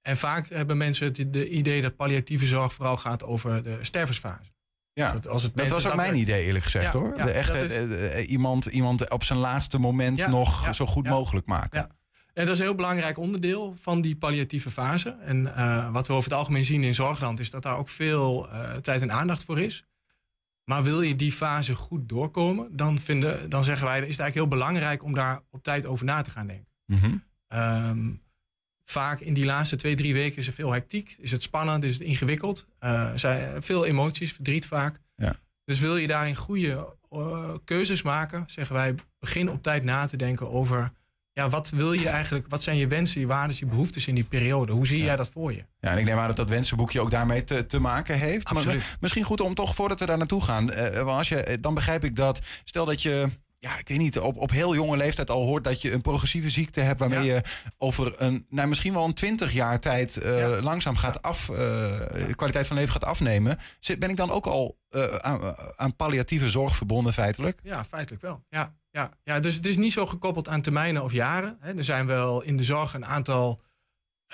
En 0.03 0.17
vaak 0.17 0.49
hebben 0.49 0.77
mensen 0.77 1.07
het 1.07 1.33
de 1.33 1.49
idee 1.49 1.81
dat 1.81 1.97
palliatieve 1.97 2.47
zorg 2.47 2.73
vooral 2.73 2.97
gaat 2.97 3.25
over 3.25 3.63
de 3.63 3.79
stervensfase. 3.81 4.51
Ja, 4.93 5.13
Dus 5.13 5.27
als 5.27 5.43
het 5.43 5.57
dat 5.57 5.69
was 5.69 5.87
ook 5.87 5.95
mijn 5.95 6.17
idee 6.17 6.45
eerlijk 6.45 6.65
gezegd 6.65 6.93
ja, 6.93 6.99
hoor. 6.99 7.17
Ja, 7.17 7.25
de 7.25 7.31
echte, 7.31 7.59
is... 7.59 8.27
iemand, 8.27 8.67
iemand 8.67 9.11
op 9.11 9.25
zijn 9.25 9.39
laatste 9.39 9.79
moment 9.79 10.19
ja, 10.19 10.29
nog 10.29 10.75
zo 10.75 10.87
goed 10.87 11.09
mogelijk 11.09 11.47
maken. 11.47 11.98
En 12.39 12.45
dat 12.45 12.55
is 12.55 12.61
een 12.61 12.67
heel 12.67 12.75
belangrijk 12.75 13.19
onderdeel 13.19 13.75
van 13.81 14.01
die 14.01 14.17
palliatieve 14.17 14.71
fase. 14.71 15.11
En 15.11 15.43
uh, 15.47 15.91
wat 15.91 16.07
we 16.07 16.13
over 16.13 16.31
het 16.31 16.39
algemeen 16.39 16.65
zien 16.65 16.83
in 16.83 16.95
Zorgland 16.95 17.41
is 17.41 17.51
dat 17.51 17.63
daar 17.63 17.77
ook 17.77 17.89
veel 17.89 18.49
uh, 18.49 18.73
tijd 18.73 19.03
en 19.03 19.13
aandacht 19.13 19.45
voor 19.45 19.59
is. 19.59 19.85
Maar 20.65 20.83
wil 20.83 21.03
je 21.03 21.17
die 21.17 21.33
fase 21.33 21.75
goed 21.75 22.09
doorkomen, 22.09 22.77
dan, 22.77 23.01
vinden, 23.01 23.51
dan 23.51 23.65
zeggen 23.65 23.87
wij, 23.87 23.97
is 23.97 24.01
het 24.01 24.21
eigenlijk 24.21 24.35
heel 24.35 24.59
belangrijk 24.59 25.03
om 25.03 25.15
daar 25.15 25.43
op 25.51 25.63
tijd 25.63 25.87
over 25.87 26.05
na 26.05 26.21
te 26.21 26.31
gaan 26.31 26.47
denken. 26.47 26.69
Mm 26.85 26.99
-hmm. 26.99 27.25
um, 27.59 28.23
vaak 28.85 29.21
in 29.21 29.35
die 29.35 29.45
laatste 29.45 29.77
twee, 29.77 29.97
drie 29.97 30.13
weken 30.13 30.39
is 30.39 30.47
er 30.47 30.53
veel 30.53 30.73
hectiek. 30.73 31.17
Is 31.19 31.31
het 31.31 31.43
spannend, 31.43 31.85
is 31.85 31.95
het 31.95 32.03
ingewikkeld. 32.03 32.67
Uh, 32.81 33.11
zijn 33.15 33.63
veel 33.63 33.87
emoties, 33.87 34.33
verdriet 34.33 34.67
vaak. 34.67 35.01
Ja. 35.17 35.37
Dus 35.65 35.79
wil 35.79 35.97
je 35.97 36.07
daarin 36.07 36.37
goede 36.37 36.97
keuzes 37.65 38.03
maken, 38.03 38.45
zeggen 38.47 38.75
wij, 38.75 38.95
begin 39.19 39.51
op 39.51 39.63
tijd 39.63 39.85
na 39.85 40.07
te 40.07 40.17
denken 40.17 40.51
over 40.51 40.93
ja, 41.39 41.49
wat 41.49 41.71
wil 41.71 41.93
je 41.93 42.09
eigenlijk, 42.09 42.45
wat 42.49 42.63
zijn 42.63 42.77
je 42.77 42.87
wensen, 42.87 43.21
je 43.21 43.27
waarden, 43.27 43.57
je 43.59 43.67
behoeftes 43.67 44.07
in 44.07 44.15
die 44.15 44.25
periode? 44.25 44.73
Hoe 44.73 44.87
zie 44.87 45.03
jij 45.03 45.17
dat 45.17 45.29
voor 45.29 45.53
je? 45.53 45.65
Ja, 45.81 45.91
en 45.91 45.99
ik 45.99 46.05
neem 46.05 46.19
aan 46.19 46.27
dat 46.27 46.37
dat 46.37 46.49
wensenboekje 46.49 47.01
ook 47.01 47.11
daarmee 47.11 47.45
te, 47.45 47.67
te 47.67 47.81
maken 47.81 48.19
heeft. 48.19 48.49
Absoluut. 48.49 48.79
Maar 48.79 48.97
misschien 49.01 49.25
goed 49.25 49.41
om 49.41 49.55
toch 49.55 49.75
voordat 49.75 50.01
we 50.01 50.07
daar 50.07 50.19
naartoe 50.19 50.43
gaan. 50.43 50.71
Uh, 50.71 50.91
want 50.91 51.19
als 51.19 51.29
je, 51.29 51.59
dan 51.61 51.75
begrijp 51.75 52.05
ik 52.05 52.17
dat, 52.17 52.41
stel 52.65 52.85
dat 52.85 53.03
je 53.03 53.29
ja, 53.61 53.79
ik 53.79 53.89
weet 53.89 53.99
niet, 53.99 54.19
op, 54.19 54.37
op 54.37 54.51
heel 54.51 54.75
jonge 54.75 54.97
leeftijd 54.97 55.31
al 55.31 55.45
hoort 55.45 55.65
dat 55.65 55.83
je 55.83 55.93
een 55.93 56.01
progressieve 56.01 56.51
ziekte 56.51 56.81
hebt 56.81 57.01
waarmee 57.01 57.25
ja. 57.25 57.35
je 57.35 57.43
over 57.79 58.15
een, 58.23 58.47
nou, 58.49 58.69
misschien 58.69 58.93
wel 58.93 59.05
een 59.05 59.15
twintig 59.15 59.53
jaar 59.53 59.81
tijd 59.81 60.17
uh, 60.23 60.39
ja. 60.39 60.63
langzaam 60.63 60.97
gaat 60.97 61.23
af, 61.23 61.49
uh, 61.49 61.57
de 61.57 62.35
kwaliteit 62.37 62.67
van 62.67 62.77
leven 62.77 62.93
gaat 62.93 63.05
afnemen. 63.05 63.59
Zit, 63.81 63.99
ben 63.99 64.11
ik 64.11 64.17
dan 64.17 64.31
ook 64.31 64.47
al 64.47 64.79
uh, 64.91 65.05
aan, 65.05 65.41
aan 65.77 65.97
palliatieve 65.97 66.51
zorg 66.51 66.77
verbonden 66.77 67.13
feitelijk? 67.13 67.61
Ja, 67.63 67.85
feitelijk 67.85 68.23
wel. 68.23 68.45
Ja, 68.49 68.75
ja, 68.99 69.11
ja, 69.25 69.41
dus 69.41 69.55
het 69.55 69.67
is 69.67 69.77
niet 69.77 69.93
zo 69.93 70.07
gekoppeld 70.07 70.49
aan 70.49 70.63
termijnen 70.63 71.03
of 71.03 71.13
jaren. 71.13 71.57
Hè. 71.61 71.77
Er 71.77 71.85
zijn 71.85 72.07
wel 72.07 72.43
in 72.43 72.57
de 72.57 72.65
zorg 72.65 72.95
een 72.95 73.07
aantal 73.07 73.61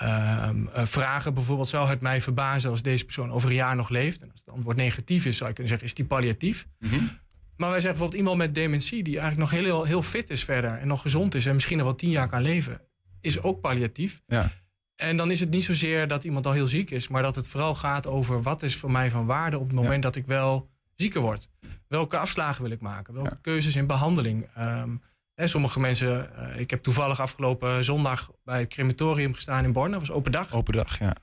um, 0.03 0.69
vragen. 0.73 1.33
Bijvoorbeeld, 1.33 1.67
zou 1.67 1.89
het 1.89 2.01
mij 2.01 2.21
verbazen 2.21 2.69
als 2.69 2.81
deze 2.81 3.05
persoon 3.05 3.31
over 3.31 3.49
een 3.49 3.55
jaar 3.55 3.75
nog 3.75 3.89
leeft? 3.89 4.21
En 4.21 4.31
als 4.31 4.39
het 4.39 4.53
antwoord 4.53 4.77
negatief 4.77 5.25
is, 5.25 5.37
zou 5.37 5.49
je 5.49 5.55
kunnen 5.55 5.71
zeggen, 5.71 5.87
is 5.87 5.93
die 5.93 6.05
palliatief? 6.05 6.67
Mm 6.79 6.89
-hmm. 6.89 7.23
Maar 7.57 7.69
wij 7.69 7.79
zeggen 7.79 7.99
bijvoorbeeld 7.99 8.19
iemand 8.19 8.37
met 8.37 8.55
dementie, 8.55 9.03
die 9.03 9.19
eigenlijk 9.19 9.51
nog 9.51 9.61
heel, 9.61 9.83
heel 9.83 10.01
fit 10.01 10.29
is 10.29 10.43
verder 10.43 10.71
en 10.71 10.87
nog 10.87 11.01
gezond 11.01 11.35
is 11.35 11.45
en 11.45 11.53
misschien 11.53 11.77
nog 11.77 11.85
wel 11.85 11.95
tien 11.95 12.09
jaar 12.09 12.27
kan 12.27 12.41
leven, 12.41 12.81
is 13.21 13.41
ook 13.41 13.61
palliatief. 13.61 14.21
Ja. 14.27 14.51
En 14.95 15.17
dan 15.17 15.31
is 15.31 15.39
het 15.39 15.49
niet 15.49 15.63
zozeer 15.63 16.07
dat 16.07 16.23
iemand 16.23 16.45
al 16.45 16.51
heel 16.51 16.67
ziek 16.67 16.91
is, 16.91 17.07
maar 17.07 17.21
dat 17.21 17.35
het 17.35 17.47
vooral 17.47 17.75
gaat 17.75 18.07
over 18.07 18.41
wat 18.41 18.63
is 18.63 18.75
voor 18.75 18.91
mij 18.91 19.09
van 19.09 19.25
waarde 19.25 19.59
op 19.59 19.67
het 19.67 19.75
moment 19.75 20.03
ja. 20.03 20.09
dat 20.09 20.15
ik 20.15 20.25
wel 20.25 20.69
zieker 20.95 21.21
word. 21.21 21.49
Welke 21.87 22.17
afslagen 22.17 22.63
wil 22.63 22.71
ik 22.71 22.81
maken? 22.81 23.13
Welke 23.13 23.29
ja. 23.29 23.39
keuzes 23.41 23.75
in 23.75 23.87
behandeling? 23.87 24.47
Um, 24.57 25.01
hè, 25.33 25.47
sommige 25.47 25.79
mensen, 25.79 26.31
uh, 26.39 26.59
ik 26.59 26.69
heb 26.69 26.83
toevallig 26.83 27.19
afgelopen 27.19 27.83
zondag 27.83 28.31
bij 28.43 28.59
het 28.59 28.69
crematorium 28.69 29.33
gestaan 29.33 29.63
in 29.63 29.71
Born. 29.71 29.91
Dat 29.91 29.99
was 29.99 30.11
open 30.11 30.31
dag. 30.31 30.53
Open 30.53 30.73
dag, 30.73 30.99
ja. 30.99 31.15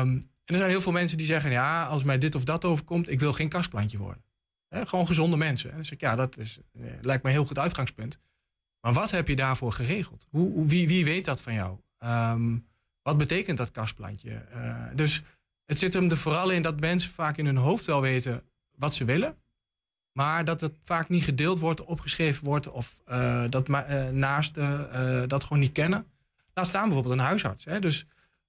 Um, 0.00 0.28
en 0.44 0.56
er 0.56 0.56
zijn 0.56 0.70
heel 0.70 0.80
veel 0.80 0.92
mensen 0.92 1.18
die 1.18 1.26
zeggen, 1.26 1.50
ja, 1.50 1.86
als 1.86 2.02
mij 2.02 2.18
dit 2.18 2.34
of 2.34 2.44
dat 2.44 2.64
overkomt, 2.64 3.08
ik 3.08 3.20
wil 3.20 3.32
geen 3.32 3.48
kastplantje 3.48 3.98
worden. 3.98 4.24
He, 4.68 4.86
gewoon 4.86 5.06
gezonde 5.06 5.36
mensen. 5.36 5.70
En 5.70 5.74
dan 5.74 5.84
zeg 5.84 5.94
ik, 5.94 6.00
ja, 6.00 6.16
dat 6.16 6.36
is, 6.36 6.58
eh, 6.72 6.82
lijkt 7.00 7.22
me 7.22 7.28
een 7.28 7.34
heel 7.34 7.44
goed 7.44 7.58
uitgangspunt. 7.58 8.18
Maar 8.80 8.92
wat 8.92 9.10
heb 9.10 9.28
je 9.28 9.36
daarvoor 9.36 9.72
geregeld? 9.72 10.26
Hoe, 10.30 10.52
hoe, 10.52 10.66
wie, 10.66 10.88
wie 10.88 11.04
weet 11.04 11.24
dat 11.24 11.40
van 11.40 11.54
jou? 11.54 11.78
Um, 12.04 12.66
wat 13.02 13.18
betekent 13.18 13.58
dat 13.58 13.70
kastplantje? 13.70 14.46
Uh, 14.54 14.84
dus 14.94 15.22
het 15.64 15.78
zit 15.78 15.94
hem 15.94 16.10
er 16.10 16.16
vooral 16.16 16.50
in 16.50 16.62
dat 16.62 16.80
mensen 16.80 17.10
vaak 17.10 17.36
in 17.36 17.46
hun 17.46 17.56
hoofd 17.56 17.84
wel 17.84 18.00
weten 18.00 18.49
wat 18.80 18.94
ze 18.94 19.04
willen. 19.04 19.36
Maar 20.12 20.44
dat 20.44 20.60
het 20.60 20.72
vaak 20.82 21.08
niet 21.08 21.24
gedeeld 21.24 21.58
wordt, 21.58 21.84
opgeschreven 21.84 22.44
wordt 22.44 22.70
of 22.70 23.00
eh, 23.04 23.44
dat 23.48 23.68
eh, 23.68 24.08
naasten 24.08 24.92
eh, 24.92 25.28
dat 25.28 25.42
gewoon 25.42 25.58
niet 25.58 25.72
kennen. 25.72 26.06
Laat 26.54 26.66
staan 26.66 26.84
bijvoorbeeld 26.84 27.14
een 27.14 27.24
huisarts. 27.24 27.64
Hè? 27.64 27.78
Dus 27.78 28.06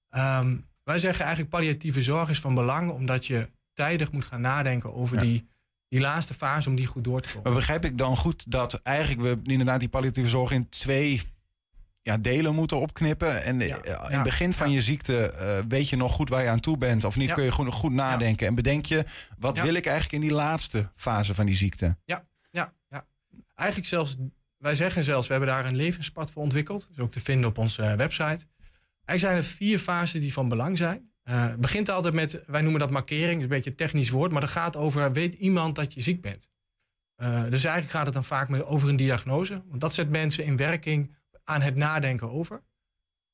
ehm, 0.09 0.57
wij 0.83 0.99
zeggen 0.99 1.21
eigenlijk 1.25 1.53
palliatieve 1.53 2.01
zorg 2.01 2.29
is 2.29 2.39
van 2.39 2.53
belang 2.53 2.91
omdat 2.91 3.25
je 3.25 3.49
tijdig 3.73 4.11
moet 4.11 4.25
gaan 4.25 4.41
nadenken 4.41 4.93
over 4.93 5.15
Ja. 5.15 5.21
die, 5.21 5.47
die 5.87 5.99
laatste 5.99 6.33
fase 6.33 6.69
om 6.69 6.75
die 6.75 6.85
goed 6.85 7.03
door 7.03 7.21
te 7.21 7.27
komen. 7.27 7.43
Maar 7.43 7.53
begrijp 7.53 7.85
ik 7.85 7.97
dan 7.97 8.17
goed 8.17 8.51
dat 8.51 8.73
eigenlijk 8.73 9.21
we 9.21 9.51
inderdaad 9.51 9.79
die 9.79 9.89
palliatieve 9.89 10.29
zorg 10.29 10.51
in 10.51 10.69
twee 10.69 11.30
ja, 12.01 12.17
delen 12.17 12.55
moeten 12.55 12.79
opknippen? 12.79 13.43
En 13.43 13.61
eh, 13.61 13.67
in 13.67 14.15
het 14.15 14.23
begin 14.23 14.53
van 14.53 14.71
je 14.71 14.81
ziekte 14.81 15.31
eh, 15.31 15.59
weet 15.67 15.89
je 15.89 15.95
nog 15.95 16.13
goed 16.13 16.29
waar 16.29 16.43
je 16.43 16.49
aan 16.49 16.59
toe 16.59 16.77
bent 16.77 17.03
of 17.03 17.15
niet, 17.15 17.31
kun 17.31 17.43
je 17.43 17.51
goed, 17.51 17.73
goed 17.73 17.91
nadenken. 17.91 18.47
En 18.47 18.55
bedenk 18.55 18.85
je, 18.85 19.05
wat 19.37 19.61
wil 19.61 19.73
ik 19.73 19.85
eigenlijk 19.85 20.23
in 20.23 20.29
die 20.29 20.37
laatste 20.37 20.91
fase 20.95 21.33
van 21.33 21.45
die 21.45 21.55
ziekte? 21.55 21.97
Ja, 22.05 22.25
ja, 22.51 22.73
ja. 22.89 23.05
Eigenlijk 23.55 23.89
zelfs, 23.89 24.15
wij 24.57 24.75
zeggen 24.75 25.03
zelfs, 25.03 25.27
we 25.27 25.33
hebben 25.33 25.53
daar 25.53 25.65
een 25.65 25.75
levenspad 25.75 26.31
voor 26.31 26.43
ontwikkeld. 26.43 26.81
Dat 26.81 26.97
is 26.97 27.03
ook 27.03 27.11
te 27.11 27.19
vinden 27.19 27.49
op 27.49 27.57
onze 27.57 27.81
eh, 27.81 27.95
website. 27.95 28.45
Eigenlijk 29.05 29.19
zijn 29.19 29.35
er 29.35 29.43
vier 29.43 29.79
fasen 29.79 30.19
die 30.19 30.33
van 30.33 30.49
belang 30.49 30.77
zijn. 30.77 31.09
Het 31.23 31.59
begint 31.59 31.89
altijd 31.89 32.13
met, 32.13 32.41
wij 32.45 32.61
noemen 32.61 32.79
dat 32.79 32.89
markering, 32.89 33.27
dat 33.27 33.37
is 33.37 33.43
een 33.43 33.49
beetje 33.49 33.69
een 33.69 33.75
technisch 33.75 34.09
woord, 34.09 34.31
maar 34.31 34.41
dat 34.41 34.49
gaat 34.49 34.75
over, 34.75 35.13
weet 35.13 35.33
iemand 35.33 35.75
dat 35.75 35.93
je 35.93 36.01
ziek 36.01 36.21
bent? 36.21 36.49
Dus 37.49 37.63
eigenlijk 37.63 37.89
gaat 37.89 38.05
het 38.05 38.13
dan 38.13 38.23
vaak 38.23 38.63
over 38.65 38.89
een 38.89 38.95
diagnose, 38.95 39.63
want 39.67 39.81
dat 39.81 39.93
zet 39.93 40.09
mensen 40.09 40.43
in 40.43 40.55
werking 40.55 41.15
aan 41.51 41.61
het 41.61 41.75
nadenken 41.75 42.31
over. 42.31 42.61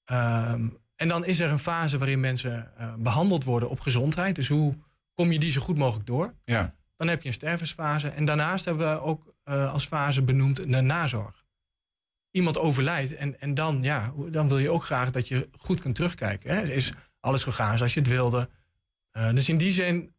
Ehm, 0.05 0.68
en 0.95 1.07
dan 1.07 1.26
is 1.26 1.39
er 1.39 1.51
een 1.51 1.59
fase 1.59 1.97
waarin 1.97 2.20
mensen 2.20 2.78
eh, 2.78 2.93
behandeld 2.97 3.43
worden 3.43 3.70
op 3.70 3.80
gezondheid. 3.80 4.36
Dus 4.36 4.47
hoe 4.47 4.78
kom 5.13 5.32
je 5.32 5.39
die 5.39 5.51
zo 5.51 5.61
goed 5.61 5.78
mogelijk 5.78 6.07
door? 6.07 6.34
Ja. 6.43 6.76
Dan 6.95 7.07
heb 7.07 7.22
je 7.22 7.28
een 7.28 7.34
stervensfase. 7.34 8.09
En 8.09 8.26
daarnaast 8.26 8.65
hebben 8.65 8.93
we 8.93 9.01
ook 9.01 9.34
eh, 9.43 9.74
als 9.74 9.86
fase 9.86 10.22
benoemd 10.22 10.55
de 10.55 10.82
nazorg. 10.82 11.45
Iemand 12.32 12.57
overlijdt 12.57 13.15
en, 13.15 13.39
en 13.39 13.53
dan, 13.53 13.82
ja, 13.82 14.13
dan 14.30 14.47
wil 14.47 14.57
je 14.57 14.70
ook 14.70 14.84
graag 14.84 15.11
dat 15.11 15.28
je 15.28 15.49
goed 15.51 15.80
kunt 15.80 15.95
terugkijken. 15.95 16.55
Hè? 16.55 16.61
Is 16.61 16.93
alles 17.20 17.43
gegaan 17.43 17.78
zoals 17.78 17.93
je 17.93 17.99
het 17.99 18.09
wilde? 18.09 18.49
Eh, 19.11 19.34
dus 19.34 19.49
in 19.49 19.57
die 19.57 19.72
zin. 19.72 20.15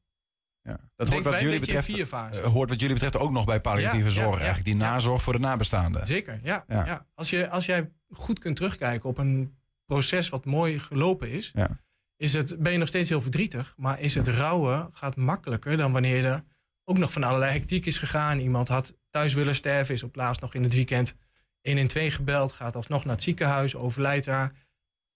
Dat 0.63 0.79
denken 0.97 1.13
hoort 1.13 1.25
wat, 1.25 1.41
jullie 1.41 1.61
betreft, 1.61 2.13
eh, 2.13 2.39
hoort 2.45 2.69
wat 2.69 2.81
jullie 2.81 2.95
betreft 2.95 3.17
ook 3.17 3.31
nog 3.31 3.45
bij 3.45 3.61
palliatieve 3.61 4.09
Ja, 4.09 4.15
ja, 4.15 4.23
zorg. 4.23 4.29
ja, 4.39 4.45
eigenlijk 4.45 4.65
die 4.65 4.77
nazorg 4.77 5.23
voor 5.23 5.33
de 5.33 5.39
nabestaanden. 5.39 6.07
Zeker, 6.07 6.41
ja. 6.43 6.65
Ja. 6.69 6.85
ja. 6.87 7.07
Als, 7.15 7.31
je, 7.31 7.51
als 7.51 7.67
jij 7.67 7.91
goed 8.11 8.39
kunt 8.39 8.57
terugkijken 8.57 9.09
op 9.09 9.19
een 9.19 9.57
proces 9.87 10.29
wat 10.29 10.45
mooi 10.45 10.79
gelopen 10.79 11.31
is, 11.31 11.51
Ja. 11.55 11.69
is 12.17 12.33
het, 12.33 12.57
ben 12.59 12.73
je 12.73 12.79
nog 12.79 12.89
steeds 12.89 13.09
heel 13.09 13.21
verdrietig. 13.21 13.75
Maar 13.77 14.01
is 14.01 14.15
het 14.15 14.29
rouwen 14.29 14.89
gaat 14.93 15.17
makkelijker 15.17 15.77
dan 15.77 15.93
wanneer 15.93 16.25
er 16.25 16.45
ook 16.85 16.99
nog 16.99 17.13
van 17.13 17.23
allerlei 17.25 17.53
hectiek 17.53 17.87
is 17.87 17.99
gegaan. 17.99 18.39
Iemand 18.39 18.69
had 18.69 18.97
thuis 19.11 19.35
willen 19.35 19.55
sterven, 19.55 19.95
is 19.95 20.03
op 20.03 20.17
laatst 20.17 20.41
nog 20.41 20.55
in 20.55 20.63
het 20.63 20.75
weekend 20.75 21.15
112 21.63 22.15
gebeld, 22.15 22.53
gaat 22.53 22.77
alsnog 22.77 23.05
naar 23.05 23.15
het 23.15 23.23
ziekenhuis, 23.23 23.75
overlijdt 23.77 24.25
daar. 24.25 24.53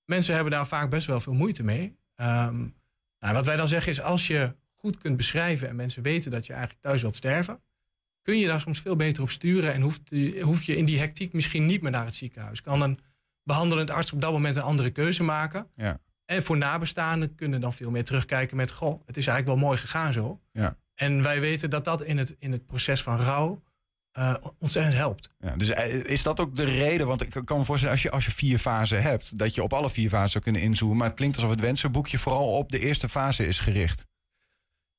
Mensen 0.05 0.35
hebben 0.35 0.53
daar 0.53 0.67
vaak 0.67 0.91
best 0.91 1.07
wel 1.07 1.21
veel 1.21 1.33
moeite 1.35 1.63
mee. 1.63 1.97
Ehm, 2.15 2.57
nou, 3.19 3.35
wat 3.35 3.45
wij 3.47 3.57
dan 3.57 3.69
zeggen 3.69 3.93
is, 3.93 4.01
als 4.01 4.27
je 4.27 4.55
goed 4.83 4.99
kunt 4.99 5.17
beschrijven 5.17 5.69
en 5.69 5.77
mensen 5.77 6.03
weten 6.03 6.31
dat 6.31 6.47
je 6.47 6.53
eigenlijk 6.53 6.83
thuis 6.83 7.01
wilt 7.01 7.17
sterven, 7.17 7.61
kun 8.23 8.39
je 8.39 8.47
daar 8.47 8.61
soms 8.61 8.81
veel 8.81 8.97
beter 8.97 9.23
op 9.23 9.31
sturen 9.31 9.73
en 9.73 9.81
hoeft, 9.81 10.01
hoef 10.41 10.63
je 10.63 10.77
in 10.77 10.85
die 10.85 10.99
hectiek 10.99 11.33
misschien 11.33 11.67
niet 11.67 11.83
meer 11.83 11.91
naar 11.91 12.05
het 12.05 12.15
ziekenhuis. 12.15 12.61
Kan 12.61 12.83
een 12.83 12.99
behandelend 13.45 13.91
arts 13.91 14.13
op 14.13 14.21
dat 14.21 14.33
moment 14.33 14.57
een 14.57 14.63
andere 14.63 14.91
keuze 14.91 15.23
maken. 15.23 15.67
Ja. 15.75 15.99
En 16.25 16.43
voor 16.43 16.57
nabestaanden 16.57 17.35
kunnen 17.35 17.61
dan 17.61 17.73
veel 17.73 17.91
meer 17.91 18.05
terugkijken 18.05 18.57
met... 18.57 18.71
goh, 18.71 19.07
het 19.07 19.17
is 19.17 19.27
eigenlijk 19.27 19.59
wel 19.59 19.69
mooi 19.69 19.81
gegaan 19.81 20.13
zo. 20.13 20.41
Ja. 20.53 20.77
En 20.95 21.23
wij 21.23 21.41
weten 21.41 21.71
dat 21.71 21.85
dat 21.85 22.03
in 22.03 22.19
het, 22.19 22.37
in 22.39 22.53
het 22.53 22.67
proces 22.67 23.03
van 23.03 23.17
rouw 23.17 23.63
eh, 24.13 24.35
ontzettend 24.59 24.97
helpt. 24.97 25.31
Ja, 25.39 25.57
dus 25.57 25.69
eh, 25.69 26.05
is 26.05 26.23
dat 26.23 26.41
ook 26.41 26.57
de 26.57 26.65
reden? 26.65 27.07
Want 27.07 27.23
ik 27.23 27.41
kan 27.45 27.59
me 27.59 27.65
voorstellen, 27.65 27.95
als 27.95 28.03
je, 28.03 28.11
als 28.11 28.25
je 28.25 28.31
vier 28.31 28.59
fasen 28.59 29.03
hebt, 29.03 29.39
dat 29.39 29.55
je 29.55 29.63
op 29.63 29.73
alle 29.73 29.91
vier 29.91 30.09
fasen 30.09 30.31
zou 30.31 30.45
kunnen 30.45 30.63
inzoomen. 30.63 30.97
Maar 30.97 31.07
het 31.07 31.17
klinkt 31.17 31.37
alsof 31.37 31.51
het 31.51 31.61
wensenboekje 31.61 32.19
vooral 32.19 32.57
op 32.57 32.71
de 32.71 32.79
eerste 32.79 33.09
fase 33.09 33.47
is 33.47 33.61
gericht. 33.61 34.07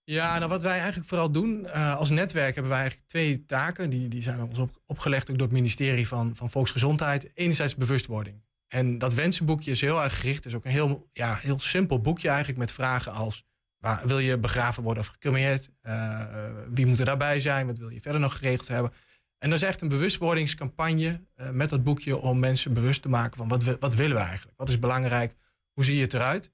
Ja, 0.06 0.38
nou 0.38 0.50
wat 0.50 0.62
wij 0.62 0.80
eigenlijk 0.80 1.08
vooral 1.08 1.32
doen 1.32 1.66
eh, 1.66 1.96
als 1.96 2.10
netwerk 2.10 2.54
hebben 2.54 2.72
wij 2.72 2.82
eigenlijk 2.82 3.10
twee 3.10 3.46
taken. 3.46 3.90
Die, 3.90 4.08
die 4.08 4.22
zijn 4.22 4.42
ons 4.42 4.60
op, 4.60 4.82
opgelegd 4.86 5.30
ook 5.30 5.38
door 5.38 5.48
het 5.48 5.56
ministerie 5.56 6.08
van, 6.08 6.36
van 6.36 6.50
Volksgezondheid. 6.50 7.32
Enerzijds 7.34 7.76
bewustwording. 7.76 8.42
En 8.68 8.98
dat 8.98 9.14
wensenboekje 9.14 9.72
is 9.72 9.82
heel 9.82 10.04
erg 10.04 10.20
gericht. 10.20 10.44
Het 10.44 10.46
is 10.46 10.54
ook 10.54 10.66
een 10.66 10.72
heel, 10.72 11.10
ja, 11.14 11.36
heel 11.36 11.60
simpel 11.60 12.02
boekje 12.02 12.28
eigenlijk 12.28 12.60
met 12.60 12.72
vragen 12.72 13.12
als... 13.12 13.46
Waar, 13.78 14.08
wil 14.08 14.20
je 14.20 14.38
begraven 14.38 14.84
worden 14.84 15.04
of 15.04 15.10
gecremeerd? 15.10 15.70
Eh, 15.82 16.22
wie 16.70 16.86
moet 16.86 17.00
er 17.00 17.06
daarbij 17.06 17.40
zijn? 17.40 17.68
Wat 17.68 17.78
wil 17.78 17.90
je 17.90 18.02
verder 18.02 18.22
nog 18.22 18.38
geregeld 18.38 18.68
hebben? 18.68 18.94
En 19.38 19.50
dat 19.50 19.62
is 19.62 19.68
echt 19.68 19.82
een 19.82 19.88
bewustwordingscampagne 19.88 21.22
eh, 21.36 21.50
met 21.50 21.70
dat 21.70 21.84
boekje... 21.84 22.18
om 22.18 22.40
mensen 22.40 22.74
bewust 22.74 23.02
te 23.02 23.10
maken 23.10 23.38
van 23.38 23.48
wat, 23.48 23.64
wat 23.80 23.96
willen 23.96 24.16
we 24.16 24.24
eigenlijk? 24.24 24.58
Wat 24.58 24.70
is 24.70 24.80
belangrijk? 24.80 25.36
Hoe 25.74 25.86
zie 25.86 25.96
je 25.96 26.02
het 26.02 26.14
eruit? 26.14 26.52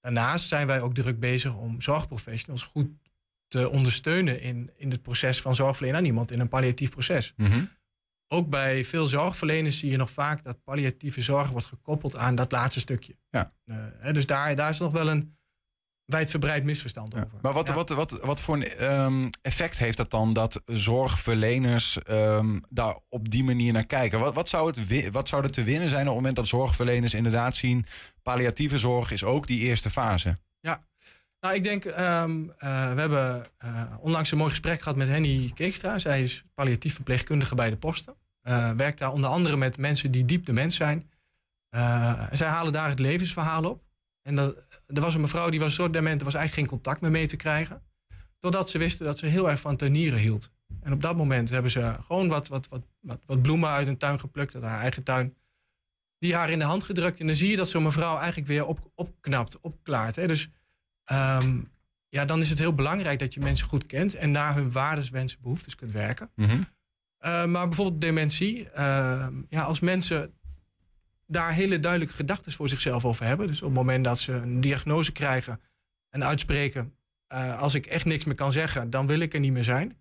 Daarnaast 0.00 0.48
zijn 0.48 0.66
wij 0.66 0.80
ook 0.80 0.94
druk 0.94 1.20
bezig 1.20 1.54
om 1.54 1.80
zorgprofessionals 1.80 2.62
goed 2.62 2.88
te 3.48 3.70
ondersteunen 3.70 4.40
in, 4.40 4.70
in 4.76 4.90
het 4.90 5.02
proces 5.02 5.40
van 5.40 5.54
zorgverlenen 5.54 5.98
aan 5.98 6.04
iemand 6.06 6.30
in 6.30 6.40
een 6.40 6.48
palliatief 6.48 6.90
proces. 6.90 7.34
Ook 8.30 8.48
bij 8.48 8.84
veel 8.84 9.06
zorgverleners 9.06 9.78
zie 9.78 9.90
je 9.90 9.96
nog 9.96 10.10
vaak 10.10 10.44
dat 10.44 10.62
palliatieve 10.64 11.20
zorg 11.20 11.50
wordt 11.50 11.66
gekoppeld 11.66 12.16
aan 12.16 12.34
dat 12.34 12.52
laatste 12.52 12.80
stukje. 12.80 13.16
Ja. 13.30 13.52
Eh, 13.64 14.12
dus 14.12 14.26
daar, 14.26 14.56
daar 14.56 14.70
is 14.70 14.78
nog 14.78 14.92
wel 14.92 15.08
een 15.08 15.36
wijdverbreid 16.08 16.64
misverstand 16.64 17.14
over. 17.14 17.38
Maar 17.42 17.52
wat, 17.52 17.68
Ja. 17.68 17.74
wat, 17.74 17.88
wat, 17.88 18.10
wat 18.22 18.40
voor 18.40 18.54
een 18.54 18.68
ehm, 18.68 19.28
effect 19.42 19.78
heeft 19.78 19.96
dat 19.96 20.10
dan 20.10 20.32
dat 20.32 20.60
zorgverleners 20.66 22.02
ehm, 22.02 22.58
daar 22.68 22.98
op 23.08 23.30
die 23.30 23.44
manier 23.44 23.72
naar 23.72 23.86
kijken? 23.86 24.20
Wat, 24.20 24.34
wat, 24.34 24.48
zou 24.48 24.66
het, 24.66 25.10
wat 25.10 25.28
zou 25.28 25.44
er 25.44 25.50
te 25.50 25.62
winnen 25.62 25.88
zijn 25.88 26.00
op 26.00 26.06
het 26.06 26.14
moment 26.14 26.36
dat 26.36 26.46
zorgverleners 26.46 27.14
inderdaad 27.14 27.56
zien... 27.56 27.86
palliatieve 28.22 28.78
zorg 28.78 29.10
is 29.10 29.24
ook 29.24 29.46
die 29.46 29.60
eerste 29.60 29.90
fase? 29.90 30.38
Ja, 30.60 30.84
nou 31.40 31.54
ik 31.54 31.62
denk, 31.62 31.84
ehm, 31.84 32.42
eh, 32.58 32.92
we 32.94 33.00
hebben 33.00 33.46
eh, 33.58 33.82
onlangs 34.00 34.30
een 34.30 34.38
mooi 34.38 34.50
gesprek 34.50 34.78
gehad 34.82 34.96
met 34.96 35.08
Henny 35.08 35.50
Keekstra. 35.54 35.98
Zij 35.98 36.22
is 36.22 36.44
palliatief 36.54 36.94
verpleegkundige 36.94 37.54
bij 37.54 37.70
de 37.70 37.76
Posten. 37.76 38.14
Eh, 38.42 38.70
werkt 38.70 38.98
daar 38.98 39.12
onder 39.12 39.30
andere 39.30 39.56
met 39.56 39.78
mensen 39.78 40.10
die 40.10 40.24
diep 40.24 40.46
dement 40.46 40.72
zijn. 40.72 41.10
Eh, 41.68 42.22
zij 42.32 42.48
halen 42.48 42.72
daar 42.72 42.88
het 42.88 42.98
levensverhaal 42.98 43.64
op. 43.64 43.82
En 44.28 44.34
dat, 44.34 44.56
er 44.86 45.00
was 45.00 45.14
een 45.14 45.20
mevrouw 45.20 45.50
die 45.50 45.60
was 45.60 45.74
zo 45.74 45.90
dement, 45.90 46.18
er 46.18 46.24
was 46.24 46.34
eigenlijk 46.34 46.68
geen 46.68 46.78
contact 46.78 47.00
meer 47.00 47.10
mee 47.10 47.26
te 47.26 47.36
krijgen. 47.36 47.82
Totdat 48.38 48.70
ze 48.70 48.78
wisten 48.78 49.06
dat 49.06 49.18
ze 49.18 49.26
heel 49.26 49.50
erg 49.50 49.60
van 49.60 49.76
tuinieren 49.76 50.18
hield. 50.18 50.50
En 50.80 50.92
op 50.92 51.02
dat 51.02 51.16
moment 51.16 51.50
hebben 51.50 51.70
ze 51.70 51.96
gewoon 52.00 52.28
wat, 52.28 52.48
wat, 52.48 52.68
wat, 52.68 52.82
wat, 53.00 53.22
wat 53.26 53.42
bloemen 53.42 53.70
uit 53.70 53.86
een 53.86 53.96
tuin 53.96 54.20
geplukt, 54.20 54.54
uit 54.54 54.64
haar 54.64 54.80
eigen 54.80 55.02
tuin. 55.02 55.36
Die 56.18 56.34
haar 56.34 56.50
in 56.50 56.58
de 56.58 56.64
hand 56.64 56.84
gedrukt. 56.84 57.20
En 57.20 57.26
dan 57.26 57.36
zie 57.36 57.50
je 57.50 57.56
dat 57.56 57.68
zo'n 57.68 57.82
mevrouw 57.82 58.16
eigenlijk 58.16 58.46
weer 58.46 58.64
op, 58.64 58.90
opknapt, 58.94 59.60
opklaart. 59.60 60.16
Hè? 60.16 60.26
Dus 60.26 60.48
ehm, 61.04 61.60
ja, 62.08 62.24
dan 62.24 62.40
is 62.40 62.50
het 62.50 62.58
heel 62.58 62.74
belangrijk 62.74 63.18
dat 63.18 63.34
je 63.34 63.40
mensen 63.40 63.66
goed 63.66 63.86
kent 63.86 64.14
en 64.14 64.30
naar 64.30 64.54
hun 64.54 64.72
waardes, 64.72 65.10
wensen, 65.10 65.38
behoeftes 65.42 65.74
kunt 65.74 65.92
werken. 65.92 66.30
Eh, 67.18 67.44
maar 67.44 67.66
bijvoorbeeld 67.68 68.00
dementie. 68.00 68.70
ehm, 68.70 69.34
ja, 69.48 69.62
als 69.62 69.80
mensen 69.80 70.37
daar 71.30 71.52
hele 71.52 71.80
duidelijke 71.80 72.14
gedachten 72.14 72.52
voor 72.52 72.68
zichzelf 72.68 73.04
over 73.04 73.24
hebben. 73.26 73.46
Dus 73.46 73.62
op 73.62 73.66
het 73.68 73.76
moment 73.76 74.04
dat 74.04 74.18
ze 74.18 74.32
een 74.32 74.60
diagnose 74.60 75.12
krijgen 75.12 75.60
en 76.10 76.24
uitspreken. 76.24 76.92
eh, 77.26 77.58
als 77.58 77.74
ik 77.74 77.86
echt 77.86 78.04
niks 78.04 78.24
meer 78.24 78.34
kan 78.34 78.52
zeggen, 78.52 78.90
dan 78.90 79.06
wil 79.06 79.20
ik 79.20 79.34
er 79.34 79.40
niet 79.40 79.52
meer 79.52 79.64
zijn. 79.64 79.96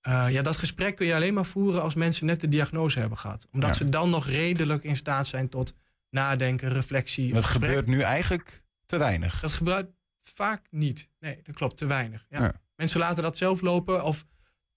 Eh, 0.00 0.26
ja, 0.30 0.42
dat 0.42 0.56
gesprek 0.56 0.96
kun 0.96 1.06
je 1.06 1.14
alleen 1.14 1.34
maar 1.34 1.44
voeren 1.46 1.82
als 1.82 1.94
mensen 1.94 2.26
net 2.26 2.40
de 2.40 2.48
diagnose 2.48 2.98
hebben 2.98 3.18
gehad. 3.18 3.46
Omdat 3.52 3.70
Ja. 3.70 3.76
ze 3.76 3.84
dan 3.84 4.10
nog 4.10 4.26
redelijk 4.26 4.84
in 4.84 4.96
staat 4.96 5.26
zijn 5.26 5.48
tot 5.48 5.74
nadenken, 6.10 6.68
reflectie. 6.68 7.32
Dat 7.32 7.44
gesprek. 7.44 7.68
gebeurt 7.68 7.86
nu 7.86 8.00
eigenlijk 8.00 8.62
te 8.86 8.96
weinig. 8.98 9.40
Dat 9.40 9.52
gebeurt 9.52 9.90
vaak 10.20 10.66
niet. 10.70 11.08
Nee, 11.20 11.40
dat 11.42 11.54
klopt, 11.54 11.76
te 11.76 11.86
weinig. 11.86 12.26
Ja. 12.28 12.40
Ja. 12.42 12.52
Mensen 12.76 13.00
laten 13.00 13.22
dat 13.22 13.36
zelf 13.38 13.60
lopen. 13.60 14.04
Of, 14.04 14.24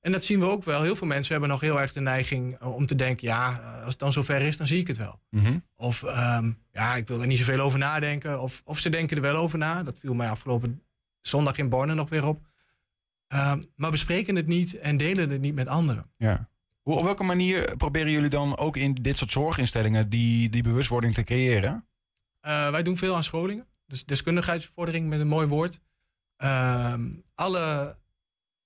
en 0.04 0.12
dat 0.12 0.24
zien 0.24 0.40
we 0.40 0.50
ook 0.50 0.64
wel. 0.64 0.82
Heel 0.82 0.96
veel 0.96 1.08
mensen 1.08 1.32
hebben 1.32 1.50
nog 1.50 1.62
heel 1.62 1.82
erg 1.82 1.94
de 1.94 2.02
neiging 2.02 2.60
eh, 2.60 2.76
om 2.76 2.86
te 2.86 2.96
denken... 2.96 3.28
ja, 3.28 3.60
eh, 3.60 3.80
als 3.80 3.90
het 3.90 4.00
dan 4.00 4.12
zover 4.12 4.42
is, 4.42 4.58
dan 4.58 4.68
zie 4.68 4.80
ik 4.80 4.88
het 4.88 4.98
wel. 4.98 5.20
Mhm. 5.30 5.58
Of 5.76 6.04
ehm, 6.04 6.52
ja, 6.72 6.96
ik 6.96 7.08
wil 7.08 7.22
er 7.22 7.28
niet 7.28 7.38
zoveel 7.38 7.60
over 7.60 7.80
nadenken. 7.80 8.42
Of, 8.42 8.62
of 8.66 8.80
ze 8.80 8.90
denken 8.90 9.16
er 9.18 9.24
wel 9.24 9.36
over 9.36 9.58
na. 9.58 9.84
Dat 9.84 10.00
viel 10.00 10.14
mij 10.14 10.30
afgelopen 10.30 10.82
zondag 11.22 11.58
in 11.58 11.70
Borne 11.70 11.94
nog 11.94 12.10
weer 12.10 12.26
op. 12.26 12.48
Ehm, 13.28 13.62
maar 13.76 13.92
bespreken 13.92 14.36
het 14.36 14.48
niet 14.48 14.78
en 14.80 14.98
delen 14.98 15.30
het 15.30 15.42
niet 15.42 15.56
met 15.56 15.68
anderen. 15.68 16.04
Ja. 16.18 16.50
Hoe, 16.82 16.98
op 16.98 17.04
welke 17.04 17.24
manier 17.24 17.78
proberen 17.78 18.12
jullie 18.12 18.30
dan 18.30 18.58
ook 18.58 18.78
in 18.78 18.94
dit 18.94 19.18
soort 19.18 19.32
zorginstellingen 19.32 20.10
die, 20.10 20.50
die 20.50 20.64
bewustwording 20.64 21.14
te 21.14 21.24
creëren? 21.24 21.88
Eh, 22.40 22.70
wij 22.70 22.84
doen 22.84 22.98
veel 22.98 23.16
aan 23.16 23.24
scholingen. 23.24 23.68
Dus 23.86 24.06
deskundigheidsbevordering 24.06 25.10
met 25.10 25.20
een 25.20 25.28
mooi 25.28 25.48
woord. 25.48 25.80
Ehm, 26.38 27.10
alle 27.36 27.98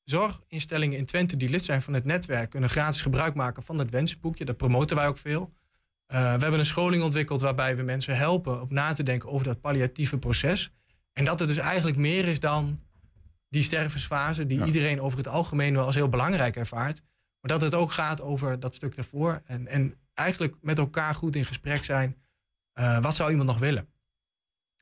zorginstellingen 0.09 0.97
in 0.97 1.05
Twente 1.05 1.37
die 1.37 1.49
lid 1.49 1.63
zijn 1.63 1.81
van 1.81 1.93
het 1.93 2.05
netwerk... 2.05 2.49
kunnen 2.49 2.69
gratis 2.69 3.01
gebruik 3.01 3.33
maken 3.33 3.63
van 3.63 3.77
het 3.77 3.89
wensenboekje. 3.89 4.45
Dat 4.45 4.57
promoten 4.57 4.95
wij 4.95 5.07
ook 5.07 5.17
veel. 5.17 5.53
Eh, 6.05 6.19
we 6.19 6.41
hebben 6.41 6.59
een 6.59 6.65
scholing 6.65 7.03
ontwikkeld 7.03 7.41
waarbij 7.41 7.75
we 7.75 7.83
mensen 7.83 8.17
helpen... 8.17 8.61
op 8.61 8.71
na 8.71 8.93
te 8.93 9.03
denken 9.03 9.29
over 9.29 9.45
dat 9.45 9.61
palliatieve 9.61 10.17
proces. 10.17 10.71
En 11.13 11.23
dat 11.23 11.39
het 11.39 11.47
dus 11.47 11.57
eigenlijk 11.57 11.97
meer 11.97 12.27
is 12.27 12.39
dan 12.39 12.81
die 13.49 13.63
stervensfase, 13.63 14.45
die 14.45 14.65
iedereen 14.65 15.01
over 15.01 15.17
het 15.17 15.27
algemeen 15.27 15.73
wel 15.73 15.85
als 15.85 15.95
heel 15.95 16.09
belangrijk 16.09 16.55
ervaart. 16.55 17.01
Maar 17.41 17.51
dat 17.51 17.61
het 17.61 17.73
ook 17.73 17.91
gaat 17.91 18.21
over 18.21 18.59
dat 18.59 18.75
stuk 18.75 18.95
daarvoor. 18.95 19.41
En, 19.45 19.67
en 19.67 19.95
eigenlijk 20.13 20.55
met 20.61 20.77
elkaar 20.77 21.15
goed 21.15 21.35
in 21.35 21.45
gesprek 21.45 21.83
zijn. 21.83 22.17
eh, 22.73 23.01
wat 23.01 23.15
zou 23.15 23.29
iemand 23.29 23.49
nog 23.49 23.59
willen? 23.59 23.89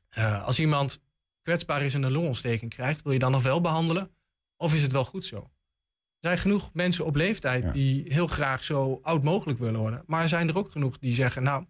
Eh, 0.08 0.44
als 0.44 0.58
iemand 0.58 1.00
kwetsbaar 1.42 1.82
is 1.82 1.94
en 1.94 2.02
een 2.02 2.12
longontsteking 2.12 2.70
krijgt, 2.70 3.02
wil 3.02 3.12
je 3.12 3.18
dan 3.18 3.30
nog 3.30 3.42
wel 3.42 3.60
behandelen? 3.60 4.15
Of 4.56 4.74
is 4.74 4.82
het 4.82 4.92
wel 4.92 5.04
goed 5.04 5.24
zo? 5.24 5.36
Er 5.36 6.28
zijn 6.32 6.38
genoeg 6.38 6.74
mensen 6.74 7.04
op 7.04 7.14
leeftijd 7.14 7.72
die 7.72 8.12
heel 8.12 8.26
graag 8.26 8.64
zo 8.64 8.98
oud 9.02 9.22
mogelijk 9.22 9.58
willen 9.58 9.80
worden. 9.80 10.02
Maar 10.06 10.22
er 10.22 10.28
zijn 10.28 10.48
er 10.48 10.58
ook 10.58 10.70
genoeg 10.70 10.98
die 10.98 11.14
zeggen, 11.14 11.42
nou, 11.42 11.64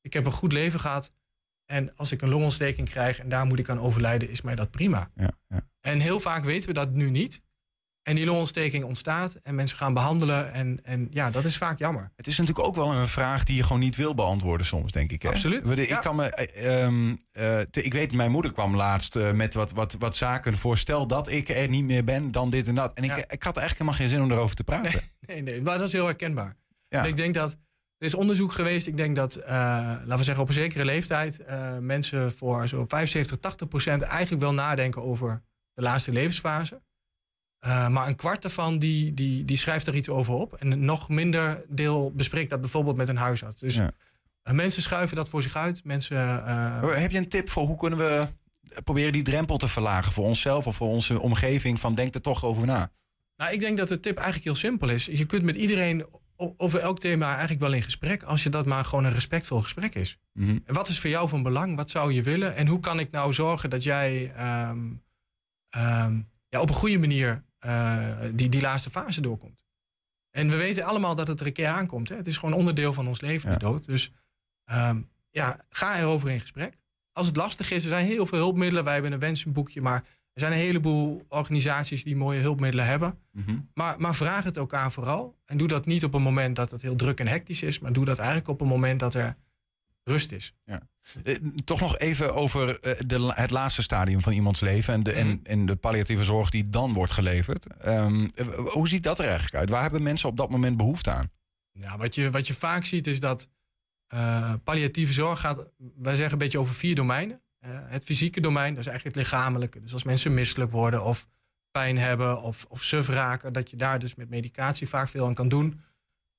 ik 0.00 0.12
heb 0.12 0.26
een 0.26 0.32
goed 0.32 0.52
leven 0.52 0.80
gehad. 0.80 1.12
En 1.64 1.96
als 1.96 2.12
ik 2.12 2.22
een 2.22 2.28
longontsteking 2.28 2.88
krijg 2.88 3.18
en 3.18 3.28
daar 3.28 3.46
moet 3.46 3.58
ik 3.58 3.68
aan 3.68 3.80
overlijden, 3.80 4.30
is 4.30 4.40
mij 4.40 4.54
dat 4.54 4.70
prima. 4.70 5.10
Ja, 5.14 5.30
ja. 5.48 5.68
En 5.80 6.00
heel 6.00 6.20
vaak 6.20 6.44
weten 6.44 6.68
we 6.68 6.74
dat 6.74 6.90
nu 6.90 7.10
niet. 7.10 7.42
En 8.08 8.14
die 8.14 8.26
longontsteking 8.26 8.84
ontstaat 8.84 9.34
en 9.42 9.54
mensen 9.54 9.76
gaan 9.76 9.94
behandelen. 9.94 10.52
En, 10.52 10.80
en 10.84 11.06
ja, 11.10 11.30
dat 11.30 11.44
is 11.44 11.56
vaak 11.56 11.78
jammer. 11.78 12.10
Het 12.16 12.26
is 12.26 12.38
natuurlijk 12.38 12.66
ook 12.66 12.74
wel 12.74 12.94
een 12.94 13.08
vraag 13.08 13.44
die 13.44 13.56
je 13.56 13.62
gewoon 13.62 13.78
niet 13.78 13.96
wil 13.96 14.14
beantwoorden 14.14 14.66
soms, 14.66 14.92
denk 14.92 15.12
ik. 15.12 15.22
Hè? 15.22 15.28
Absoluut, 15.28 15.66
Ik, 15.78 15.88
ja. 15.88 15.98
kan 15.98 16.16
me, 16.16 16.24
eh, 16.24 16.84
ehm, 16.84 17.14
eh, 17.32 17.60
te- 17.60 17.82
ik 17.82 17.92
weet, 17.92 18.12
mijn 18.12 18.30
moeder 18.30 18.52
kwam 18.52 18.76
laatst 18.76 19.16
eh, 19.16 19.32
met 19.32 19.54
wat, 19.54 19.72
wat, 19.72 19.96
wat 19.98 20.16
zaken 20.16 20.56
voor. 20.56 20.78
Stel 20.78 21.06
dat 21.06 21.28
ik 21.28 21.48
er 21.48 21.68
niet 21.68 21.84
meer 21.84 22.04
ben, 22.04 22.30
dan 22.30 22.50
dit 22.50 22.66
en 22.66 22.74
dat. 22.74 22.92
En 22.92 23.04
ik, 23.04 23.10
ik 23.16 23.42
had 23.42 23.56
eigenlijk 23.56 23.72
helemaal 23.72 23.94
geen 23.94 24.08
zin 24.08 24.22
om 24.22 24.30
erover 24.30 24.56
te 24.56 24.64
praten. 24.64 25.00
Nee, 25.26 25.42
nee, 25.42 25.62
maar 25.62 25.78
dat 25.78 25.86
is 25.86 25.92
heel 25.92 26.04
herkenbaar. 26.04 26.56
Ja. 26.88 27.04
Ik 27.04 27.16
denk 27.16 27.34
dat 27.34 27.50
er 27.98 28.06
is 28.06 28.14
onderzoek 28.14 28.52
geweest. 28.52 28.86
Ik 28.86 28.96
denk 28.96 29.16
dat, 29.16 29.40
laten 29.46 30.16
we 30.16 30.24
zeggen, 30.24 30.42
op 30.42 30.48
een 30.48 30.54
zekere 30.54 30.84
leeftijd 30.84 31.44
mensen 31.80 32.32
voor 32.32 32.68
zo'n 32.68 32.88
75, 32.88 33.38
80 33.38 33.68
procent 33.68 34.02
eigenlijk 34.02 34.42
wel 34.42 34.54
nadenken 34.54 35.02
over 35.02 35.42
de 35.74 35.82
laatste 35.82 36.12
levensfase. 36.12 36.80
Eh, 37.68 37.88
maar 37.88 38.06
een 38.06 38.16
kwart 38.16 38.42
daarvan 38.42 38.78
die, 38.78 39.14
die, 39.14 39.42
die 39.44 39.56
schrijft 39.56 39.86
er 39.86 39.94
iets 39.94 40.08
over 40.08 40.34
op. 40.34 40.54
En 40.54 40.70
een 40.70 40.84
nog 40.84 41.08
minder 41.08 41.64
deel 41.68 42.12
bespreekt 42.12 42.50
dat 42.50 42.60
bijvoorbeeld 42.60 42.96
met 42.96 43.08
een 43.08 43.16
huisarts. 43.16 43.60
Dus 43.60 43.74
Ja. 43.74 43.90
eh, 44.42 44.54
mensen 44.54 44.82
schuiven 44.82 45.16
dat 45.16 45.28
voor 45.28 45.42
zich 45.42 45.56
uit. 45.56 45.84
Mensen, 45.84 46.46
eh, 46.46 46.92
Heb 47.00 47.10
je 47.10 47.18
een 47.18 47.28
tip 47.28 47.50
voor 47.50 47.66
hoe 47.66 47.76
kunnen 47.76 47.98
we 47.98 48.26
proberen 48.84 49.12
die 49.12 49.22
drempel 49.22 49.56
te 49.56 49.68
verlagen 49.68 50.12
voor 50.12 50.24
onszelf 50.24 50.66
of 50.66 50.76
voor 50.76 50.88
onze 50.88 51.20
omgeving? 51.20 51.80
Van 51.80 51.94
denk 51.94 52.14
er 52.14 52.20
toch 52.20 52.44
over 52.44 52.66
na. 52.66 52.90
Nou, 53.36 53.52
ik 53.52 53.60
denk 53.60 53.78
dat 53.78 53.88
de 53.88 54.00
tip 54.00 54.16
eigenlijk 54.16 54.44
heel 54.44 54.54
simpel 54.54 54.88
is. 54.88 55.06
Je 55.06 55.24
kunt 55.24 55.42
met 55.42 55.56
iedereen 55.56 56.06
over 56.36 56.80
elk 56.80 56.98
thema 56.98 57.30
eigenlijk 57.30 57.60
wel 57.60 57.72
in 57.72 57.82
gesprek, 57.82 58.22
als 58.22 58.42
je 58.42 58.50
dat 58.50 58.66
maar 58.66 58.84
gewoon 58.84 59.04
een 59.04 59.12
respectvol 59.12 59.60
gesprek 59.60 59.94
is. 59.94 60.18
Mhm. 60.32 60.58
En 60.64 60.74
wat 60.74 60.88
is 60.88 61.00
voor 61.00 61.10
jou 61.10 61.28
van 61.28 61.42
belang? 61.42 61.76
Wat 61.76 61.90
zou 61.90 62.12
je 62.12 62.22
willen? 62.22 62.56
En 62.56 62.66
hoe 62.66 62.80
kan 62.80 62.98
ik 62.98 63.10
nou 63.10 63.32
zorgen 63.32 63.70
dat 63.70 63.82
jij 63.82 64.32
ehm, 64.36 64.78
ehm, 65.70 66.20
ja, 66.48 66.60
op 66.60 66.68
een 66.68 66.74
goede 66.74 66.98
manier 66.98 67.46
eh, 67.58 68.18
die, 68.32 68.48
die 68.48 68.60
laatste 68.60 68.90
fase 68.90 69.20
doorkomt? 69.20 69.62
En 70.30 70.50
we 70.50 70.56
weten 70.56 70.84
allemaal 70.84 71.14
dat 71.14 71.28
het 71.28 71.40
er 71.40 71.46
een 71.46 71.52
keer 71.52 71.68
aankomt. 71.68 72.08
Hè? 72.08 72.16
Het 72.16 72.26
is 72.26 72.36
gewoon 72.36 72.54
onderdeel 72.54 72.92
van 72.92 73.08
ons 73.08 73.20
leven, 73.20 73.48
die 73.48 73.58
dood. 73.58 73.86
Dus 73.86 74.12
ehm, 74.64 75.00
ja, 75.30 75.60
ga 75.68 75.98
erover 75.98 76.30
in 76.30 76.40
gesprek. 76.40 76.78
Als 77.12 77.26
het 77.26 77.36
lastig 77.36 77.70
is, 77.70 77.82
er 77.82 77.88
zijn 77.88 78.06
heel 78.06 78.26
veel 78.26 78.38
hulpmiddelen. 78.38 78.84
Wij 78.84 78.92
hebben 78.92 79.12
een 79.12 79.18
wensenboekje, 79.18 79.80
maar 79.80 80.04
er 80.32 80.40
zijn 80.40 80.52
een 80.52 80.58
heleboel 80.58 81.24
organisaties 81.28 82.04
die 82.04 82.16
mooie 82.16 82.40
hulpmiddelen 82.40 82.86
hebben. 82.86 83.18
Mhm. 83.32 83.58
Maar, 83.74 84.00
maar 84.00 84.14
vraag 84.14 84.44
het 84.44 84.56
elkaar 84.56 84.92
vooral. 84.92 85.38
En 85.44 85.56
doe 85.56 85.68
dat 85.68 85.86
niet 85.86 86.04
op 86.04 86.14
een 86.14 86.22
moment 86.22 86.56
dat 86.56 86.70
het 86.70 86.82
heel 86.82 86.96
druk 86.96 87.20
en 87.20 87.26
hectisch 87.26 87.62
is, 87.62 87.78
maar 87.78 87.92
doe 87.92 88.04
dat 88.04 88.18
eigenlijk 88.18 88.48
op 88.48 88.60
een 88.60 88.66
moment 88.66 89.00
dat 89.00 89.14
er 89.14 89.36
rust 90.08 90.32
is. 90.32 90.52
Ja. 90.64 90.80
Eh, 91.24 91.34
Toch 91.64 91.80
nog 91.80 91.98
even 91.98 92.34
over 92.34 92.80
eh, 92.80 92.94
de, 93.06 93.32
het 93.34 93.50
laatste 93.50 93.82
stadium 93.82 94.20
van 94.22 94.32
iemands 94.32 94.60
leven 94.60 94.94
en 94.94 95.02
de, 95.02 95.10
Mhm. 95.10 95.18
en, 95.20 95.40
en 95.44 95.66
de 95.66 95.76
palliatieve 95.76 96.24
zorg 96.24 96.50
die 96.50 96.68
dan 96.68 96.92
wordt 96.92 97.12
geleverd. 97.12 97.66
Ehm, 97.66 98.28
eh, 98.34 98.46
hoe 98.48 98.88
ziet 98.88 99.02
dat 99.02 99.18
er 99.18 99.24
eigenlijk 99.24 99.54
uit? 99.54 99.70
Waar 99.70 99.82
hebben 99.82 100.02
mensen 100.02 100.28
op 100.28 100.36
dat 100.36 100.50
moment 100.50 100.76
behoefte 100.76 101.10
aan? 101.10 101.30
Nou, 101.72 101.98
wat, 101.98 102.14
je, 102.14 102.30
wat 102.30 102.46
je 102.46 102.54
vaak 102.54 102.84
ziet 102.84 103.06
is 103.06 103.20
dat 103.20 103.48
palliatieve 104.64 105.12
zorg 105.12 105.40
gaat, 105.40 105.66
wij 105.96 106.14
zeggen 106.14 106.32
een 106.32 106.38
beetje 106.38 106.58
over 106.58 106.74
vier 106.74 106.94
domeinen. 106.94 107.40
Het 107.66 108.04
fysieke 108.04 108.40
domein, 108.40 108.74
dat 108.74 108.78
is 108.84 108.86
eigenlijk 108.86 109.16
het 109.16 109.24
lichamelijke. 109.26 109.80
Dus 109.80 109.92
als 109.92 110.02
mensen 110.04 110.34
misselijk 110.34 110.70
worden 110.72 111.04
of 111.04 111.26
pijn 111.70 111.98
hebben 111.98 112.42
of, 112.42 112.66
of 112.68 112.82
suf 112.84 113.08
raken, 113.08 113.52
dat 113.52 113.70
je 113.70 113.76
daar 113.76 113.98
dus 113.98 114.14
met 114.14 114.28
medicatie 114.30 114.88
vaak 114.88 115.08
veel 115.08 115.26
aan 115.26 115.34
kan 115.34 115.48
doen. 115.48 115.80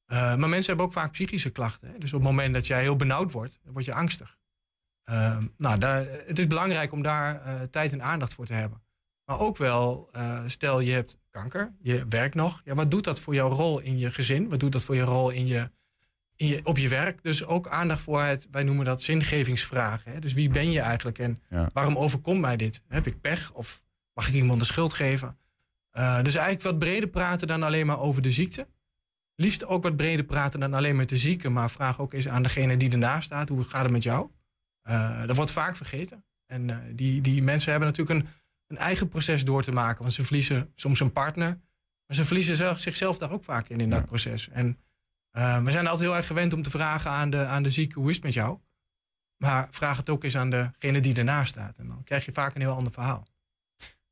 Eh, 0.09 0.17
maar 0.35 0.49
mensen 0.49 0.65
hebben 0.65 0.85
ook 0.85 0.93
vaak 0.93 1.11
psychische 1.11 1.49
klachten. 1.49 1.87
Hè? 1.91 1.97
Dus 1.97 2.13
op 2.13 2.19
het 2.19 2.29
moment 2.29 2.53
dat 2.53 2.67
jij 2.67 2.81
heel 2.81 2.95
benauwd 2.95 3.31
wordt, 3.31 3.59
word 3.63 3.85
je 3.85 3.93
angstig. 3.93 4.37
Ehm, 5.03 5.43
nou, 5.57 5.79
daar, 5.79 6.05
het 6.25 6.39
is 6.39 6.47
belangrijk 6.47 6.91
om 6.91 7.01
daar 7.01 7.41
eh, 7.41 7.61
tijd 7.61 7.93
en 7.93 8.03
aandacht 8.03 8.33
voor 8.33 8.45
te 8.45 8.53
hebben. 8.53 8.81
Maar 9.25 9.39
ook 9.39 9.57
wel, 9.57 10.09
eh, 10.11 10.39
stel 10.45 10.79
je 10.79 10.91
hebt 10.91 11.17
kanker, 11.31 11.73
je 11.81 12.05
werkt 12.09 12.35
nog. 12.35 12.61
Ja, 12.65 12.73
wat 12.75 12.91
doet 12.91 13.03
dat 13.03 13.19
voor 13.19 13.33
jouw 13.33 13.49
rol 13.49 13.79
in 13.79 13.97
je 13.99 14.11
gezin? 14.11 14.49
Wat 14.49 14.59
doet 14.59 14.71
dat 14.71 14.83
voor 14.83 14.95
je 14.95 15.01
rol 15.01 15.29
in 15.29 15.47
je, 15.47 15.69
in 16.35 16.47
je, 16.47 16.59
op 16.63 16.77
je 16.77 16.87
werk? 16.89 17.23
Dus 17.23 17.45
ook 17.45 17.67
aandacht 17.67 18.01
voor 18.01 18.21
het, 18.21 18.47
wij 18.51 18.63
noemen 18.63 18.85
dat 18.85 19.01
zingevingsvragen. 19.01 20.11
Hè? 20.11 20.19
Dus 20.19 20.33
wie 20.33 20.49
ben 20.49 20.71
je 20.71 20.79
eigenlijk 20.81 21.19
en 21.19 21.39
Ja. 21.49 21.69
waarom 21.73 21.97
overkomt 21.97 22.41
mij 22.41 22.57
dit? 22.57 22.81
Heb 22.87 23.07
ik 23.07 23.21
pech 23.21 23.51
of 23.53 23.81
mag 24.13 24.27
ik 24.27 24.33
iemand 24.33 24.59
de 24.59 24.65
schuld 24.65 24.93
geven? 24.93 25.37
Dus 25.91 26.35
eigenlijk 26.35 26.61
wat 26.61 26.79
breder 26.79 27.09
praten 27.09 27.47
dan 27.47 27.63
alleen 27.63 27.85
maar 27.85 27.99
over 27.99 28.21
de 28.21 28.31
ziekte. 28.31 28.67
Liefst 29.41 29.65
ook 29.65 29.83
wat 29.83 29.95
breder 29.95 30.25
praten 30.25 30.59
dan 30.59 30.73
alleen 30.73 30.95
met 30.95 31.09
de 31.09 31.17
zieke, 31.17 31.49
maar 31.49 31.69
vraag 31.69 31.99
ook 31.99 32.13
eens 32.13 32.27
aan 32.27 32.43
degene 32.43 32.77
die 32.77 32.91
ernaast 32.91 33.23
staat: 33.23 33.49
hoe 33.49 33.63
gaat 33.63 33.83
het 33.83 33.91
met 33.91 34.03
jou? 34.03 34.29
Eh, 34.81 35.25
dat 35.25 35.35
wordt 35.35 35.51
vaak 35.51 35.75
vergeten. 35.75 36.23
En 36.45 36.69
eh, 36.69 36.77
die, 36.91 37.21
die 37.21 37.43
mensen 37.43 37.71
hebben 37.71 37.89
natuurlijk 37.89 38.19
een, 38.19 38.27
een 38.67 38.77
eigen 38.77 39.07
proces 39.07 39.45
door 39.45 39.63
te 39.63 39.71
maken, 39.71 40.01
want 40.01 40.13
ze 40.13 40.23
verliezen 40.23 40.71
soms 40.75 40.99
een 40.99 41.11
partner, 41.11 41.47
maar 42.05 42.15
ze 42.15 42.25
verliezen 42.25 42.55
zelf, 42.55 42.79
zichzelf 42.79 43.17
daar 43.17 43.31
ook 43.31 43.43
vaak 43.43 43.69
in, 43.69 43.79
in 43.79 43.89
dat 43.89 44.05
proces. 44.05 44.49
En 44.49 44.77
eh, 45.31 45.63
we 45.63 45.71
zijn 45.71 45.87
altijd 45.87 46.09
heel 46.09 46.17
erg 46.17 46.27
gewend 46.27 46.53
om 46.53 46.61
te 46.61 46.69
vragen 46.69 47.11
aan 47.11 47.29
de, 47.29 47.45
aan 47.45 47.63
de 47.63 47.71
zieke: 47.71 47.99
hoe 47.99 48.09
is 48.09 48.15
het 48.15 48.25
met 48.25 48.33
jou? 48.33 48.59
Maar 49.37 49.67
vraag 49.71 49.97
het 49.97 50.09
ook 50.09 50.23
eens 50.23 50.37
aan 50.37 50.49
degene 50.49 50.99
die 50.99 51.15
ernaast 51.15 51.51
staat. 51.51 51.77
En 51.77 51.87
dan 51.87 52.03
krijg 52.03 52.25
je 52.25 52.31
vaak 52.31 52.55
een 52.55 52.61
heel 52.61 52.75
ander 52.75 52.93
verhaal. 52.93 53.27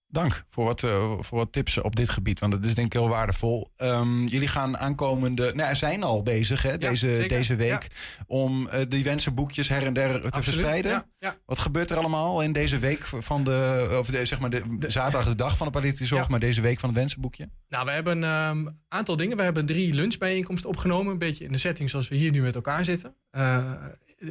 Dank 0.10 0.44
voor 0.50 0.66
wat, 0.66 0.84
eh, 0.84 1.12
voor 1.20 1.38
wat 1.38 1.52
tips 1.52 1.78
op 1.78 1.96
dit 1.96 2.10
gebied, 2.10 2.40
want 2.40 2.52
dat 2.52 2.66
is 2.66 2.76
denk 2.76 2.88
ik 2.88 2.94
heel 2.94 3.10
waardevol. 3.10 3.72
Ehm, 3.76 4.26
jullie 4.26 4.48
gaan 4.48 4.78
aankomende, 4.78 5.52
nou, 5.56 5.70
er 5.70 5.76
zijn 5.76 6.04
al 6.04 6.24
bezig 6.24 6.62
hè, 6.62 6.78
deze, 6.78 7.08
zeker. 7.08 7.30
deze 7.30 7.56
week 7.56 7.88
om 8.28 8.68
eh, 8.68 8.82
die 8.88 9.04
wensenboekjes 9.04 9.68
her 9.70 9.84
en 9.84 9.94
der 9.94 10.08
te 10.08 10.26
Absoluut, 10.26 10.44
verspreiden. 10.44 11.06
ja. 11.20 11.36
Wat 11.46 11.60
gebeurt 11.60 11.90
er 11.90 11.98
allemaal 11.98 12.42
in 12.42 12.52
deze 12.52 12.80
week 12.80 13.06
van 13.06 13.44
de, 13.44 13.88
of 14.00 14.08
de, 14.08 14.26
zeg 14.26 14.40
maar 14.40 14.50
de, 14.50 14.64
zaterdag 14.88 15.28
de 15.28 15.36
dag 15.36 15.58
van 15.58 15.68
de 15.68 15.74
palliatieve 15.74 16.16
zorg, 16.16 16.30
maar 16.30 16.40
deze 16.40 16.62
week 16.62 16.80
van 16.80 16.90
het 16.90 16.98
wensenboekje? 16.98 17.50
Nou, 17.70 17.86
we 17.86 17.92
hebben 17.92 18.22
een 18.22 18.80
aantal 18.88 19.16
dingen. 19.16 19.38
We 19.38 19.44
hebben 19.44 19.66
drie 19.66 19.94
lunchbijeenkomsten 19.94 20.70
opgenomen. 20.70 21.12
Een 21.12 21.18
beetje 21.18 21.46
in 21.46 21.52
de 21.52 21.58
setting 21.58 21.90
zoals 21.90 22.08
we 22.08 22.16
hier 22.16 22.32
nu 22.32 22.42
met 22.42 22.56
elkaar 22.56 22.84
zitten. 22.84 23.16
Eh, 23.30 23.74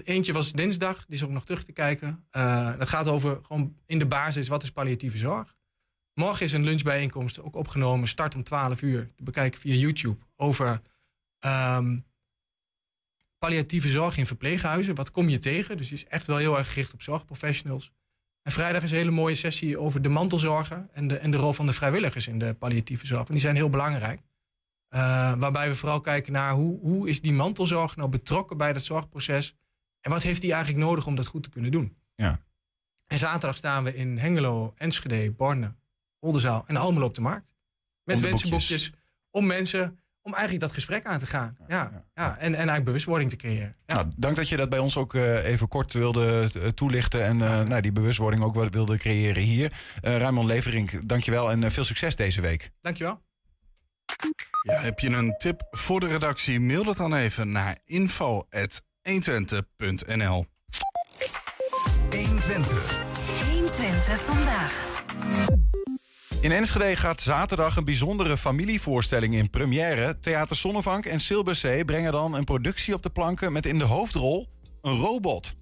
eentje 0.04 0.32
was 0.32 0.52
dinsdag, 0.52 1.04
die 1.06 1.16
is 1.16 1.24
ook 1.24 1.30
nog 1.30 1.44
terug 1.44 1.64
te 1.64 1.72
kijken. 1.72 2.24
Dat 2.78 2.88
gaat 2.88 3.08
over 3.08 3.38
gewoon 3.42 3.74
in 3.86 3.98
de 3.98 4.06
basis, 4.06 4.48
wat 4.48 4.62
is 4.62 4.70
palliatieve 4.70 5.18
zorg? 5.18 5.55
Morgen 6.18 6.44
is 6.44 6.52
een 6.52 6.64
lunchbijeenkomst 6.64 7.40
ook 7.40 7.54
opgenomen, 7.56 8.08
start 8.08 8.34
om 8.34 8.44
12 8.44 8.82
uur. 8.82 9.10
Te 9.14 9.22
bekijken 9.22 9.60
via 9.60 9.74
YouTube. 9.74 10.24
Over 10.36 10.82
ehm, 11.38 11.98
palliatieve 13.38 13.88
zorg 13.88 14.16
in 14.16 14.26
verpleeghuizen. 14.26 14.94
Wat 14.94 15.10
kom 15.10 15.28
je 15.28 15.38
tegen? 15.38 15.76
Dus 15.76 15.88
die 15.88 15.96
is 15.96 16.06
echt 16.06 16.26
wel 16.26 16.36
heel 16.36 16.58
erg 16.58 16.68
gericht 16.68 16.92
op 16.92 17.02
zorgprofessionals. 17.02 17.92
En 18.42 18.52
vrijdag 18.52 18.82
is 18.82 18.90
een 18.90 18.96
hele 18.96 19.10
mooie 19.10 19.34
sessie 19.34 19.78
over 19.78 20.02
de 20.02 20.08
mantelzorger 20.08 20.88
en 20.92 21.06
de, 21.08 21.18
en 21.18 21.30
de 21.30 21.36
rol 21.36 21.52
van 21.52 21.66
de 21.66 21.72
vrijwilligers 21.72 22.28
in 22.28 22.38
de 22.38 22.54
palliatieve 22.54 23.06
zorg. 23.06 23.26
En 23.26 23.32
die 23.32 23.42
zijn 23.42 23.56
heel 23.56 23.68
belangrijk. 23.68 24.20
Eh, 24.88 25.00
waarbij 25.38 25.68
we 25.68 25.74
vooral 25.74 26.00
kijken 26.00 26.32
naar 26.32 26.52
hoe, 26.52 26.78
hoe 26.80 27.08
is 27.08 27.20
die 27.20 27.32
mantelzorg 27.32 27.96
nou 27.96 28.08
betrokken 28.08 28.56
bij 28.56 28.72
dat 28.72 28.82
zorgproces. 28.82 29.54
En 30.00 30.10
wat 30.10 30.22
heeft 30.22 30.40
die 30.40 30.52
eigenlijk 30.52 30.84
nodig 30.84 31.06
om 31.06 31.14
dat 31.14 31.26
goed 31.26 31.42
te 31.42 31.48
kunnen 31.48 31.70
doen. 31.70 31.96
Ja. 32.14 32.44
En 33.06 33.18
zaterdag 33.18 33.56
staan 33.56 33.84
we 33.84 33.94
in 33.94 34.18
Hengelo, 34.18 34.74
Enschede, 34.76 35.30
Borne, 35.30 35.74
Oldenzaal 36.26 36.64
en 36.66 36.76
Almelo 36.76 37.06
op 37.06 37.14
de 37.14 37.20
markt. 37.20 37.54
Met 38.04 38.20
wensenboekjes 38.20 38.92
om 39.30 39.46
mensen, 39.46 40.00
om 40.22 40.32
eigenlijk 40.32 40.64
dat 40.64 40.72
gesprek 40.72 41.04
aan 41.04 41.18
te 41.18 41.26
gaan. 41.26 41.56
Ja, 41.68 42.04
ja, 42.14 42.36
En, 42.36 42.46
en 42.46 42.54
eigenlijk 42.54 42.84
bewustwording 42.84 43.30
te 43.30 43.36
creëren. 43.36 43.76
Nou, 43.86 44.06
dank 44.16 44.36
dat 44.36 44.48
je 44.48 44.56
dat 44.56 44.68
bij 44.68 44.78
ons 44.78 44.96
ook 44.96 45.14
eh, 45.14 45.44
even 45.44 45.68
kort 45.68 45.92
wilde 45.92 46.50
eh, 46.54 46.68
toelichten 46.68 47.24
en 47.24 47.42
eh, 47.42 47.60
nou, 47.60 47.80
die 47.80 47.92
bewustwording 47.92 48.42
ook 48.42 48.70
wilde 48.70 48.98
creëren 48.98 49.42
hier. 49.42 49.72
Eh 50.00 50.16
Raymond 50.16 50.48
Leverink, 50.48 51.08
dankjewel 51.08 51.50
en 51.50 51.64
eh, 51.64 51.70
veel 51.70 51.84
succes 51.84 52.16
deze 52.16 52.40
week. 52.40 52.70
Dankjewel. 52.80 53.24
Ja, 54.62 54.80
heb 54.80 54.98
je 54.98 55.10
een 55.10 55.34
tip 55.38 55.66
voor 55.70 56.00
de 56.00 56.06
redactie? 56.06 56.60
Mail 56.60 56.84
dat 56.84 56.96
dan 56.96 57.14
even 57.14 57.52
naar 57.52 57.78
info.120.nl 57.84 60.46
120. 62.10 63.04
120 63.52 64.20
vandaag. 64.20 64.94
In 66.40 66.52
Enschede 66.52 66.96
gaat 66.96 67.22
zaterdag 67.22 67.76
een 67.76 67.84
bijzondere 67.84 68.36
familievoorstelling 68.36 69.34
in 69.34 69.50
première. 69.50 70.18
Theater 70.20 70.56
Zonnevank 70.56 71.06
en 71.06 71.20
Silberzee 71.20 71.84
brengen 71.84 72.12
dan 72.12 72.34
een 72.34 72.44
productie 72.44 72.94
op 72.94 73.02
de 73.02 73.10
planken 73.10 73.52
met 73.52 73.66
in 73.66 73.78
de 73.78 73.84
hoofdrol 73.84 74.48
een 74.82 74.98
robot. 74.98 75.54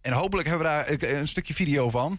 En 0.00 0.12
hopelijk 0.12 0.48
hebben 0.48 0.66
we 0.66 0.72
daar 0.72 0.90
een, 0.90 1.16
een 1.16 1.28
stukje 1.28 1.54
video 1.54 1.90
van. 1.90 2.18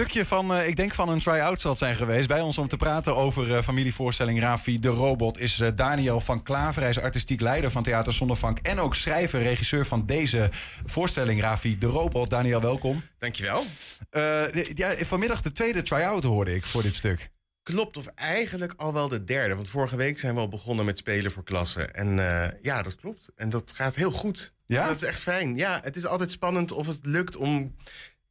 Stukje 0.00 0.24
van, 0.24 0.54
eh, 0.54 0.68
ik 0.68 0.76
denk 0.76 0.94
van 0.94 1.08
een 1.08 1.20
try-out 1.20 1.60
zal 1.60 1.70
het 1.70 1.78
zijn 1.78 1.96
geweest. 1.96 2.28
Bij 2.28 2.40
ons 2.40 2.58
om 2.58 2.68
te 2.68 2.76
praten 2.76 3.16
over 3.16 3.54
eh, 3.54 3.62
familievoorstelling 3.62 4.40
Rafi 4.40 4.78
de 4.78 4.88
Robot 4.88 5.38
is 5.38 5.60
eh, 5.60 5.68
Daniel 5.74 6.20
van 6.20 6.42
Klaver. 6.42 6.80
Hij 6.80 6.90
is 6.90 6.98
artistiek 6.98 7.40
leider 7.40 7.70
van 7.70 7.82
Theater 7.82 8.12
Zonnevank 8.12 8.58
en 8.58 8.80
ook 8.80 8.94
schrijver, 8.94 9.42
regisseur 9.42 9.86
van 9.86 10.06
deze 10.06 10.50
voorstelling 10.84 11.40
Rafi 11.40 11.78
de 11.78 11.86
Robot. 11.86 12.30
Daniel, 12.30 12.60
welkom. 12.60 13.02
Dankjewel. 13.18 13.64
Eh, 14.10 14.64
ja, 14.74 14.94
vanmiddag 14.96 15.42
de 15.42 15.52
tweede 15.52 15.82
try-out 15.82 16.22
hoorde 16.22 16.54
ik 16.54 16.64
voor 16.64 16.82
dit 16.82 16.94
stuk. 16.94 17.30
Klopt, 17.62 17.96
of 17.96 18.06
eigenlijk 18.06 18.72
al 18.76 18.92
wel 18.92 19.08
de 19.08 19.24
derde. 19.24 19.54
Want 19.54 19.68
vorige 19.68 19.96
week 19.96 20.18
zijn 20.18 20.34
we 20.34 20.40
al 20.40 20.48
begonnen 20.48 20.84
met 20.84 20.98
spelen 20.98 21.30
voor 21.30 21.44
klassen. 21.44 21.94
En 21.94 22.16
ja, 22.62 22.82
dat 22.82 22.96
klopt. 22.96 23.30
En 23.36 23.48
dat 23.48 23.72
gaat 23.72 23.94
heel 23.94 24.10
goed. 24.10 24.52
Ja? 24.66 24.76
Dus 24.76 24.86
dat 24.86 24.96
is 24.96 25.02
echt 25.02 25.20
fijn. 25.20 25.56
Ja, 25.56 25.80
het 25.82 25.96
is 25.96 26.06
altijd 26.06 26.30
spannend 26.30 26.72
of 26.72 26.86
het 26.86 27.00
lukt 27.02 27.36
om 27.36 27.74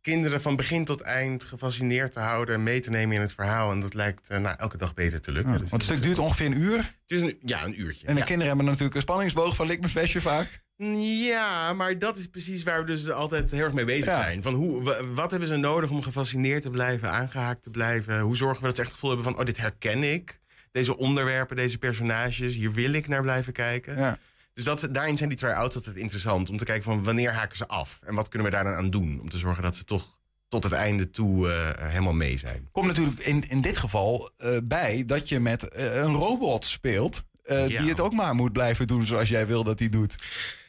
kinderen 0.01 0.41
van 0.41 0.55
begin 0.55 0.85
tot 0.85 1.01
eind 1.01 1.43
gefascineerd 1.43 2.11
te 2.11 2.19
houden... 2.19 2.55
en 2.55 2.63
mee 2.63 2.79
te 2.79 2.89
nemen 2.89 3.15
in 3.15 3.21
het 3.21 3.33
verhaal. 3.33 3.71
En 3.71 3.79
dat 3.79 3.93
lijkt 3.93 4.29
eh, 4.29 4.39
nou, 4.39 4.55
elke 4.59 4.77
dag 4.77 4.93
beter 4.93 5.21
te 5.21 5.31
lukken. 5.31 5.53
Ja, 5.53 5.59
Dus 5.59 5.69
want 5.69 5.81
het 5.81 5.91
stuk 5.91 6.05
duurt 6.05 6.17
ongeveer 6.17 6.45
een 6.45 6.61
uur. 6.61 6.77
Het 6.77 6.93
is 7.07 7.21
een, 7.21 7.37
ja, 7.41 7.63
een 7.65 7.81
uurtje. 7.81 8.07
En 8.07 8.13
de 8.13 8.19
ja. 8.19 8.25
kinderen 8.25 8.47
hebben 8.47 8.65
natuurlijk 8.65 8.95
een 8.95 9.01
spanningsboog 9.01 9.55
van 9.55 9.67
lik 9.67 9.87
vestje 9.87 10.21
vaak. 10.21 10.61
Ja, 11.25 11.73
maar 11.73 11.99
dat 11.99 12.17
is 12.17 12.27
precies 12.27 12.63
waar 12.63 12.79
we 12.79 12.85
dus 12.85 13.09
altijd 13.09 13.51
heel 13.51 13.63
erg 13.63 13.73
mee 13.73 13.85
bezig 13.85 14.05
Ja. 14.05 14.15
zijn. 14.21 14.41
Van 14.41 14.53
hoe, 14.53 14.83
wa- 14.83 15.05
wat 15.05 15.31
hebben 15.31 15.49
ze 15.49 15.55
nodig 15.55 15.89
om 15.91 16.01
gefascineerd 16.01 16.61
te 16.61 16.69
blijven, 16.69 17.09
aangehaakt 17.11 17.63
te 17.63 17.69
blijven? 17.69 18.19
Hoe 18.19 18.35
zorgen 18.35 18.61
we 18.61 18.67
dat 18.67 18.75
ze 18.75 18.81
echt 18.81 18.91
het 18.91 18.99
gevoel 18.99 19.15
hebben 19.15 19.31
van... 19.33 19.39
oh, 19.41 19.45
dit 19.47 19.57
herken 19.57 20.03
ik. 20.13 20.39
Deze 20.71 20.97
onderwerpen, 20.97 21.55
deze 21.55 21.77
personages, 21.77 22.55
hier 22.55 22.71
wil 22.71 22.91
ik 22.93 23.07
naar 23.07 23.21
blijven 23.21 23.53
kijken. 23.53 23.97
Ja. 23.97 24.17
Dus 24.59 24.67
dat, 24.67 24.87
daarin 24.91 25.17
zijn 25.17 25.29
die 25.29 25.37
try-outs 25.37 25.75
altijd 25.75 25.95
interessant. 25.95 26.49
Om 26.49 26.57
te 26.57 26.65
kijken 26.65 26.83
van 26.83 27.03
wanneer 27.03 27.33
haken 27.33 27.57
ze 27.57 27.67
af? 27.67 27.99
En 28.05 28.15
wat 28.15 28.27
kunnen 28.27 28.49
we 28.49 28.55
daar 28.55 28.63
dan 28.63 28.73
aan 28.73 28.89
doen? 28.89 29.19
Om 29.21 29.29
te 29.29 29.37
zorgen 29.37 29.63
dat 29.63 29.75
ze 29.75 29.83
toch 29.83 30.19
tot 30.47 30.63
het 30.63 30.73
einde 30.73 31.09
toe 31.09 31.51
eh, 31.51 31.87
helemaal 31.87 32.13
mee 32.13 32.37
zijn. 32.37 32.67
Komt 32.71 32.87
natuurlijk 32.87 33.19
in, 33.19 33.49
in 33.49 33.61
dit 33.61 33.77
geval 33.77 34.29
eh, 34.37 34.57
bij 34.63 35.03
dat 35.05 35.29
je 35.29 35.39
met 35.39 35.67
eh, 35.67 35.95
een 35.95 36.13
robot 36.13 36.65
speelt. 36.65 37.23
Ja. 37.43 37.67
Die 37.67 37.89
het 37.89 37.99
ook 37.99 38.13
maar 38.13 38.35
moet 38.35 38.53
blijven 38.53 38.87
doen 38.87 39.05
zoals 39.05 39.29
jij 39.29 39.47
wil 39.47 39.63
dat 39.63 39.79
hij 39.79 39.89
doet. 39.89 40.15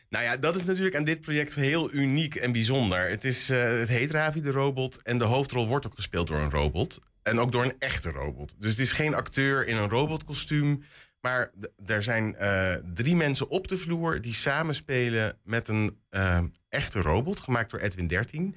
Nou 0.09 0.25
ja, 0.25 0.37
dat 0.37 0.57
is 0.57 0.65
natuurlijk 0.65 0.97
aan 0.97 1.05
dit 1.05 1.21
project 1.21 1.55
heel 1.55 1.93
uniek 1.93 2.35
en 2.35 2.53
bijzonder. 2.53 3.09
Het, 3.09 3.25
is, 3.25 3.49
het 3.49 3.89
heet 3.89 4.11
Ravi 4.11 4.41
de 4.41 4.51
Robot 4.51 5.03
en 5.03 5.19
de 5.19 5.25
hoofdrol 5.25 5.67
wordt 5.67 5.87
ook 5.87 5.95
gespeeld 5.95 6.27
door 6.27 6.39
een 6.39 6.51
robot. 6.51 6.99
En 7.23 7.41
ook 7.41 7.53
door 7.53 7.65
een 7.65 7.75
echte 7.79 8.11
robot. 8.11 8.55
Dus 8.59 8.71
het 8.71 8.81
is 8.81 8.93
geen 8.93 9.15
acteur 9.15 9.67
in 9.67 9.77
een 9.77 9.89
robotkostuum. 9.89 10.83
Maar 11.21 11.51
er 11.87 12.03
zijn 12.03 12.37
eh, 12.37 12.75
drie 12.95 13.17
mensen 13.17 13.49
op 13.49 13.69
de 13.69 13.77
vloer 13.77 14.21
die 14.21 14.35
samenspelen 14.35 15.39
met 15.45 15.69
een 15.69 15.99
eh, 16.11 16.39
echte 16.69 17.01
robot, 17.01 17.41
gemaakt 17.41 17.71
door 17.71 17.81
Edwin 17.81 18.07
13. 18.07 18.57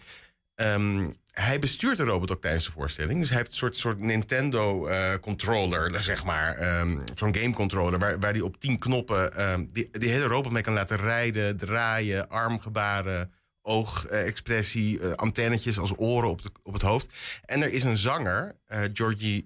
Ehm, 0.55 1.09
hij 1.32 1.59
bestuurt 1.59 1.97
de 1.97 2.03
robot 2.03 2.32
ook 2.32 2.41
tijdens 2.41 2.66
de 2.66 2.72
voorstelling. 2.72 3.20
Dus 3.20 3.30
hij 3.30 3.38
heeft 3.38 3.51
een 3.51 3.57
soort, 3.57 3.78
soort 3.78 3.99
Nintendo-controller, 3.99 6.01
zeg 6.01 6.24
maar. 6.24 6.55
ehm, 6.57 6.97
Zo'n 7.14 7.36
game-controller, 7.36 7.99
waar, 7.99 8.20
waar 8.20 8.32
hij 8.32 8.41
op 8.41 8.59
tien 8.59 8.80
knoppen 8.80 9.34
ehm, 9.36 9.66
die, 9.72 9.89
die 9.91 10.09
hele 10.09 10.26
robot 10.26 10.51
mee 10.51 10.64
kan 10.64 10.74
laten 10.74 10.97
rijden, 10.97 11.57
draaien, 11.57 12.30
armgebaren, 12.30 13.32
oogexpressie, 13.64 14.99
eh, 14.99 15.11
antennetjes 15.11 15.80
als 15.80 15.93
oren 15.97 16.30
op, 16.30 16.41
de, 16.41 16.51
op 16.64 16.74
het 16.74 16.82
hoofd. 16.82 17.14
En 17.45 17.61
er 17.61 17.74
is 17.74 17.84
een 17.84 17.97
zanger, 17.97 18.55
eh 18.66 18.82
Georgi 18.93 19.45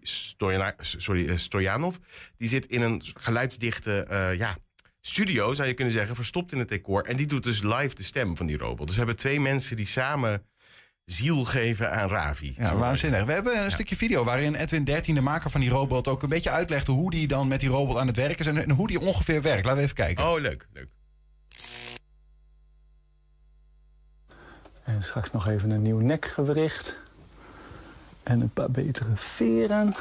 sorry, 0.79 1.27
eh, 1.27 1.37
Stojanov, 1.37 1.95
die 2.37 2.47
zit 2.47 2.65
in 2.65 2.81
een 2.81 3.01
geluidsdichte 3.13 4.05
ja, 4.37 4.57
studio, 5.01 5.53
zou 5.53 5.67
je 5.67 5.73
kunnen 5.73 5.93
zeggen, 5.93 6.15
verstopt 6.15 6.51
in 6.51 6.59
het 6.59 6.69
decor. 6.69 7.05
En 7.05 7.15
die 7.15 7.27
doet 7.27 7.43
dus 7.43 7.61
live 7.61 7.95
de 7.95 8.03
stem 8.03 8.37
van 8.37 8.45
die 8.45 8.57
robot. 8.57 8.87
Dus 8.87 8.95
we 8.95 9.01
hebben 9.01 9.15
twee 9.15 9.39
mensen 9.39 9.75
die 9.75 9.87
samen 9.87 10.45
ziel 11.05 11.43
geven 11.45 11.91
aan 11.91 12.09
Ravi. 12.09 12.55
Ja, 12.57 12.75
waanzinnig. 12.75 13.23
We 13.23 13.31
hebben 13.31 13.63
een 13.63 13.71
stukje 13.71 13.95
video 13.95 14.23
waarin 14.23 14.55
Edwin 14.55 14.83
13, 14.83 15.15
de 15.15 15.21
maker 15.21 15.49
van 15.49 15.61
die 15.61 15.69
robot, 15.69 16.07
ook 16.07 16.23
een 16.23 16.29
beetje 16.29 16.49
uitlegt 16.49 16.87
hoe 16.87 17.11
die 17.11 17.27
dan 17.27 17.47
met 17.47 17.59
die 17.59 17.69
robot 17.69 17.97
aan 17.97 18.07
het 18.07 18.15
werk 18.15 18.39
is 18.39 18.47
en, 18.47 18.57
en 18.57 18.71
hoe 18.71 18.87
die 18.87 18.99
ongeveer 18.99 19.41
werkt. 19.41 19.65
Laten 19.65 19.77
we 19.77 19.83
even 19.83 19.95
kijken. 19.95 20.25
Oh, 20.25 20.39
leuk, 20.39 20.67
leuk. 20.73 20.87
En 24.87 25.03
straks 25.03 25.31
nog 25.31 25.47
even 25.47 25.69
een 25.69 25.81
nieuw 25.81 25.99
nekgewricht. 25.99 26.97
En 28.23 28.41
een 28.41 28.49
paar 28.49 28.71
betere 28.71 29.15
veren. 29.15 29.93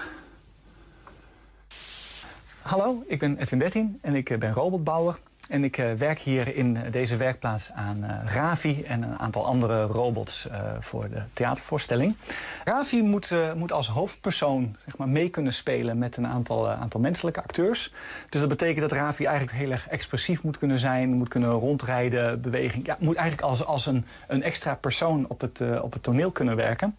Hallo, 2.63 3.03
ik 3.07 3.19
ben 3.19 3.39
Edwin 3.39 3.59
13 3.59 3.99
en 4.01 4.15
ik 4.15 4.31
eh, 4.31 4.39
ben 4.39 4.53
robotbouwer. 4.53 5.19
En 5.49 5.65
ik 5.65 5.79
eh, 5.79 5.93
werk 5.93 6.19
hier 6.19 6.57
in 6.57 6.79
deze 6.91 7.17
werkplaats 7.17 7.73
aan 7.73 8.05
eh, 8.05 8.33
Ravi 8.35 8.83
en 8.83 9.03
een 9.03 9.19
aantal 9.19 9.47
andere 9.47 9.83
robots 9.83 10.49
eh, 10.49 10.61
voor 10.81 11.09
de 11.09 11.23
theatervoorstelling. 11.33 12.17
Ravi 12.65 13.03
moet, 13.03 13.35
moet 13.55 13.73
als 13.73 13.89
hoofdpersoon 13.89 14.77
zeg 14.85 14.97
maar, 14.97 15.09
mee 15.09 15.29
kunnen 15.29 15.53
spelen 15.53 15.99
met 15.99 16.17
een 16.17 16.27
aantal, 16.27 16.69
aantal 16.69 17.01
menselijke 17.01 17.43
acteurs. 17.43 17.93
Dus 18.29 18.41
dat 18.41 18.49
betekent 18.49 18.81
dat 18.81 18.93
Ravi 18.99 19.25
eigenlijk 19.25 19.57
heel 19.57 19.71
erg 19.71 19.89
expressief 19.89 20.43
moet 20.43 20.59
kunnen 20.59 20.79
zijn, 20.79 21.09
moet 21.09 21.29
kunnen 21.29 21.51
rondrijden, 21.51 22.41
beweging. 22.41 22.87
Ja, 22.87 22.97
moet 23.01 23.17
eigenlijk 23.17 23.49
als, 23.49 23.65
als 23.65 23.87
een, 23.87 24.07
een 24.29 24.43
extra 24.43 24.75
persoon 24.75 25.25
op 25.29 25.41
het, 25.41 25.81
op 25.81 25.93
het 25.93 26.03
toneel 26.03 26.31
kunnen 26.31 26.57
werken. 26.57 26.97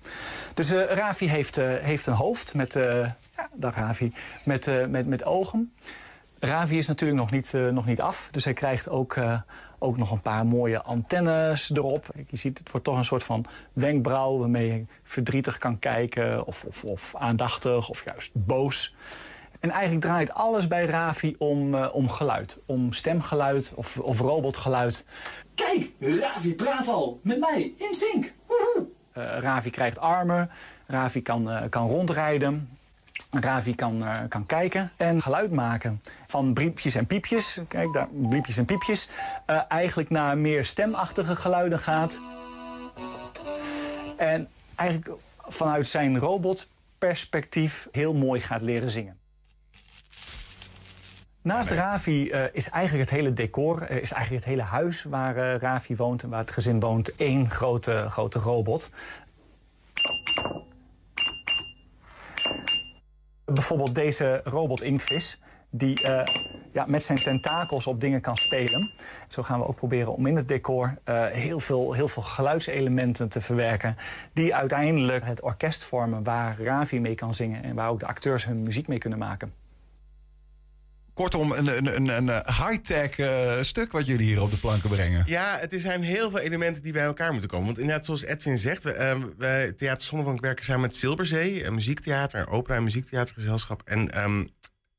Dus 0.53 0.71
Ravi 0.71 1.29
heeft, 1.29 1.55
heeft 1.55 2.05
een 2.05 2.13
hoofd 2.13 2.53
met, 2.53 2.73
ja, 2.73 3.49
dag 3.53 3.75
Ravi, 3.75 4.13
met, 4.43 4.89
met, 4.89 5.07
met 5.07 5.23
ogen. 5.23 5.71
Ravi 6.39 6.77
is 6.77 6.87
natuurlijk 6.87 7.19
nog 7.19 7.31
niet, 7.31 7.53
eh, 7.53 7.67
nog 7.67 7.85
niet 7.85 8.01
af. 8.01 8.27
Dus 8.31 8.43
hij 8.43 8.53
krijgt 8.53 8.89
ook, 8.89 9.15
eh, 9.15 9.39
ook 9.79 9.97
nog 9.97 10.11
een 10.11 10.21
paar 10.21 10.45
mooie 10.45 10.81
antennes 10.81 11.71
erop. 11.71 12.05
Je 12.29 12.37
ziet, 12.37 12.57
het 12.57 12.71
wordt 12.71 12.85
toch 12.85 12.97
een 12.97 13.05
soort 13.05 13.23
van 13.23 13.45
wenkbrauw... 13.73 14.37
waarmee 14.37 14.67
je 14.67 14.85
verdrietig 15.03 15.57
kan 15.57 15.79
kijken 15.79 16.45
of, 16.45 16.63
of, 16.63 16.83
of 16.83 17.15
aandachtig 17.15 17.89
of 17.89 18.05
juist 18.05 18.31
boos. 18.33 18.95
En 19.59 19.69
eigenlijk 19.69 20.01
draait 20.01 20.33
alles 20.33 20.67
bij 20.67 20.85
Ravi 20.85 21.35
om, 21.37 21.75
eh, 21.75 21.89
om 21.91 22.09
geluid. 22.09 22.59
Om 22.65 22.93
stemgeluid 22.93 23.73
of, 23.75 23.99
of 23.99 24.19
robotgeluid. 24.19 25.05
Kijk, 25.55 25.91
Ravi 25.99 26.55
praat 26.55 26.87
al 26.87 27.19
met 27.23 27.39
mij 27.39 27.73
in. 27.77 28.25
Eh, 29.11 29.37
Ravi 29.39 29.69
krijgt 29.69 29.99
armen. 29.99 30.49
Ravi 30.87 31.21
kan, 31.21 31.69
kan 31.69 31.87
rondrijden. 31.87 32.76
Ravi 33.31 33.75
kan, 33.75 34.05
eh, 34.05 34.19
kan 34.29 34.45
kijken 34.45 34.91
en 34.97 35.21
geluid 35.21 35.51
maken. 35.51 36.01
Van 36.27 36.53
briepjes 36.53 36.95
en 36.95 37.05
piepjes, 37.05 37.59
kijk 37.67 37.93
daar, 37.93 38.07
briepjes 38.11 38.57
en 38.57 38.65
piepjes. 38.65 39.09
eh, 39.45 39.61
eigenlijk 39.67 40.09
naar 40.09 40.37
meer 40.37 40.65
stemachtige 40.65 41.35
geluiden 41.35 41.79
gaat. 41.79 42.19
En 44.17 44.49
eigenlijk 44.75 45.19
vanuit 45.47 45.87
zijn 45.87 46.19
robotperspectief 46.19 47.87
heel 47.91 48.13
mooi 48.13 48.41
gaat 48.41 48.61
leren 48.61 48.91
zingen. 48.91 49.17
Naast 51.41 51.71
Ravi 51.71 52.29
eh, 52.29 52.43
is 52.51 52.69
eigenlijk 52.69 53.09
het 53.09 53.19
hele 53.19 53.33
decor, 53.33 53.89
is 53.89 54.11
eigenlijk 54.11 54.45
het 54.45 54.53
hele 54.53 54.67
huis 54.67 55.03
waar 55.03 55.57
Ravi 55.57 55.95
woont 55.95 56.23
en 56.23 56.29
waar 56.29 56.39
het 56.39 56.51
gezin 56.51 56.79
woont, 56.79 57.15
één 57.15 57.49
grote, 57.49 58.05
grote 58.09 58.39
robot. 58.39 58.89
Bijvoorbeeld 63.53 63.95
deze 63.95 64.41
robot 64.43 64.81
inktvis, 64.81 65.41
die 65.69 66.03
eh, 66.03 66.35
ja, 66.73 66.85
met 66.87 67.03
zijn 67.03 67.23
tentakels 67.23 67.87
op 67.87 68.01
dingen 68.01 68.21
kan 68.21 68.37
spelen. 68.37 68.91
Zo 69.27 69.43
gaan 69.43 69.59
we 69.59 69.67
ook 69.67 69.75
proberen 69.75 70.13
om 70.13 70.25
in 70.25 70.35
het 70.35 70.47
decor 70.47 70.97
eh, 71.03 71.25
heel, 71.25 71.59
veel, 71.59 71.93
heel 71.93 72.07
veel 72.07 72.23
geluidselementen 72.23 73.29
te 73.29 73.41
verwerken... 73.41 73.97
die 74.33 74.55
uiteindelijk 74.55 75.25
het 75.25 75.41
orkest 75.41 75.83
vormen 75.83 76.23
waar 76.23 76.61
Ravi 76.61 76.99
mee 76.99 77.15
kan 77.15 77.33
zingen... 77.33 77.63
en 77.63 77.75
waar 77.75 77.89
ook 77.89 77.99
de 77.99 78.07
acteurs 78.07 78.45
hun 78.45 78.63
muziek 78.63 78.87
mee 78.87 78.97
kunnen 78.97 79.19
maken. 79.19 79.53
Kortom, 81.17 81.51
een, 81.51 81.77
een, 81.77 81.95
een, 81.95 82.27
een 82.27 82.43
high-tech 82.45 83.17
eh, 83.17 83.61
stuk 83.61 83.91
wat 83.91 84.05
jullie 84.05 84.25
hier 84.25 84.41
op 84.41 84.51
de 84.51 84.57
planken 84.57 84.89
brengen. 84.89 85.23
Ja, 85.25 85.57
het 85.59 85.73
zijn 85.77 86.01
heel 86.03 86.29
veel 86.29 86.39
elementen 86.39 86.83
die 86.83 86.93
bij 86.93 87.03
elkaar 87.03 87.31
moeten 87.31 87.49
komen. 87.49 87.65
Want 87.65 87.77
inderdaad, 87.77 88.05
zoals 88.05 88.23
Edwin 88.23 88.57
zegt, 88.57 88.83
we, 88.83 88.91
eh, 88.91 89.23
wij 89.37 89.73
Theater 89.73 90.07
Zonnevank 90.07 90.41
werken 90.41 90.65
samen 90.65 90.81
met 90.81 90.95
Silberzee, 90.95 91.65
een 91.65 91.73
muziektheater, 91.73 92.49
opera- 92.49 92.75
en 92.75 92.83
muziektheatergezelschap. 92.83 93.81
En 93.85 94.11
ehm, 94.11 94.45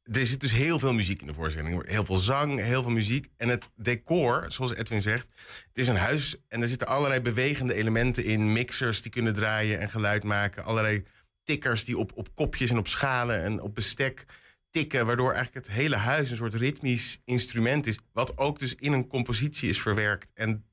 er 0.03 0.27
zit 0.27 0.41
dus 0.41 0.53
heel 0.53 0.79
veel 0.79 0.93
muziek 0.93 1.21
in 1.21 1.27
de 1.27 1.35
voorstelling. 1.35 1.89
Heel 1.89 2.05
veel 2.05 2.19
zang, 2.19 2.61
heel 2.61 2.83
veel 2.83 2.93
muziek. 2.93 3.29
En 3.37 3.49
het 3.49 3.71
decor, 3.77 4.45
zoals 4.49 4.75
Edwin 4.75 5.03
zegt, 5.03 5.29
het 5.69 5.79
is 5.79 5.89
een 5.89 5.97
huis 5.97 6.37
en 6.49 6.63
er 6.63 6.69
zitten 6.69 6.87
allerlei 6.87 7.21
bewegende 7.21 7.75
elementen 7.75 8.25
in. 8.25 8.53
Mixers 8.53 9.03
die 9.03 9.11
kunnen 9.11 9.35
draaien 9.35 9.81
en 9.81 9.91
geluid 9.91 10.25
maken. 10.25 10.65
Allerlei 10.65 11.05
tikkers 11.45 11.85
die 11.85 11.99
op, 11.99 12.13
op 12.15 12.29
kopjes 12.35 12.71
en 12.71 12.79
op 12.79 12.89
schalen 12.89 13.43
en 13.43 13.61
op 13.61 13.75
bestek 13.75 14.27
tikken. 14.71 15.07
Waardoor 15.07 15.33
eigenlijk 15.33 15.67
het 15.67 15.77
hele 15.77 15.97
huis 15.97 16.31
een 16.31 16.37
soort 16.37 16.55
ritmisch 16.55 17.21
instrument 17.25 17.87
is. 17.87 17.99
Wat 18.13 18.39
ook 18.39 18.59
dus 18.59 18.75
in 18.75 18.93
een 18.93 19.07
compositie 19.07 19.69
is 19.69 19.81
verwerkt 19.81 20.31
en 20.35 20.65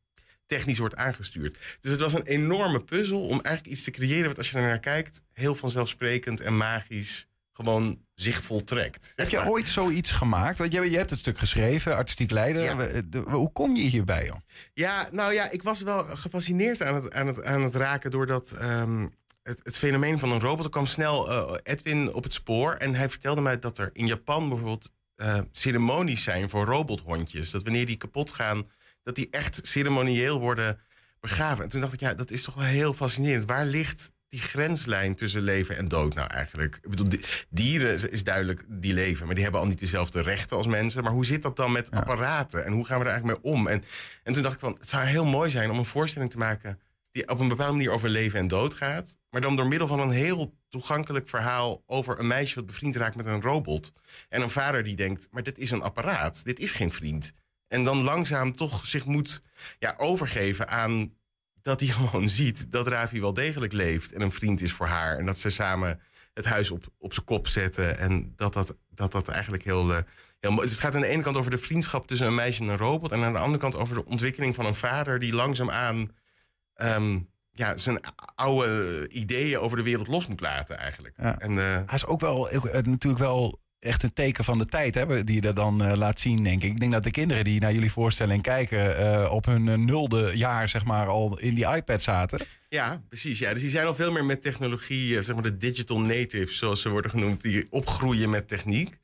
technisch 0.45 0.77
wordt 0.77 0.95
aangestuurd. 0.95 1.57
Dus 1.79 1.91
het 1.91 1.99
was 1.99 2.13
een 2.13 2.25
enorme 2.25 2.83
puzzel 2.83 3.21
om 3.21 3.41
eigenlijk 3.41 3.75
iets 3.75 3.83
te 3.83 3.91
creëren... 3.91 4.27
wat 4.27 4.37
als 4.37 4.51
je 4.51 4.57
er 4.57 4.63
naar 4.63 4.79
kijkt, 4.79 5.21
heel 5.31 5.55
vanzelfsprekend 5.55 6.41
en 6.41 6.57
magisch 6.57 7.27
gewoon 7.55 7.99
zich 8.15 8.43
voltrekt. 8.43 9.13
Heb 9.15 9.29
je 9.29 9.45
ooit 9.45 9.67
zoiets 9.67 10.11
gemaakt? 10.11 10.57
Want 10.57 10.71
je, 10.71 10.89
je 10.89 10.97
hebt 10.97 11.09
het 11.09 11.19
stuk 11.19 11.37
geschreven, 11.37 11.95
artistiek 11.95 12.31
leider. 12.31 12.93
Hoe 13.29 13.51
kom 13.51 13.75
je 13.75 13.83
hierbij, 13.83 14.25
joh? 14.25 14.35
Ja, 14.73 15.09
nou 15.11 15.33
ja, 15.33 15.51
ik 15.51 15.63
was 15.63 15.81
wel 15.81 16.03
gefascineerd 16.03 16.81
aan 16.81 16.95
het, 16.95 17.13
aan 17.13 17.27
het, 17.27 17.43
aan 17.43 17.63
het 17.63 17.75
raken 17.75 18.11
doordat 18.11 18.51
ehm, 18.51 19.07
het, 19.45 19.59
het 19.63 19.77
fenomeen 19.77 20.19
van 20.19 20.31
een 20.31 20.39
robot. 20.39 20.65
Er 20.65 20.71
kwam 20.71 20.85
snel 20.85 21.29
eh, 21.31 21.57
Edwin 21.63 22.13
op 22.13 22.23
het 22.23 22.33
spoor 22.33 22.73
en 22.73 22.95
hij 22.95 23.09
vertelde 23.09 23.41
mij 23.41 23.59
dat 23.59 23.77
er 23.77 23.89
in 23.93 24.07
Japan 24.07 24.49
bijvoorbeeld 24.49 24.91
eh, 25.15 25.39
ceremonies 25.51 26.23
zijn 26.23 26.49
voor 26.49 26.65
robothondjes. 26.65 27.51
Dat 27.51 27.63
wanneer 27.63 27.85
die 27.85 27.95
kapot 27.97 28.31
gaan, 28.31 28.67
dat 29.03 29.15
die 29.15 29.27
echt 29.31 29.59
ceremonieel 29.63 30.39
worden 30.39 30.79
begraven. 31.19 31.63
En 31.63 31.69
toen 31.69 31.81
dacht 31.81 31.93
ik, 31.93 31.99
ja, 31.99 32.13
dat 32.13 32.31
is 32.31 32.43
toch 32.43 32.55
wel 32.55 32.63
heel 32.65 32.93
fascinerend. 32.93 33.45
Waar 33.45 33.65
ligt 33.65 34.13
die 34.29 34.39
grenslijn 34.41 35.15
tussen 35.15 35.41
leven 35.41 35.77
en 35.77 35.87
dood 35.87 36.13
nou 36.13 36.27
eigenlijk? 36.27 36.75
Ik 36.81 36.89
bedoel, 36.89 37.09
di- 37.09 37.21
dieren 37.49 37.93
is- 37.93 38.03
is 38.05 38.23
duidelijk 38.23 38.65
die 38.69 38.93
leven, 38.93 39.25
maar 39.25 39.35
die 39.35 39.43
hebben 39.43 39.61
al 39.61 39.67
niet 39.67 39.79
dezelfde 39.79 40.21
rechten 40.21 40.57
als 40.57 40.67
mensen. 40.67 41.03
Maar 41.03 41.11
hoe 41.11 41.25
zit 41.25 41.41
dat 41.41 41.55
dan 41.55 41.71
met 41.71 41.91
apparaten 41.91 42.65
en 42.65 42.71
hoe 42.73 42.85
gaan 42.85 42.99
we 42.99 43.05
er 43.05 43.11
eigenlijk 43.11 43.43
mee 43.43 43.53
om? 43.53 43.67
En, 43.67 43.83
en 44.23 44.33
toen 44.33 44.43
dacht 44.43 44.53
ik 44.55 44.59
van, 44.61 44.77
het 44.79 44.89
zou 44.89 45.03
heel 45.03 45.25
mooi 45.25 45.49
zijn 45.49 45.71
om 45.71 45.77
een 45.77 45.85
voorstelling 45.85 46.31
te 46.31 46.37
maken 46.37 46.79
die 47.15 47.29
op 47.29 47.39
een 47.39 47.47
bepaalde 47.47 47.73
manier 47.73 47.91
over 47.91 48.09
leven 48.09 48.39
en 48.39 48.47
dood 48.47 48.73
gaat, 48.73 49.17
maar 49.29 49.41
dan 49.41 49.55
door 49.55 49.67
middel 49.67 49.87
van 49.87 49.99
een 49.99 50.11
heel 50.11 50.57
toegankelijk 50.69 51.29
verhaal 51.29 51.83
over 51.85 52.19
een 52.19 52.27
meisje 52.27 52.55
wat 52.55 52.65
bevriend 52.65 52.95
raakt 52.95 53.15
met 53.15 53.25
een 53.25 53.41
robot 53.41 53.93
en 54.29 54.41
een 54.41 54.49
vader 54.49 54.83
die 54.83 54.95
denkt, 54.95 55.27
maar 55.31 55.43
dit 55.43 55.57
is 55.57 55.71
een 55.71 55.81
apparaat, 55.81 56.43
dit 56.43 56.59
is 56.59 56.71
geen 56.71 56.91
vriend. 56.91 57.33
En 57.67 57.83
dan 57.83 58.01
langzaam 58.01 58.55
toch 58.55 58.85
zich 58.85 59.05
moet 59.05 59.41
ja, 59.79 59.93
overgeven 59.97 60.67
aan 60.67 61.13
dat 61.61 61.79
hij 61.79 61.89
gewoon 61.97 62.29
ziet 62.29 62.71
dat 62.71 62.87
Ravi 62.87 63.19
wel 63.19 63.33
degelijk 63.33 63.73
leeft 63.73 64.13
en 64.13 64.21
een 64.21 64.31
vriend 64.31 64.61
is 64.61 64.71
voor 64.71 64.87
haar. 64.87 65.17
En 65.17 65.25
dat 65.25 65.37
ze 65.37 65.49
samen 65.49 65.99
het 66.33 66.45
huis 66.45 66.71
op, 66.71 66.85
op 66.97 67.13
zijn 67.13 67.25
kop 67.25 67.47
zetten. 67.47 67.97
En 67.97 68.33
dat 68.35 68.53
dat, 68.53 68.75
dat, 68.89 69.11
dat 69.11 69.27
eigenlijk 69.27 69.63
heel, 69.63 69.93
eh, 69.93 70.03
heel 70.39 70.51
mooi 70.51 70.65
is. 70.65 70.71
Het 70.71 70.81
gaat 70.81 70.95
aan 70.95 71.01
de 71.01 71.07
ene 71.07 71.23
kant 71.23 71.37
over 71.37 71.51
de 71.51 71.57
vriendschap 71.57 72.07
tussen 72.07 72.27
een 72.27 72.35
meisje 72.35 72.61
en 72.61 72.69
een 72.69 72.77
robot. 72.77 73.11
En 73.11 73.23
aan 73.23 73.33
de 73.33 73.39
andere 73.39 73.59
kant 73.59 73.75
over 73.75 73.95
de 73.95 74.05
ontwikkeling 74.05 74.55
van 74.55 74.65
een 74.65 74.75
vader 74.75 75.19
die 75.19 75.33
langzaamaan 75.33 76.11
ehm, 76.75 77.19
ja, 77.55 77.77
zijn 77.77 77.99
oude 78.35 79.07
ideeën 79.09 79.59
over 79.59 79.77
de 79.77 79.83
wereld 79.83 80.07
los 80.07 80.27
moet 80.27 80.41
laten 80.41 80.77
eigenlijk. 80.77 81.13
Ja. 81.17 81.39
En, 81.39 81.57
eh, 81.57 81.65
Hij 81.65 81.95
is 81.95 82.05
ook 82.05 82.19
wel 82.19 82.49
eh, 82.49 82.83
natuurlijk 82.83 83.23
wel 83.23 83.63
echt 83.79 84.03
een 84.03 84.13
teken 84.13 84.43
van 84.43 84.57
de 84.57 84.65
tijd 84.65 84.95
hè, 84.95 85.23
die 85.23 85.41
je 85.41 85.47
er 85.47 85.53
dan 85.53 85.83
eh, 85.83 85.97
laat 85.97 86.19
zien, 86.19 86.43
denk 86.43 86.63
ik. 86.63 86.71
Ik 86.71 86.79
denk 86.79 86.91
dat 86.91 87.03
de 87.03 87.11
kinderen 87.11 87.43
die 87.43 87.59
naar 87.59 87.73
jullie 87.73 87.91
voorstelling 87.91 88.41
kijken... 88.41 89.31
op 89.31 89.45
hun 89.45 89.85
nulde 89.85 90.31
jaar 90.33 90.69
zeg 90.69 90.85
maar 90.85 91.07
al 91.07 91.39
in 91.39 91.55
die 91.55 91.67
iPad 91.67 92.01
zaten. 92.01 92.39
Ja, 92.69 93.01
precies. 93.07 93.39
Ja. 93.39 93.53
Dus 93.53 93.61
die 93.61 93.69
zijn 93.69 93.85
al 93.85 93.95
veel 93.95 94.11
meer 94.11 94.25
met 94.25 94.41
technologie, 94.41 95.21
zeg 95.21 95.35
maar 95.35 95.43
de 95.43 95.57
digital 95.57 95.99
natives, 95.99 96.57
zoals 96.57 96.81
ze 96.81 96.89
worden 96.89 97.11
genoemd, 97.11 97.41
die 97.41 97.67
opgroeien 97.69 98.29
met 98.29 98.47
techniek. 98.47 98.97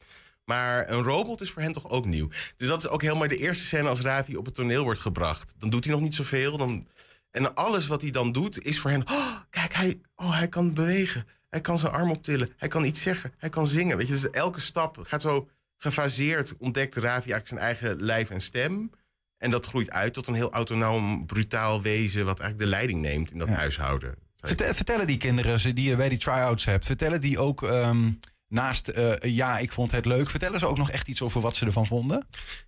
Maar 0.46 0.90
een 0.90 1.04
robot 1.04 1.42
is 1.42 1.52
voor 1.52 1.62
hen 1.62 1.72
toch 1.72 1.90
ook 1.90 2.06
nieuw. 2.06 2.28
Dus 2.56 2.68
dat 2.68 2.80
is 2.80 2.88
ook 2.88 3.02
helemaal 3.02 3.28
de 3.28 3.38
eerste 3.38 3.66
scène 3.66 3.90
als 3.90 4.02
Ravi 4.02 4.36
op 4.36 4.46
het 4.46 4.56
toneel 4.56 4.84
wordt 4.84 5.00
gebracht. 5.00 5.54
Dan 5.58 5.70
doet 5.70 5.84
hij 5.84 5.94
nog 5.94 6.02
niet 6.02 6.16
zoveel. 6.16 6.58
Dan... 6.58 6.84
En 7.32 7.56
alles 7.56 7.88
wat 7.88 8.02
hij 8.02 8.12
dan 8.12 8.32
doet 8.32 8.64
is 8.64 8.80
voor 8.80 8.90
hen... 8.90 9.08
Oh, 9.10 9.36
kijk, 9.50 9.74
hij, 9.74 10.00
oh, 10.16 10.38
hij 10.38 10.48
kan 10.48 10.74
bewegen. 10.74 11.28
Hij 11.50 11.62
kan 11.62 11.78
zijn 11.78 11.92
arm 11.92 12.12
optillen. 12.12 12.50
Hij 12.58 12.68
kan 12.68 12.84
iets 12.84 13.02
zeggen. 13.02 13.34
Hij 13.38 13.50
kan 13.50 13.68
zingen. 13.68 13.98
Weet 13.98 14.08
je, 14.08 14.14
dus 14.14 14.30
elke 14.30 14.60
stap 14.60 14.98
gaat 15.02 15.22
zo 15.22 15.50
gefaseerd. 15.78 16.58
Ontdekt 16.58 16.96
Ravi 16.96 17.32
eigenlijk 17.32 17.48
zijn 17.48 17.60
eigen 17.60 18.02
lijf 18.02 18.30
en 18.30 18.42
stem. 18.42 18.92
En 19.38 19.52
dat 19.52 19.66
groeit 19.66 19.92
uit 19.92 20.14
tot 20.14 20.28
een 20.28 20.34
heel 20.34 20.52
autonoom, 20.52 21.26
brutaal 21.26 21.82
wezen... 21.82 22.26
wat 22.26 22.40
eigenlijk 22.40 22.70
de 22.70 22.76
leiding 22.76 23.02
neemt 23.02 23.32
in 23.32 23.38
dat 23.38 23.48
huishouden. 23.48 24.16
Vertel, 24.36 24.74
vertellen 24.74 25.08
die 25.08 25.18
kinderen 25.18 25.76
die 25.76 25.90
je 25.90 25.96
bij 25.96 26.10
die 26.10 26.18
try-outs 26.18 26.66
hebt... 26.66 26.86
vertellen 26.86 27.22
die 27.22 27.40
ook 27.40 27.64
ehm, 27.64 28.12
naast 28.48 28.88
eh, 28.88 29.36
ja, 29.36 29.58
ik 29.58 29.72
vond 29.72 29.92
het 29.92 30.06
leuk... 30.06 30.30
vertellen 30.30 30.60
ze 30.60 30.66
ook 30.66 30.78
nog 30.78 30.92
echt 30.92 31.08
iets 31.08 31.22
over 31.22 31.42
wat 31.42 31.56
ze 31.56 31.66
ervan 31.66 31.88
vonden? 31.88 32.28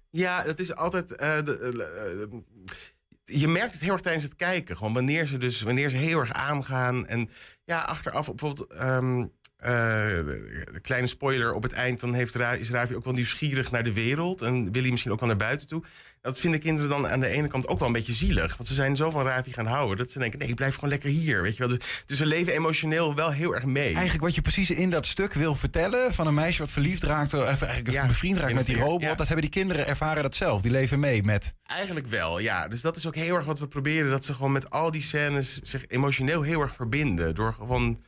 Ja, 0.09 0.43
dat 0.43 0.59
is 0.59 0.76
altijd. 0.76 1.16
eh, 1.16 1.43
de, 1.43 1.57
eh, 1.57 2.22
eh, 2.22 2.30
je 3.26 3.47
merkt 3.47 3.74
het 3.74 3.84
heel 3.84 3.91
erg 3.91 4.01
tijdens 4.01 4.24
het 4.24 4.36
kijken. 4.36 4.78
Gewoon 4.78 4.93
wanneer 4.93 5.28
ze 5.28 5.38
dus 5.38 5.61
wanneer 5.61 5.89
ze 5.89 5.97
heel 5.97 6.19
erg 6.19 6.34
aangaan. 6.34 7.07
En 7.07 7.30
ja, 7.63 7.80
achteraf 7.80 8.26
bijvoorbeeld. 8.26 8.71
ehm, 8.74 9.26
eh, 9.64 10.82
kleine 10.82 11.07
spoiler 11.07 11.53
op 11.53 11.64
het 11.64 11.72
eind, 11.72 11.99
dan 11.99 12.14
heeft 12.14 12.36
Ra 12.36 12.53
is 12.53 12.70
Ravi 12.70 12.95
ook 12.95 13.03
wel 13.03 13.14
nieuwsgierig 13.14 13.72
naar 13.72 13.84
de 13.84 13.93
wereld. 13.93 14.41
En 14.41 14.72
wil 14.72 14.82
hij 14.82 14.91
misschien 14.91 15.11
ook 15.11 15.20
wel 15.20 15.30
naar 15.30 15.38
buiten 15.38 15.68
toe. 15.68 15.84
Dat 16.22 16.39
vinden 16.39 16.59
kinderen 16.59 16.89
dan 16.89 17.07
aan 17.07 17.20
de 17.20 17.28
ene 17.28 17.47
kant 17.47 17.68
ook 17.68 17.80
wel 17.80 17.88
een 17.88 17.93
beetje 17.93 18.14
zielig. 18.14 18.57
Want 18.57 18.70
ze 18.70 18.74
zijn 18.74 18.95
zo 18.95 19.09
van 19.09 19.26
Ravi 19.26 19.51
gaan 19.51 19.66
houden. 19.66 19.97
Dat 19.97 20.11
ze 20.11 20.20
denken, 20.20 20.39
nee, 20.39 20.53
blijf 20.53 20.76
gewoon 20.76 20.89
lekker 20.89 21.09
hier. 21.09 21.41
Weet 21.41 21.57
je 21.57 21.68
wel. 21.68 21.78
Dus, 21.78 22.03
dus 22.05 22.20
we 22.20 22.26
leven 22.26 22.53
emotioneel 22.53 23.16
wel 23.16 23.32
heel 23.32 23.55
erg 23.55 23.66
mee. 23.66 23.93
Eigenlijk 23.93 24.24
wat 24.24 24.36
je 24.36 24.41
precies 24.41 24.70
in 24.70 24.89
dat 24.89 25.05
stuk 25.05 25.34
wil 25.34 25.55
vertellen... 25.55 26.14
van 26.14 26.28
een 26.28 26.34
meisje 26.34 26.61
wat 26.61 26.72
verliefd 26.72 27.03
raakt... 27.03 27.34
of 27.34 27.43
eigenlijk 27.43 27.91
Ja, 27.91 28.07
bevriend 28.07 28.38
raakt 28.38 28.53
met 28.53 28.66
die 28.66 28.78
robot... 28.78 29.01
ja. 29.01 29.16
dat 29.16 29.28
hebben 29.28 29.41
die 29.41 29.61
kinderen 29.61 29.88
ervaren 29.88 30.24
dat 30.24 30.36
zelf. 30.36 30.61
Die 30.61 30.72
leven 30.72 30.99
mee 30.99 31.24
met... 31.24 31.53
Eigenlijk 31.66 32.07
wel, 32.07 32.39
ja. 32.39 32.68
Dus 32.68 32.82
dat 32.82 32.95
is 32.95 33.07
ook 33.07 33.16
heel 33.16 33.36
erg 33.36 33.45
wat 33.45 33.59
we 33.59 33.68
proberen. 33.68 34.09
Dat 34.09 34.26
ze 34.26 34.34
gewoon 34.34 34.51
met 34.51 34.70
al 34.70 34.91
die 34.91 35.01
scènes 35.01 35.59
zich 35.64 35.86
emotioneel 35.88 36.41
heel 36.41 36.61
erg 36.61 36.74
verbinden. 36.74 37.36
Door 37.36 37.53
gewoon, 37.53 37.99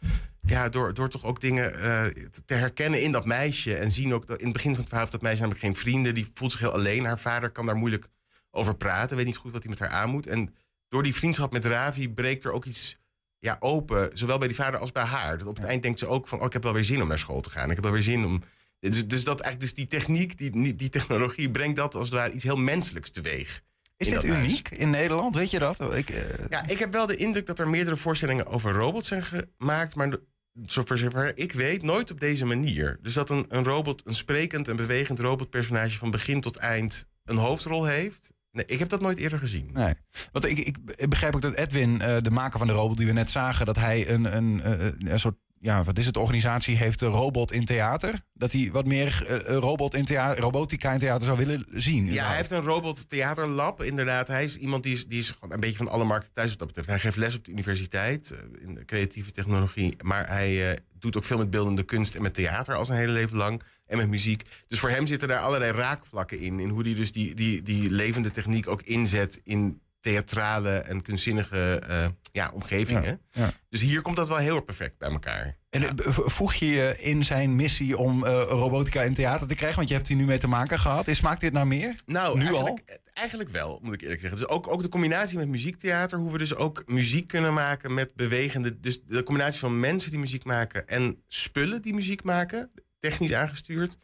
ja, 0.46 0.70
door, 0.70 0.94
door 0.94 1.10
toch 1.10 1.26
ook 1.26 1.42
dingen 1.42 1.82
eh, 1.82 2.06
te 2.46 2.54
herkennen 2.54 3.02
in 3.02 3.12
dat 3.12 3.26
meisje. 3.26 3.76
En 3.76 3.92
zien 3.92 4.14
ook 4.14 4.28
dat 4.28 4.38
in 4.38 4.44
het 4.44 4.54
begin 4.54 4.72
van 4.72 4.80
het 4.80 4.90
verhaal 4.90 5.10
dat 5.10 5.22
meisje 5.22 5.40
namelijk 5.40 5.64
geen 5.64 5.76
vrienden. 5.76 6.14
Die 6.14 6.28
voelt 6.34 6.52
zich 6.52 6.60
heel 6.60 6.72
alleen. 6.72 7.06
Haar 7.06 7.20
vader 7.20 7.50
kan 7.50 7.66
daar 7.66 7.76
moeilijk 7.76 8.08
over 8.52 8.76
praten. 8.76 9.18
Weet 9.18 9.26
niet 9.26 9.38
goed 9.38 9.52
wat 9.52 9.64
hij 9.64 9.70
met 9.70 9.80
haar 9.80 9.90
aan 9.90 10.10
moet. 10.10 10.28
En 10.28 10.56
door 10.88 11.04
die 11.04 11.16
vriendschap 11.16 11.52
met 11.52 11.66
Ravi 11.66 12.10
breekt 12.10 12.44
er 12.44 12.52
ook 12.52 12.66
iets 12.66 12.98
ja, 13.40 13.56
open. 13.60 14.10
Zowel 14.14 14.38
bij 14.38 14.48
die 14.48 14.58
vader 14.58 14.80
als 14.80 14.92
bij 14.92 15.04
haar. 15.04 15.38
Dat 15.38 15.48
op 15.48 15.56
het 15.56 15.66
eind 15.66 15.84
denkt 15.84 16.00
ze 16.00 16.08
ook 16.08 16.28
van, 16.28 16.40
oh, 16.40 16.46
ik 16.46 16.54
heb 16.54 16.64
wel 16.64 16.74
weer 16.74 16.84
zin 16.84 17.02
om 17.02 17.08
naar 17.08 17.20
school 17.20 17.42
te 17.42 17.50
gaan. 17.50 17.70
Ik 17.70 17.76
heb 17.76 17.84
wel 17.84 17.94
weer 17.94 18.04
zin 18.04 18.26
om... 18.26 18.44
Dus, 18.80 19.08
dus, 19.08 19.24
dat, 19.24 19.40
eigenlijk, 19.40 19.60
dus 19.60 19.74
die 19.74 20.00
techniek, 20.00 20.38
die, 20.38 20.76
die 20.76 20.90
technologie 20.90 21.52
brengt 21.52 21.76
dat 21.76 21.96
als 21.96 22.06
het 22.06 22.14
ware 22.14 22.32
iets 22.32 22.44
heel 22.44 22.56
menselijks 22.56 23.10
teweeg. 23.10 23.62
Is 23.98 24.08
dit 24.08 24.28
huis. 24.28 24.44
uniek 24.44 24.70
in 24.70 24.90
Nederland? 24.90 25.36
Weet 25.36 25.52
je 25.52 25.60
dat? 25.60 25.94
Ik, 25.94 26.10
eh, 26.10 26.22
Ja, 26.50 26.68
ik 26.68 26.80
heb 26.80 26.92
wel 26.92 27.06
de 27.06 27.16
indruk 27.16 27.46
dat 27.46 27.60
er 27.60 27.68
meerdere 27.68 27.98
voorstellingen 27.98 28.46
over 28.46 28.72
robots 28.72 29.08
zijn 29.08 29.24
gemaakt, 29.24 29.96
maar 29.96 30.18
zover 30.66 31.38
ik 31.38 31.52
weet, 31.52 31.84
nooit 31.84 32.12
op 32.12 32.20
deze 32.20 32.46
manier. 32.46 33.00
Dus 33.02 33.14
dat 33.14 33.30
een, 33.30 33.46
een 33.50 33.64
robot, 33.64 34.08
een 34.08 34.14
sprekend 34.14 34.68
en 34.68 34.76
bewegend 34.76 35.20
robotpersonage 35.20 35.98
van 35.98 36.12
begin 36.12 36.42
tot 36.42 36.56
eind 36.56 37.08
een 37.24 37.38
hoofdrol 37.38 37.86
heeft. 37.86 38.34
Nee, 38.52 38.66
ik 38.66 38.80
heb 38.80 38.90
dat 38.90 39.02
nooit 39.02 39.18
eerder 39.18 39.40
gezien. 39.40 39.70
Nee. 39.74 39.94
Want 40.32 40.46
ik, 40.46 40.60
ik, 40.60 41.10
begrijp 41.10 41.36
ook 41.36 41.42
dat 41.42 41.54
Edwin, 41.54 42.02
eh, 42.02 42.18
de 42.22 42.32
maker 42.32 42.58
van 42.58 42.68
de 42.68 42.74
robot 42.74 42.98
die 42.98 43.06
we 43.06 43.12
net 43.12 43.32
zagen, 43.32 43.66
dat 43.66 43.76
hij 43.76 44.10
een, 44.10 44.36
een, 44.36 44.62
eh, 44.62 45.12
een 45.12 45.20
soort, 45.20 45.36
ja, 45.60 45.84
wat 45.84 45.98
is 45.98 46.06
het, 46.06 46.18
organisatie 46.18 46.76
heeft 46.76 47.02
een 47.02 47.10
robot 47.10 47.52
in 47.52 47.66
theater. 47.66 48.22
Dat 48.34 48.52
hij 48.52 48.70
wat 48.72 48.86
meer 48.86 49.26
eh, 49.28 49.58
robot 49.58 49.94
in 49.94 50.06
theater, 50.06 50.44
robotica 50.44 50.92
in 50.92 51.00
theater 51.00 51.26
zou 51.26 51.38
willen 51.38 51.66
zien. 51.72 52.12
Ja, 52.12 52.28
hij 52.28 52.36
heeft 52.36 52.52
een 52.52 52.62
robot 52.62 53.10
theaterlab, 53.10 53.84
inderdaad. 53.84 54.28
Hij 54.28 54.44
is 54.44 54.58
iemand 54.58 54.84
die 54.84 54.94
is, 54.94 55.08
die 55.08 55.20
is 55.20 55.32
gewoon 55.32 55.54
een 55.54 55.60
beetje 55.60 55.78
van 55.78 55.88
alle 55.88 56.04
markten 56.04 56.34
thuis 56.34 56.50
wat 56.50 56.58
dat 56.58 56.68
betreft. 56.68 56.90
Hij 56.90 57.00
geeft 57.00 57.18
les 57.18 57.36
op 57.36 57.46
de 57.46 57.52
universiteit 57.52 58.32
eh, 58.32 58.68
in 58.68 58.74
de 58.74 58.86
creatieve 58.86 59.32
technologie. 59.32 59.96
Maar 60.02 60.28
hij 60.28 60.72
eh, 60.72 60.78
doet 61.00 61.18
ook 61.18 61.24
veel 61.24 61.38
met 61.38 61.50
beeldende 61.50 61.84
kunst 61.84 62.16
en 62.16 62.22
met 62.22 62.34
theater 62.34 62.76
al 62.76 62.86
zijn 62.86 63.00
hele 63.00 63.12
leven 63.12 63.38
lang. 63.38 63.62
En 63.88 63.98
met 63.98 64.10
muziek. 64.10 64.42
Dus 64.68 64.80
voor 64.80 64.90
hem 64.90 65.08
zitten 65.08 65.28
daar 65.28 65.40
allerlei 65.40 65.72
raakvlakken 65.72 66.40
in. 66.40 66.60
In 66.60 66.70
hoe 66.70 66.84
hij 66.84 66.94
dus 66.94 67.12
die, 67.12 67.36
die, 67.36 67.62
die 67.62 67.90
levende 67.90 68.32
techniek 68.32 68.68
ook 68.68 68.82
inzet 68.82 69.42
in 69.44 69.82
theatrale 70.06 70.78
en 70.78 71.02
kunstzinnige 71.02 71.82
eh, 71.88 72.08
ja, 72.32 72.52
omgevingen. 72.54 73.20
Ja, 73.32 73.42
ja. 73.44 73.52
Dus 73.70 73.82
hier 73.82 74.02
komt 74.02 74.16
dat 74.16 74.28
wel 74.28 74.38
heel 74.38 74.56
erg 74.56 74.66
perfect 74.66 74.98
bij 74.98 75.10
elkaar. 75.10 75.58
En 75.70 75.84
eh, 75.84 75.94
voeg 76.10 76.54
je 76.54 76.66
je 76.66 76.96
in 77.00 77.24
zijn 77.24 77.56
missie 77.56 77.98
om 77.98 78.26
eh, 78.26 78.42
robotica 78.48 79.02
in 79.02 79.14
theater 79.14 79.48
te 79.48 79.56
krijgen? 79.56 79.78
Want 79.78 79.90
je 79.90 79.96
hebt 79.96 80.08
hier 80.08 80.18
nu 80.18 80.26
mee 80.26 80.38
te 80.38 80.48
maken 80.48 80.80
gehad. 80.80 81.08
Is, 81.08 81.18
smaakt 81.18 81.42
dit 81.42 81.54
naar 81.54 81.68
meer? 81.68 82.02
Nou, 82.06 82.38
nu 82.38 82.44
eigenlijk, 82.44 82.82
al? 82.90 82.98
eigenlijk 83.14 83.50
wel, 83.50 83.80
moet 83.82 83.94
ik 83.94 84.02
eerlijk 84.02 84.22
zeggen. 84.22 84.40
Dus 84.40 84.48
ook, 84.48 84.68
ook 84.68 84.82
de 84.82 84.90
combinatie 84.90 85.38
met 85.38 85.48
muziektheater, 85.48 86.20
hoe 86.20 86.32
we 86.32 86.38
dus 86.38 86.56
ook 86.56 86.84
muziek 86.86 87.28
kunnen 87.28 87.54
maken 87.54 87.94
met 87.94 88.16
bewegende. 88.16 88.80
Dus 88.80 89.04
de 89.04 89.24
combinatie 89.24 89.60
van 89.60 89.80
mensen 89.80 90.12
die 90.12 90.20
muziek 90.20 90.44
maken 90.44 90.88
en 90.88 91.24
spullen 91.28 91.82
die 91.82 91.94
muziek 91.94 92.24
maken, 92.24 92.72
technisch 93.00 93.34
aangestuurd. 93.34 93.98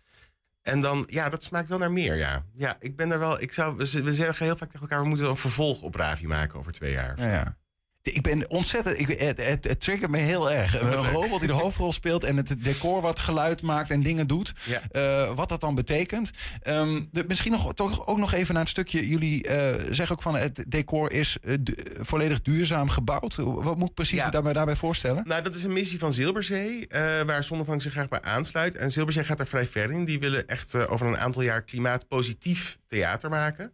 En 0.62 0.80
dan, 0.80 1.04
ja, 1.10 1.30
dat 1.30 1.44
smaakt 1.44 1.70
wel 1.70 1.78
naar 1.78 1.92
meer, 1.92 2.16
ja. 2.16 2.46
Ja, 2.54 2.76
ik 2.80 2.96
ben 2.96 3.10
daar 3.10 3.20
wel, 3.20 3.42
ik 3.42 3.54
zou, 3.54 3.76
we 3.78 4.12
zeggen 4.12 4.46
heel 4.46 4.58
vaak 4.58 4.70
tegen 4.70 4.82
elkaar, 4.82 5.02
we 5.02 5.08
moeten 5.08 5.30
een 5.30 5.38
vervolg 5.38 5.82
op 5.82 5.96
Ravi 5.96 6.28
maken 6.28 6.60
over 6.60 6.72
twee 6.72 6.92
jaar. 6.92 7.20
Ja, 7.20 7.32
ja. 7.32 7.58
Ik 8.04 8.22
ben 8.22 8.50
ontzettend. 8.50 9.00
Ik, 9.00 9.08
het, 9.20 9.38
het, 9.46 9.64
het 9.64 9.80
triggert 9.82 10.12
me 10.12 10.18
heel 10.18 10.52
erg. 10.52 10.82
Een 10.82 10.94
robot 11.12 11.40
die 11.40 11.48
de 11.48 11.54
hoofdrol 11.54 11.94
speelt 11.94 12.24
en 12.24 12.38
het 12.38 12.64
decor 12.64 13.02
wat 13.02 13.20
geluid 13.20 13.62
maakt 13.62 13.90
en 13.90 14.02
dingen 14.02 14.28
doet. 14.28 14.54
Ja. 14.66 14.82
Eh, 14.92 15.34
wat 15.36 15.50
dat 15.50 15.62
dan 15.62 15.76
betekent. 15.76 16.32
Ehm, 16.62 17.02
de- 17.12 17.24
misschien 17.28 17.52
nog, 17.52 17.74
toch 17.74 18.08
ook 18.08 18.18
nog 18.18 18.34
even 18.34 18.54
naar 18.54 18.64
het 18.64 18.72
stukje. 18.72 19.08
Jullie 19.08 19.48
eh, 19.48 19.86
zeggen 19.94 20.16
ook 20.16 20.22
van 20.22 20.36
het 20.36 20.64
decor 20.68 21.12
is 21.12 21.38
eh, 21.44 21.54
volledig 22.00 22.42
duurzaam 22.42 22.90
gebouwd. 22.90 23.36
Wat 23.36 23.78
moet 23.78 23.90
ik 23.90 23.96
precies 23.96 24.18
Ja. 24.18 24.30
daarbij, 24.30 24.54
daarbij 24.54 24.76
voorstellen? 24.76 25.24
Nou, 25.28 25.44
dat 25.44 25.56
is 25.56 25.64
een 25.64 25.74
missie 25.74 26.00
van 26.00 26.14
Zilberzee, 26.14 26.88
waar 27.26 27.44
Zonnevang 27.44 27.82
zich 27.82 27.92
graag 27.92 28.08
bij 28.08 28.22
aansluit. 28.22 28.76
En 28.76 28.92
Zilberzee 28.92 29.24
gaat 29.24 29.38
daar 29.38 29.48
vrij 29.48 29.68
ver 29.68 29.92
in. 29.92 30.06
Die 30.06 30.20
willen 30.20 30.48
echt 30.48 30.88
over 30.88 31.08
een 31.08 31.18
aantal 31.18 31.42
jaar 31.42 31.62
klimaatpositief 31.64 32.78
theater 32.88 33.30
maken. 33.30 33.74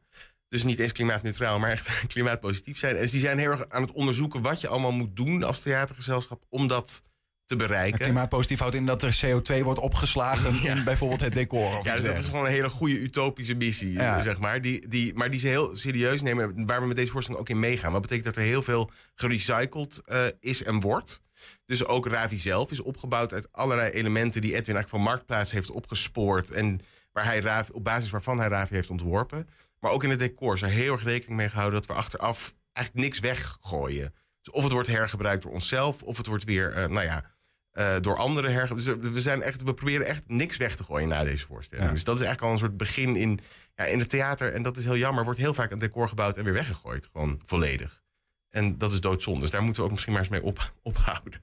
Dus 0.49 0.63
niet 0.63 0.79
eens 0.79 0.91
klimaatneutraal, 0.91 1.59
maar 1.59 1.71
echt 1.71 1.89
klimaatpositief 2.13 2.77
zijn. 2.79 2.95
En 2.95 3.05
die 3.05 3.19
zijn 3.19 3.37
heel 3.37 3.51
erg 3.51 3.69
aan 3.69 3.81
het 3.81 3.91
onderzoeken 3.91 4.41
wat 4.41 4.61
je 4.61 4.67
allemaal 4.67 4.91
moet 4.91 5.15
doen 5.15 5.43
als 5.43 5.59
theatergezelschap 5.59 6.43
om 6.49 6.67
dat 6.67 7.01
te 7.45 7.55
bereiken. 7.55 7.99
Klimaatpositief 7.99 8.59
houdt 8.59 8.75
in 8.75 8.85
dat 8.85 9.03
er 9.03 9.19
CO2 9.25 9.63
wordt 9.63 9.79
opgeslagen 9.79 10.63
in 10.77 10.83
bijvoorbeeld 10.83 11.19
het 11.21 11.33
decor. 11.33 11.77
Of 11.77 11.85
Ja, 11.85 11.93
dus 11.95 12.03
dat 12.03 12.17
is 12.17 12.25
gewoon 12.25 12.45
een 12.45 12.51
hele 12.51 12.69
goede 12.69 12.99
utopische 12.99 13.55
missie, 13.55 13.91
Ja. 13.91 14.21
zeg 14.21 14.39
maar. 14.39 14.61
Die, 14.61 14.87
die, 14.87 15.13
maar 15.13 15.29
die 15.31 15.39
ze 15.39 15.47
heel 15.47 15.75
serieus 15.75 16.21
nemen, 16.21 16.65
waar 16.65 16.81
we 16.81 16.87
met 16.87 16.95
deze 16.95 17.11
voorstelling 17.11 17.41
ook 17.41 17.49
in 17.49 17.59
meegaan. 17.59 17.91
Wat 17.91 18.01
betekent 18.01 18.25
dat 18.25 18.35
er 18.35 18.41
heel 18.49 18.61
veel 18.61 18.91
gerecycled 19.15 20.01
eh, 20.05 20.25
is 20.39 20.63
en 20.63 20.79
wordt. 20.79 21.21
Dus 21.65 21.85
ook 21.85 22.07
Ravi 22.07 22.39
zelf 22.39 22.71
is 22.71 22.81
opgebouwd 22.81 23.33
uit 23.33 23.51
allerlei 23.51 23.91
elementen 23.91 24.41
die 24.41 24.49
Edwin 24.55 24.75
eigenlijk 24.75 24.89
van 25.03 25.13
Marktplaats 25.13 25.51
heeft 25.51 25.71
opgespoord. 25.71 26.51
En 26.51 26.79
waar 27.11 27.25
hij 27.25 27.39
Ravi, 27.39 27.71
op 27.71 27.83
basis 27.83 28.09
waarvan 28.09 28.39
hij 28.39 28.47
Ravi 28.47 28.73
heeft 28.73 28.89
ontworpen. 28.89 29.47
Maar 29.79 29.91
ook 29.91 30.03
in 30.03 30.09
het 30.09 30.19
decor 30.19 30.63
er 30.63 30.69
heel 30.69 30.91
erg 30.91 31.03
rekening 31.03 31.37
mee 31.37 31.49
gehouden 31.49 31.79
dat 31.79 31.87
we 31.87 31.93
achteraf 31.93 32.55
eigenlijk 32.73 33.07
niks 33.07 33.19
weggooien. 33.19 34.13
Dus 34.41 34.53
of 34.53 34.63
het 34.63 34.71
wordt 34.71 34.87
hergebruikt 34.87 35.43
door 35.43 35.51
onszelf, 35.51 36.03
of 36.03 36.17
het 36.17 36.27
wordt 36.27 36.43
weer, 36.43 36.73
eh, 36.73 36.87
nou 36.87 37.05
ja, 37.05 37.35
eh, 37.71 37.95
door 38.01 38.17
anderen 38.17 38.53
hergebruikt. 38.53 39.01
Dus 39.01 39.11
we, 39.11 39.21
zijn 39.21 39.41
echt, 39.41 39.63
we 39.63 39.73
proberen 39.73 40.05
echt 40.05 40.23
niks 40.27 40.57
weg 40.57 40.75
te 40.75 40.83
gooien 40.83 41.07
na 41.07 41.23
deze 41.23 41.45
voorstelling. 41.45 41.87
Ja. 41.87 41.93
Dus 41.93 42.03
dat 42.03 42.15
is 42.15 42.21
eigenlijk 42.21 42.47
al 42.47 42.53
een 42.53 42.67
soort 42.67 42.77
begin 42.77 43.15
in, 43.15 43.39
ja, 43.75 43.83
in 43.83 43.99
het 43.99 44.09
theater. 44.09 44.53
En 44.53 44.63
dat 44.63 44.77
is 44.77 44.83
heel 44.83 44.97
jammer. 44.97 45.23
Wordt 45.23 45.39
heel 45.39 45.53
vaak 45.53 45.71
een 45.71 45.79
decor 45.79 46.07
gebouwd 46.07 46.37
en 46.37 46.43
weer 46.43 46.53
weggegooid. 46.53 47.07
Gewoon 47.11 47.39
volledig. 47.43 48.01
En 48.49 48.77
dat 48.77 48.91
is 48.91 48.99
doodzonde. 48.99 49.41
Dus 49.41 49.49
daar 49.49 49.63
moeten 49.63 49.81
we 49.81 49.87
ook 49.87 49.93
misschien 49.93 50.13
maar 50.13 50.21
eens 50.21 50.31
mee 50.31 50.43
op, 50.43 50.73
ophouden. 50.81 51.41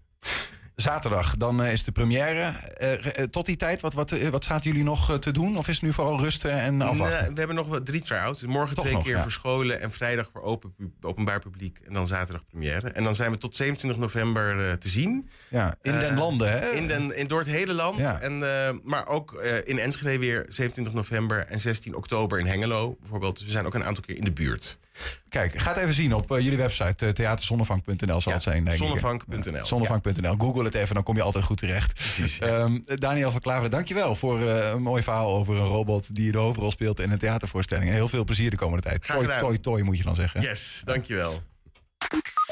Zaterdag, 0.76 1.36
dan 1.36 1.62
eh, 1.62 1.72
is 1.72 1.84
de 1.84 1.92
première. 1.92 2.42
Eh, 2.76 3.18
eh, 3.18 3.28
tot 3.30 3.46
die 3.46 3.56
tijd, 3.56 3.80
wat, 3.80 3.94
wat, 3.94 4.10
wat 4.30 4.44
zaten 4.44 4.70
jullie 4.70 4.84
nog 4.84 5.18
te 5.18 5.30
doen? 5.30 5.56
Of 5.56 5.68
is 5.68 5.74
het 5.74 5.84
nu 5.84 5.92
vooral 5.92 6.20
rusten 6.20 6.50
en 6.50 6.82
afwachten? 6.82 7.32
We 7.32 7.38
hebben 7.38 7.56
nog 7.56 7.80
drie 7.84 8.02
try-outs. 8.02 8.40
Dus 8.40 8.48
morgen 8.48 8.74
Toch 8.74 8.84
twee 8.84 8.96
nog, 8.96 9.04
keer 9.04 9.16
ja. 9.16 9.22
voor 9.22 9.30
scholen 9.30 9.80
en 9.80 9.92
vrijdag 9.92 10.30
voor 10.32 10.42
open, 10.42 10.74
openbaar 11.00 11.40
publiek. 11.40 11.78
En 11.86 11.94
dan 11.94 12.06
zaterdag 12.06 12.46
première. 12.46 12.88
En 12.88 13.04
dan 13.04 13.14
zijn 13.14 13.30
we 13.30 13.38
tot 13.38 13.56
27 13.56 14.00
november 14.00 14.78
te 14.78 14.88
zien. 14.88 15.28
Ja, 15.48 15.74
in 15.82 15.98
den 15.98 16.14
landen, 16.14 16.50
hè? 16.50 16.70
In 16.70 16.86
den, 16.86 17.16
in, 17.16 17.26
door 17.26 17.38
het 17.38 17.48
hele 17.48 17.72
land. 17.72 17.98
Ja. 17.98 18.20
En, 18.20 18.38
maar 18.84 19.06
ook 19.06 19.32
in 19.64 19.78
Enschede 19.78 20.18
weer 20.18 20.46
27 20.48 20.94
november 20.94 21.46
en 21.46 21.60
16 21.60 21.94
oktober 21.94 22.38
in 22.38 22.46
Hengelo 22.46 22.96
bijvoorbeeld. 23.00 23.36
Dus 23.36 23.46
we 23.46 23.52
zijn 23.52 23.66
ook 23.66 23.74
een 23.74 23.84
aantal 23.84 24.04
keer 24.06 24.16
in 24.16 24.24
de 24.24 24.32
buurt. 24.32 24.78
Kijk, 25.28 25.58
ga 25.58 25.68
het 25.72 25.78
even 25.78 25.94
zien 25.94 26.14
op 26.14 26.32
eh, 26.32 26.40
jullie 26.40 26.58
website. 26.58 27.06
eh, 27.06 27.12
theaterzonnevang.nl 27.12 28.20
zal 28.20 28.32
het 28.32 28.42
zijn, 28.42 28.76
zonnevang.nl, 28.76 29.54
Ja, 29.54 29.64
Zonnevang.nl. 29.64 30.34
Google 30.38 30.64
het 30.64 30.74
even, 30.74 30.94
dan 30.94 31.02
kom 31.04 31.16
je 31.16 31.22
altijd 31.22 31.44
goed 31.44 31.56
terecht. 31.58 31.94
Precies. 31.94 32.38
Ehm, 32.38 32.78
Daniel 32.84 33.30
van 33.30 33.40
Klaveren, 33.40 33.70
dankjewel 33.70 34.14
voor 34.16 34.40
eh, 34.48 34.70
een 34.70 34.82
mooi 34.82 35.02
verhaal 35.02 35.34
over 35.36 35.56
een 35.56 35.66
robot 35.66 36.14
die 36.14 36.32
de 36.32 36.38
hoofdrol 36.38 36.70
speelt 36.70 37.00
in 37.00 37.10
een 37.10 37.18
theatervoorstelling. 37.18 37.88
En 37.88 37.94
heel 37.94 38.08
veel 38.08 38.24
plezier 38.24 38.50
de 38.50 38.56
komende 38.56 38.82
tijd. 38.82 39.04
Gedaan. 39.04 39.38
toi, 39.38 39.60
toi 39.60 39.82
moet 39.82 39.98
je 39.98 40.04
dan 40.04 40.14
zeggen. 40.14 40.40
Yes, 40.40 40.82
dankjewel. 40.84 41.42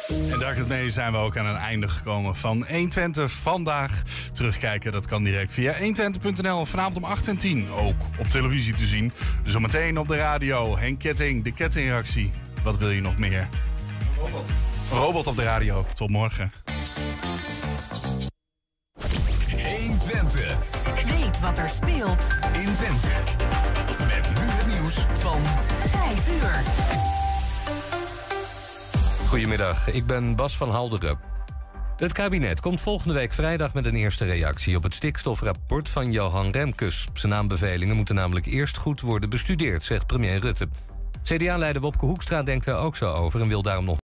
En 0.08 0.38
daarmee 0.38 0.90
zijn 0.90 1.12
we 1.12 1.18
ook 1.18 1.36
aan 1.36 1.46
een 1.46 1.56
einde 1.56 1.88
gekomen 1.88 2.36
van 2.36 2.66
120 2.68 3.32
vandaag. 3.32 4.02
Terugkijken, 4.32 4.92
dat 4.92 5.06
kan 5.06 5.22
direct 5.22 5.52
via 5.52 5.74
120.nl. 5.74 6.64
Vanavond 6.64 6.96
om 6.96 7.04
8 7.04 7.28
en 7.28 7.36
10 7.36 7.70
ook 7.70 8.02
op 8.18 8.26
televisie 8.26 8.74
te 8.74 8.86
zien. 8.86 9.12
Zometeen 9.44 9.98
op 9.98 10.08
de 10.08 10.16
radio. 10.16 10.78
Henk 10.78 10.98
Ketting, 10.98 11.44
de 11.44 11.52
kettingreactie. 11.52 12.30
Wat 12.62 12.78
wil 12.78 12.90
je 12.90 13.00
nog 13.00 13.18
meer? 13.18 13.48
Een 14.92 14.98
robot 14.98 15.26
op 15.26 15.36
de 15.36 15.42
radio. 15.42 15.86
Tot 15.94 16.10
morgen. 16.10 16.52
120. 19.50 20.56
Weet 21.18 21.40
wat 21.40 21.58
er 21.58 21.68
speelt 21.68 22.28
in 22.52 22.74
Twente. 22.74 23.08
Met 23.98 24.28
nu 24.34 24.50
het 24.50 24.66
nieuws 24.66 24.94
van 25.20 25.42
5 25.90 26.28
uur. 26.28 27.21
Goedemiddag, 29.32 29.92
ik 29.92 30.06
ben 30.06 30.36
Bas 30.36 30.56
van 30.56 30.70
Halderen. 30.70 31.18
Het 31.96 32.12
kabinet 32.12 32.60
komt 32.60 32.80
volgende 32.80 33.14
week 33.14 33.32
vrijdag 33.32 33.74
met 33.74 33.86
een 33.86 33.94
eerste 33.94 34.24
reactie 34.24 34.76
op 34.76 34.82
het 34.82 34.94
stikstofrapport 34.94 35.88
van 35.88 36.12
Johan 36.12 36.50
Remkes. 36.50 37.08
Zijn 37.12 37.34
aanbevelingen 37.34 37.96
moeten 37.96 38.14
namelijk 38.14 38.46
eerst 38.46 38.76
goed 38.76 39.00
worden 39.00 39.30
bestudeerd, 39.30 39.82
zegt 39.82 40.06
premier 40.06 40.40
Rutte. 40.40 40.68
CDA-leider 41.22 41.82
Wopke 41.82 42.06
Hoekstra 42.06 42.42
denkt 42.42 42.66
er 42.66 42.76
ook 42.76 42.96
zo 42.96 43.12
over 43.12 43.40
en 43.40 43.48
wil 43.48 43.62
daarom 43.62 43.84
nog 43.84 44.00